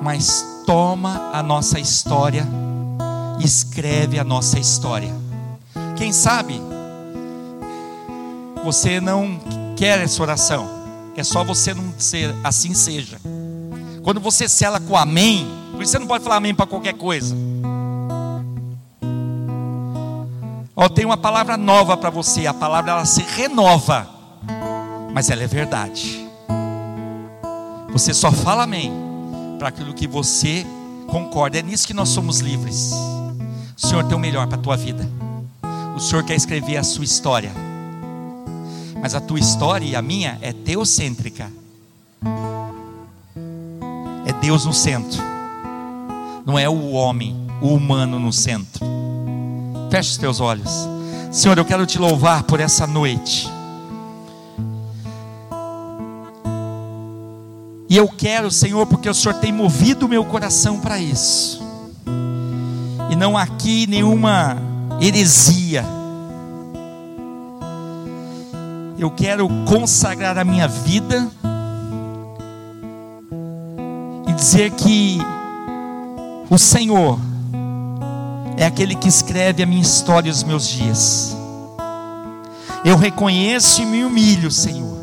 Mas 0.00 0.44
toma 0.64 1.30
a 1.32 1.42
nossa 1.42 1.80
história, 1.80 2.46
escreve 3.40 4.18
a 4.18 4.24
nossa 4.24 4.58
história. 4.58 5.12
Quem 5.96 6.12
sabe 6.12 6.60
você 8.64 9.00
não 9.00 9.40
quer 9.76 10.00
essa 10.00 10.22
oração. 10.22 10.68
É 11.16 11.24
só 11.24 11.44
você 11.44 11.72
não 11.72 11.94
ser 11.98 12.34
assim 12.44 12.74
seja. 12.74 13.18
Quando 14.02 14.20
você 14.20 14.48
sela 14.48 14.78
com 14.78 14.96
amém, 14.96 15.46
por 15.72 15.82
isso 15.82 15.92
você 15.92 15.98
não 15.98 16.06
pode 16.06 16.22
falar 16.22 16.36
amém 16.36 16.54
para 16.54 16.66
qualquer 16.66 16.94
coisa. 16.94 17.34
Ó, 20.76 20.88
tem 20.88 21.06
uma 21.06 21.16
palavra 21.16 21.56
nova 21.56 21.96
para 21.96 22.10
você. 22.10 22.46
A 22.46 22.52
palavra 22.52 22.92
ela 22.92 23.04
se 23.06 23.22
renova, 23.22 24.06
mas 25.12 25.30
ela 25.30 25.42
é 25.42 25.46
verdade. 25.46 26.28
Você 27.90 28.12
só 28.12 28.30
fala 28.30 28.64
amém 28.64 28.92
para 29.58 29.68
aquilo 29.68 29.94
que 29.94 30.06
você 30.06 30.66
concorda. 31.08 31.58
É 31.58 31.62
nisso 31.62 31.86
que 31.86 31.94
nós 31.94 32.10
somos 32.10 32.40
livres. 32.40 32.92
O 33.76 33.86
Senhor 33.86 34.04
tem 34.04 34.16
o 34.16 34.20
melhor 34.20 34.46
para 34.46 34.58
a 34.58 34.60
tua 34.60 34.76
vida. 34.76 35.08
O 35.96 36.00
Senhor 36.00 36.22
quer 36.22 36.34
escrever 36.34 36.76
a 36.76 36.84
sua 36.84 37.04
história 37.04 37.50
mas 39.06 39.14
a 39.14 39.20
tua 39.20 39.38
história 39.38 39.86
e 39.86 39.94
a 39.94 40.02
minha 40.02 40.36
é 40.40 40.52
teocêntrica. 40.52 41.48
É 44.26 44.32
Deus 44.40 44.64
no 44.64 44.72
centro, 44.72 45.22
não 46.44 46.58
é 46.58 46.68
o 46.68 46.90
homem, 46.90 47.36
o 47.62 47.68
humano 47.68 48.18
no 48.18 48.32
centro. 48.32 48.84
Feche 49.96 50.10
os 50.10 50.16
teus 50.18 50.40
olhos, 50.40 50.86
Senhor. 51.32 51.56
Eu 51.56 51.64
quero 51.64 51.86
te 51.86 51.98
louvar 51.98 52.42
por 52.42 52.60
essa 52.60 52.86
noite. 52.86 53.48
E 57.88 57.96
eu 57.96 58.06
quero, 58.06 58.50
Senhor, 58.50 58.84
porque 58.84 59.08
o 59.08 59.14
Senhor 59.14 59.36
tem 59.36 59.50
movido 59.50 60.04
o 60.04 60.08
meu 60.08 60.22
coração 60.22 60.78
para 60.78 60.98
isso. 60.98 61.62
E 63.08 63.16
não 63.16 63.38
aqui 63.38 63.86
nenhuma 63.86 64.58
heresia 65.00 65.82
eu 68.98 69.10
quero 69.10 69.48
consagrar 69.64 70.36
a 70.36 70.44
minha 70.44 70.68
vida 70.68 71.26
e 74.28 74.32
dizer 74.34 74.72
que 74.72 75.18
o 76.50 76.58
Senhor 76.58 77.18
é 78.56 78.64
aquele 78.64 78.94
que 78.94 79.08
escreve 79.08 79.62
a 79.62 79.66
minha 79.66 79.82
história 79.82 80.28
e 80.28 80.32
os 80.32 80.42
meus 80.42 80.68
dias. 80.68 81.36
Eu 82.84 82.96
reconheço 82.96 83.82
e 83.82 83.86
me 83.86 84.04
humilho, 84.04 84.50
Senhor. 84.50 84.96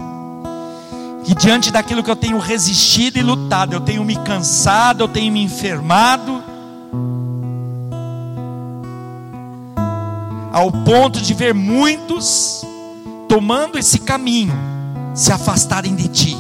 Que 1.24 1.36
diante 1.36 1.72
daquilo 1.72 2.04
que 2.04 2.12
eu 2.12 2.16
tenho 2.16 2.38
resistido 2.38 3.18
e 3.18 3.22
lutado, 3.22 3.74
eu 3.74 3.82
tenho 3.82 4.04
me 4.04 4.16
cansado, 4.18 5.04
eu 5.04 5.08
tenho 5.08 5.32
me 5.32 5.42
enfermado, 5.42 6.44
ao 10.52 10.72
ponto 10.72 11.22
de 11.22 11.34
ver 11.34 11.54
muitos 11.54 12.64
tomando 13.28 13.80
esse 13.80 14.00
caminho, 14.00 14.54
se 15.14 15.32
afastarem 15.32 15.96
de 15.96 16.08
ti. 16.08 16.38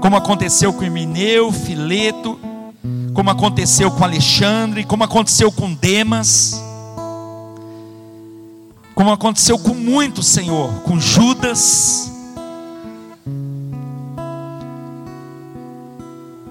como 0.00 0.16
aconteceu 0.16 0.72
com 0.72 0.84
Emineu, 0.84 1.50
Fileto, 1.50 2.38
como 3.26 3.38
aconteceu 3.38 3.90
com 3.90 4.04
Alexandre, 4.04 4.84
como 4.84 5.02
aconteceu 5.02 5.50
com 5.50 5.74
Demas, 5.74 6.62
como 8.94 9.10
aconteceu 9.10 9.58
com 9.58 9.74
muitos, 9.74 10.28
Senhor, 10.28 10.72
com 10.82 11.00
Judas. 11.00 12.12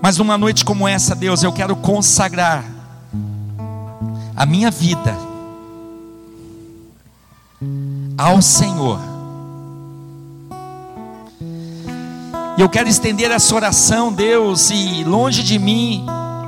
Mas 0.01 0.17
numa 0.17 0.37
noite 0.37 0.65
como 0.65 0.85
essa, 0.85 1.15
Deus, 1.15 1.43
eu 1.43 1.53
quero 1.53 1.77
consagrar 1.77 2.65
a 4.35 4.45
minha 4.45 4.69
vida 4.69 5.17
ao 8.17 8.41
Senhor. 8.41 8.99
E 12.57 12.61
eu 12.61 12.67
quero 12.67 12.89
estender 12.89 13.31
essa 13.31 13.55
oração, 13.55 14.11
Deus, 14.11 14.69
e 14.71 15.05
longe 15.05 15.41
de 15.41 15.57
mim 15.57 16.05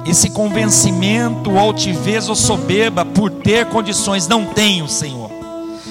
esse 0.10 0.30
convencimento, 0.30 1.58
altivez 1.58 2.30
ou 2.30 2.36
soberba 2.36 3.04
por 3.04 3.30
ter 3.30 3.66
condições, 3.68 4.28
não 4.28 4.46
tenho, 4.46 4.88
Senhor. 4.88 5.30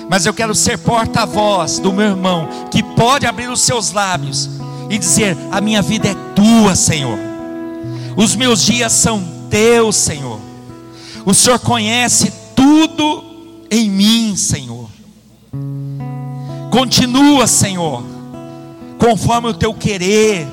Mas 0.09 0.25
eu 0.25 0.33
quero 0.33 0.55
ser 0.55 0.79
porta-voz 0.79 1.79
do 1.79 1.93
meu 1.93 2.07
irmão, 2.07 2.49
que 2.71 2.83
pode 2.83 3.27
abrir 3.27 3.51
os 3.51 3.61
seus 3.61 3.93
lábios 3.93 4.49
e 4.89 4.99
dizer: 4.99 5.37
A 5.51 5.61
minha 5.61 5.83
vida 5.83 6.09
é 6.09 6.15
tua, 6.35 6.75
Senhor. 6.75 7.19
Os 8.17 8.35
meus 8.35 8.65
dias 8.65 8.93
são 8.93 9.23
teus, 9.51 9.97
Senhor. 9.97 10.41
O 11.25 11.35
Senhor 11.35 11.59
conhece 11.59 12.33
tudo 12.55 13.25
em 13.71 13.91
mim, 13.91 14.37
Senhor. 14.37 14.89
Continua, 16.71 17.47
Senhor, 17.47 18.03
conforme 18.99 19.49
o 19.49 19.55
teu 19.55 19.75
querer, 19.75 20.47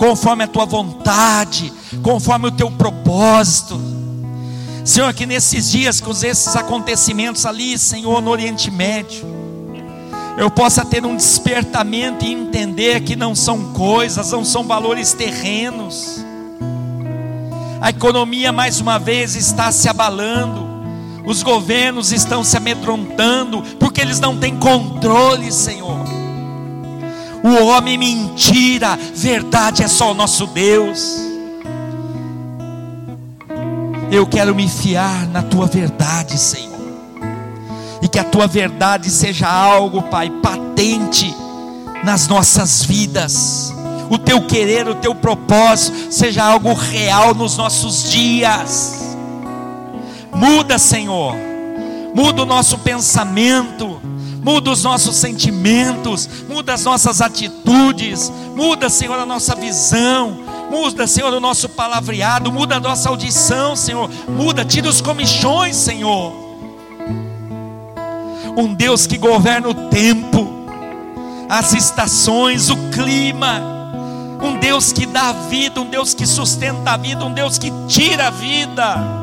conforme 0.00 0.44
a 0.44 0.48
tua 0.48 0.64
vontade, 0.64 1.70
conforme 2.02 2.48
o 2.48 2.50
teu 2.50 2.70
propósito. 2.70 3.78
Senhor, 4.82 5.12
que 5.12 5.26
nesses 5.26 5.70
dias, 5.70 6.00
com 6.00 6.10
esses 6.10 6.56
acontecimentos 6.56 7.44
ali, 7.44 7.78
Senhor, 7.78 8.22
no 8.22 8.30
Oriente 8.30 8.70
Médio, 8.70 9.26
eu 10.38 10.50
possa 10.50 10.86
ter 10.86 11.04
um 11.04 11.14
despertamento 11.14 12.24
e 12.24 12.32
entender 12.32 13.02
que 13.02 13.14
não 13.14 13.34
são 13.34 13.74
coisas, 13.74 14.32
não 14.32 14.42
são 14.42 14.64
valores 14.64 15.12
terrenos, 15.12 16.24
a 17.78 17.90
economia 17.90 18.52
mais 18.52 18.80
uma 18.80 18.98
vez 18.98 19.36
está 19.36 19.70
se 19.70 19.86
abalando, 19.86 20.66
os 21.26 21.42
governos 21.42 22.10
estão 22.10 22.42
se 22.42 22.56
amedrontando, 22.56 23.62
porque 23.78 24.00
eles 24.00 24.18
não 24.18 24.38
têm 24.38 24.56
controle, 24.56 25.52
Senhor. 25.52 26.09
O 27.42 27.64
homem 27.64 27.96
mentira, 27.96 28.98
verdade 29.14 29.82
é 29.82 29.88
só 29.88 30.12
o 30.12 30.14
nosso 30.14 30.46
Deus. 30.46 31.16
Eu 34.10 34.26
quero 34.26 34.54
me 34.54 34.68
fiar 34.68 35.26
na 35.28 35.42
tua 35.42 35.66
verdade, 35.66 36.38
Senhor. 36.38 36.70
E 38.02 38.08
que 38.08 38.18
a 38.18 38.24
tua 38.24 38.46
verdade 38.46 39.10
seja 39.10 39.48
algo, 39.48 40.02
Pai, 40.02 40.30
patente 40.42 41.34
nas 42.04 42.26
nossas 42.28 42.82
vidas 42.82 43.72
o 44.10 44.18
teu 44.18 44.42
querer, 44.42 44.88
o 44.88 44.96
teu 44.96 45.14
propósito 45.14 46.12
seja 46.12 46.42
algo 46.42 46.74
real 46.74 47.32
nos 47.32 47.56
nossos 47.56 48.10
dias. 48.10 49.16
Muda, 50.34 50.80
Senhor, 50.80 51.36
muda 52.12 52.42
o 52.42 52.46
nosso 52.46 52.78
pensamento, 52.78 53.99
muda 54.42 54.70
os 54.70 54.82
nossos 54.82 55.16
sentimentos, 55.16 56.28
muda 56.48 56.74
as 56.74 56.84
nossas 56.84 57.20
atitudes, 57.20 58.30
muda, 58.56 58.88
Senhor, 58.88 59.18
a 59.18 59.26
nossa 59.26 59.54
visão, 59.54 60.38
muda, 60.70 61.06
Senhor, 61.06 61.32
o 61.32 61.40
nosso 61.40 61.68
palavreado, 61.68 62.50
muda 62.50 62.76
a 62.76 62.80
nossa 62.80 63.08
audição, 63.08 63.76
Senhor, 63.76 64.10
muda, 64.28 64.64
tira 64.64 64.88
os 64.88 65.00
comichões, 65.00 65.76
Senhor. 65.76 66.32
Um 68.56 68.74
Deus 68.74 69.06
que 69.06 69.16
governa 69.16 69.68
o 69.68 69.74
tempo, 69.88 70.48
as 71.48 71.72
estações, 71.72 72.70
o 72.70 72.76
clima, 72.90 73.80
um 74.42 74.58
Deus 74.58 74.92
que 74.92 75.06
dá 75.06 75.32
vida, 75.32 75.80
um 75.80 75.88
Deus 75.88 76.14
que 76.14 76.26
sustenta 76.26 76.92
a 76.92 76.96
vida, 76.96 77.24
um 77.24 77.32
Deus 77.32 77.58
que 77.58 77.70
tira 77.86 78.28
a 78.28 78.30
vida. 78.30 79.20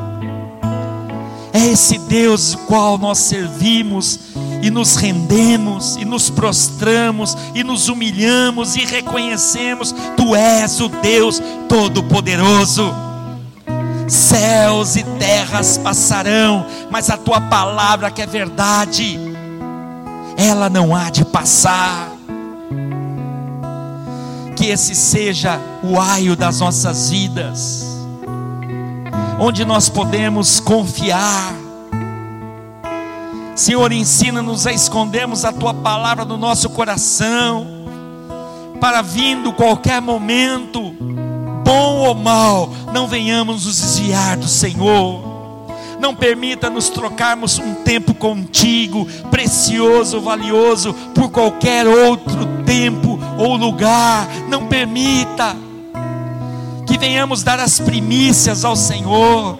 É 1.52 1.66
esse 1.66 1.98
Deus 1.98 2.54
qual 2.54 2.96
nós 2.98 3.18
servimos 3.18 4.27
e 4.62 4.70
nos 4.70 4.96
rendemos 4.96 5.96
e 5.96 6.04
nos 6.04 6.30
prostramos 6.30 7.36
e 7.54 7.62
nos 7.62 7.88
humilhamos 7.88 8.76
e 8.76 8.84
reconhecemos: 8.84 9.94
Tu 10.16 10.34
és 10.34 10.80
o 10.80 10.88
Deus 10.88 11.42
Todo-Poderoso. 11.68 12.94
Céus 14.08 14.96
e 14.96 15.02
terras 15.18 15.76
passarão, 15.76 16.64
mas 16.90 17.10
a 17.10 17.16
tua 17.18 17.42
palavra 17.42 18.10
que 18.10 18.22
é 18.22 18.26
verdade, 18.26 19.18
ela 20.34 20.70
não 20.70 20.96
há 20.96 21.10
de 21.10 21.26
passar 21.26 22.18
que 24.58 24.66
esse 24.66 24.92
seja 24.94 25.60
o 25.84 26.00
aio 26.00 26.34
das 26.34 26.58
nossas 26.58 27.10
vidas, 27.10 27.84
onde 29.38 29.64
nós 29.64 29.88
podemos 29.88 30.58
confiar. 30.58 31.67
Senhor, 33.58 33.90
ensina-nos 33.90 34.68
a 34.68 34.72
escondermos 34.72 35.44
a 35.44 35.52
tua 35.52 35.74
palavra 35.74 36.24
no 36.24 36.36
nosso 36.36 36.70
coração, 36.70 37.66
para 38.80 39.02
vindo 39.02 39.52
qualquer 39.52 40.00
momento, 40.00 40.94
bom 41.64 41.96
ou 42.06 42.14
mal, 42.14 42.70
não 42.92 43.08
venhamos 43.08 43.66
nos 43.66 43.80
desviar 43.80 44.36
do 44.36 44.46
Senhor. 44.46 45.66
Não 45.98 46.14
permita 46.14 46.70
nos 46.70 46.88
trocarmos 46.88 47.58
um 47.58 47.74
tempo 47.74 48.14
contigo, 48.14 49.04
precioso, 49.28 50.20
valioso, 50.20 50.94
por 51.12 51.28
qualquer 51.28 51.84
outro 51.88 52.46
tempo 52.64 53.18
ou 53.36 53.56
lugar. 53.56 54.28
Não 54.48 54.68
permita 54.68 55.56
que 56.86 56.96
venhamos 56.96 57.42
dar 57.42 57.58
as 57.58 57.80
primícias 57.80 58.64
ao 58.64 58.76
Senhor. 58.76 59.58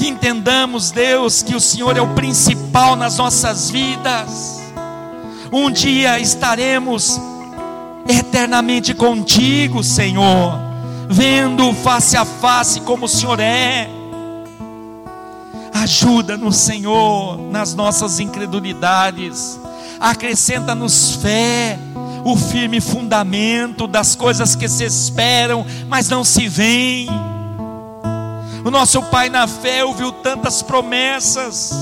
Que 0.00 0.08
entendamos, 0.08 0.90
Deus, 0.90 1.42
que 1.42 1.54
o 1.54 1.60
Senhor 1.60 1.94
é 1.94 2.00
o 2.00 2.14
principal 2.14 2.96
nas 2.96 3.18
nossas 3.18 3.68
vidas. 3.70 4.62
Um 5.52 5.70
dia 5.70 6.18
estaremos 6.18 7.20
eternamente 8.08 8.94
contigo, 8.94 9.84
Senhor, 9.84 10.58
vendo 11.06 11.74
face 11.74 12.16
a 12.16 12.24
face 12.24 12.80
como 12.80 13.04
o 13.04 13.08
Senhor 13.08 13.38
é 13.40 13.90
Ajuda-nos, 15.74 16.56
Senhor, 16.56 17.38
nas 17.50 17.74
nossas 17.74 18.20
incredulidades. 18.20 19.60
Acrescenta-nos 20.00 21.16
fé, 21.16 21.78
o 22.24 22.38
firme 22.38 22.80
fundamento 22.80 23.86
das 23.86 24.16
coisas 24.16 24.56
que 24.56 24.66
se 24.66 24.82
esperam, 24.82 25.66
mas 25.90 26.08
não 26.08 26.24
se 26.24 26.48
veem. 26.48 27.06
O 28.70 28.72
nosso 28.72 29.02
pai 29.02 29.28
na 29.28 29.48
fé 29.48 29.84
ouviu 29.84 30.12
tantas 30.12 30.62
promessas 30.62 31.72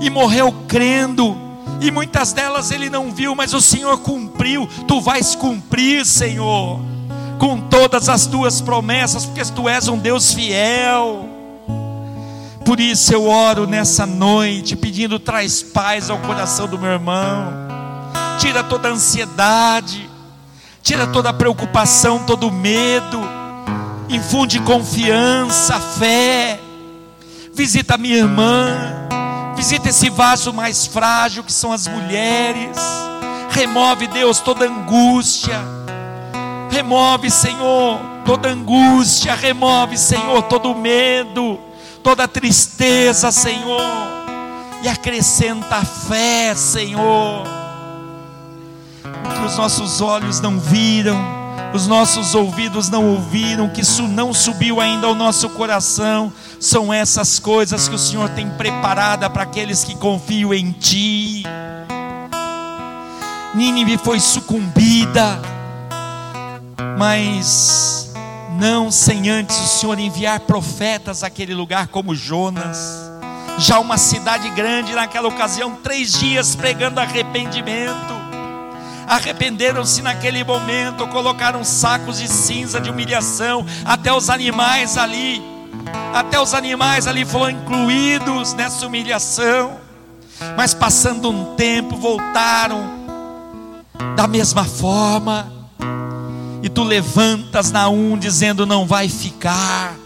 e 0.00 0.08
morreu 0.08 0.54
crendo, 0.68 1.36
e 1.80 1.90
muitas 1.90 2.32
delas 2.32 2.70
ele 2.70 2.88
não 2.88 3.10
viu, 3.10 3.34
mas 3.34 3.52
o 3.52 3.60
Senhor 3.60 3.98
cumpriu. 3.98 4.68
Tu 4.86 5.00
vais 5.00 5.34
cumprir, 5.34 6.06
Senhor, 6.06 6.78
com 7.40 7.60
todas 7.62 8.08
as 8.08 8.24
tuas 8.24 8.60
promessas, 8.60 9.26
porque 9.26 9.42
tu 9.46 9.68
és 9.68 9.88
um 9.88 9.98
Deus 9.98 10.32
fiel. 10.32 11.28
Por 12.64 12.78
isso 12.78 13.12
eu 13.12 13.26
oro 13.26 13.66
nessa 13.66 14.06
noite, 14.06 14.76
pedindo: 14.76 15.18
traz 15.18 15.60
paz 15.60 16.08
ao 16.08 16.18
coração 16.18 16.68
do 16.68 16.78
meu 16.78 16.92
irmão, 16.92 17.52
tira 18.38 18.62
toda 18.62 18.88
a 18.88 18.92
ansiedade, 18.92 20.08
tira 20.84 21.08
toda 21.08 21.30
a 21.30 21.34
preocupação, 21.34 22.20
todo 22.20 22.46
o 22.46 22.52
medo, 22.52 23.39
infunde 24.10 24.60
confiança, 24.60 25.78
fé. 25.80 26.60
Visita 27.52 27.96
minha 27.96 28.18
irmã, 28.18 29.08
visita 29.56 29.88
esse 29.88 30.08
vaso 30.08 30.52
mais 30.52 30.86
frágil 30.86 31.44
que 31.44 31.52
são 31.52 31.72
as 31.72 31.86
mulheres. 31.86 32.78
Remove, 33.50 34.06
Deus, 34.06 34.40
toda 34.40 34.66
angústia. 34.66 35.60
Remove, 36.70 37.30
Senhor, 37.30 37.98
toda 38.24 38.48
angústia. 38.48 39.34
Remove, 39.34 39.98
Senhor, 39.98 40.42
todo 40.42 40.74
medo 40.74 41.70
toda 42.02 42.26
tristeza, 42.26 43.30
Senhor, 43.30 43.80
e 44.82 44.88
acrescenta 44.88 45.84
fé, 45.84 46.54
Senhor. 46.54 47.44
Que 49.02 49.44
os 49.46 49.56
nossos 49.56 50.00
olhos 50.00 50.40
não 50.40 50.58
viram, 50.58 51.18
os 51.72 51.86
nossos 51.86 52.34
ouvidos 52.34 52.88
não 52.88 53.06
ouviram, 53.06 53.68
que 53.68 53.82
isso 53.82 54.02
não 54.02 54.32
subiu 54.34 54.80
ainda 54.80 55.06
ao 55.06 55.14
nosso 55.14 55.48
coração, 55.50 56.32
são 56.58 56.92
essas 56.92 57.38
coisas 57.38 57.88
que 57.88 57.94
o 57.94 57.98
Senhor 57.98 58.28
tem 58.30 58.48
preparada 58.50 59.30
para 59.30 59.44
aqueles 59.44 59.84
que 59.84 59.94
confiam 59.94 60.52
em 60.52 60.72
Ti. 60.72 61.44
Nínive 63.54 63.98
foi 63.98 64.20
sucumbida, 64.20 65.40
Mas 66.98 68.12
não 68.58 68.90
sem 68.90 69.30
antes 69.30 69.56
o 69.56 69.66
Senhor 69.66 69.98
enviar 69.98 70.40
profetas 70.40 71.22
àquele 71.24 71.54
lugar 71.54 71.88
como 71.88 72.14
Jonas. 72.14 73.10
Já 73.58 73.78
uma 73.78 73.96
cidade 73.96 74.50
grande 74.50 74.92
naquela 74.92 75.28
ocasião, 75.28 75.76
três 75.82 76.12
dias 76.12 76.54
pregando 76.54 77.00
arrependimento. 77.00 78.19
Arrependeram-se 79.10 80.02
naquele 80.02 80.44
momento, 80.44 81.04
colocaram 81.08 81.64
sacos 81.64 82.20
de 82.20 82.28
cinza 82.28 82.80
de 82.80 82.88
humilhação, 82.88 83.66
até 83.84 84.12
os 84.12 84.30
animais 84.30 84.96
ali, 84.96 85.42
até 86.14 86.40
os 86.40 86.54
animais 86.54 87.08
ali 87.08 87.24
foram 87.24 87.50
incluídos 87.50 88.54
nessa 88.54 88.86
humilhação. 88.86 89.80
Mas 90.56 90.72
passando 90.72 91.28
um 91.28 91.56
tempo, 91.56 91.96
voltaram 91.96 92.88
da 94.14 94.28
mesma 94.28 94.64
forma 94.64 95.52
e 96.62 96.68
tu 96.68 96.84
levantas 96.84 97.72
na 97.72 97.88
um 97.88 98.16
dizendo: 98.16 98.64
não 98.64 98.86
vai 98.86 99.08
ficar, 99.08 99.96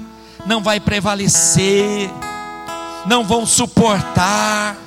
não 0.47 0.63
vai 0.63 0.81
prevalecer, 0.81 2.09
não 3.05 3.23
vão 3.23 3.45
suportar. 3.45 4.79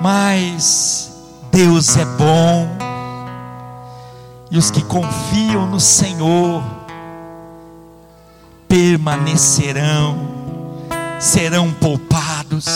Mas 0.00 1.15
Deus 1.56 1.96
é 1.96 2.04
bom, 2.04 2.68
e 4.50 4.58
os 4.58 4.70
que 4.70 4.82
confiam 4.82 5.66
no 5.66 5.80
Senhor 5.80 6.62
permanecerão, 8.68 10.18
serão 11.18 11.72
poupados. 11.72 12.66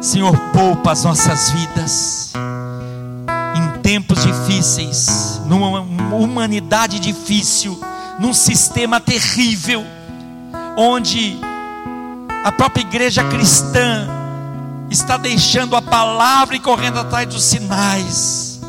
Senhor, 0.00 0.38
poupa 0.52 0.92
as 0.92 1.02
nossas 1.02 1.50
vidas 1.50 2.32
tempos 3.82 4.22
difíceis, 4.22 5.42
numa 5.44 5.80
humanidade 6.14 7.00
difícil, 7.00 7.76
num 8.20 8.32
sistema 8.32 9.00
terrível, 9.00 9.84
onde 10.76 11.36
a 12.44 12.52
própria 12.52 12.82
igreja 12.82 13.24
cristã 13.24 14.21
está 14.92 15.16
deixando 15.16 15.74
a 15.74 15.82
palavra 15.82 16.54
e 16.54 16.60
correndo 16.60 16.98
atrás 16.98 17.26
dos 17.26 17.42
sinais, 17.42 18.60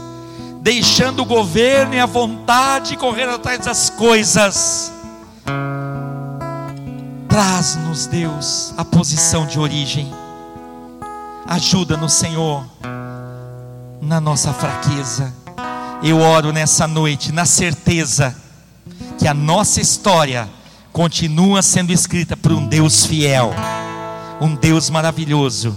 deixando 0.61 1.21
o 1.21 1.25
governo 1.25 1.93
e 1.93 1.99
a 1.99 2.05
vontade 2.05 2.93
e 2.93 2.97
correndo 2.97 3.31
atrás 3.31 3.59
das 3.59 3.89
coisas. 3.89 4.91
Traz-nos, 7.27 8.05
Deus, 8.07 8.73
a 8.77 8.85
posição 8.85 9.45
de 9.45 9.59
origem. 9.59 10.11
Ajuda-nos, 11.47 12.13
Senhor 12.13 12.63
na 14.03 14.19
nossa 14.19 14.53
fraqueza. 14.53 15.33
Eu 16.03 16.19
oro 16.19 16.51
nessa 16.51 16.87
noite 16.87 17.31
na 17.31 17.45
certeza 17.45 18.35
que 19.17 19.27
a 19.27 19.33
nossa 19.33 19.79
história 19.79 20.49
continua 20.91 21.61
sendo 21.61 21.91
escrita 21.91 22.35
por 22.35 22.51
um 22.51 22.67
Deus 22.67 23.05
fiel, 23.05 23.53
um 24.41 24.55
Deus 24.55 24.89
maravilhoso. 24.89 25.75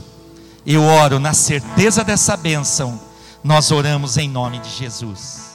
Eu 0.66 0.82
oro 0.82 1.20
na 1.20 1.32
certeza 1.32 2.02
dessa 2.02 2.36
bênção. 2.36 2.98
Nós 3.44 3.70
oramos 3.70 4.16
em 4.16 4.28
nome 4.28 4.58
de 4.58 4.68
Jesus. 4.68 5.45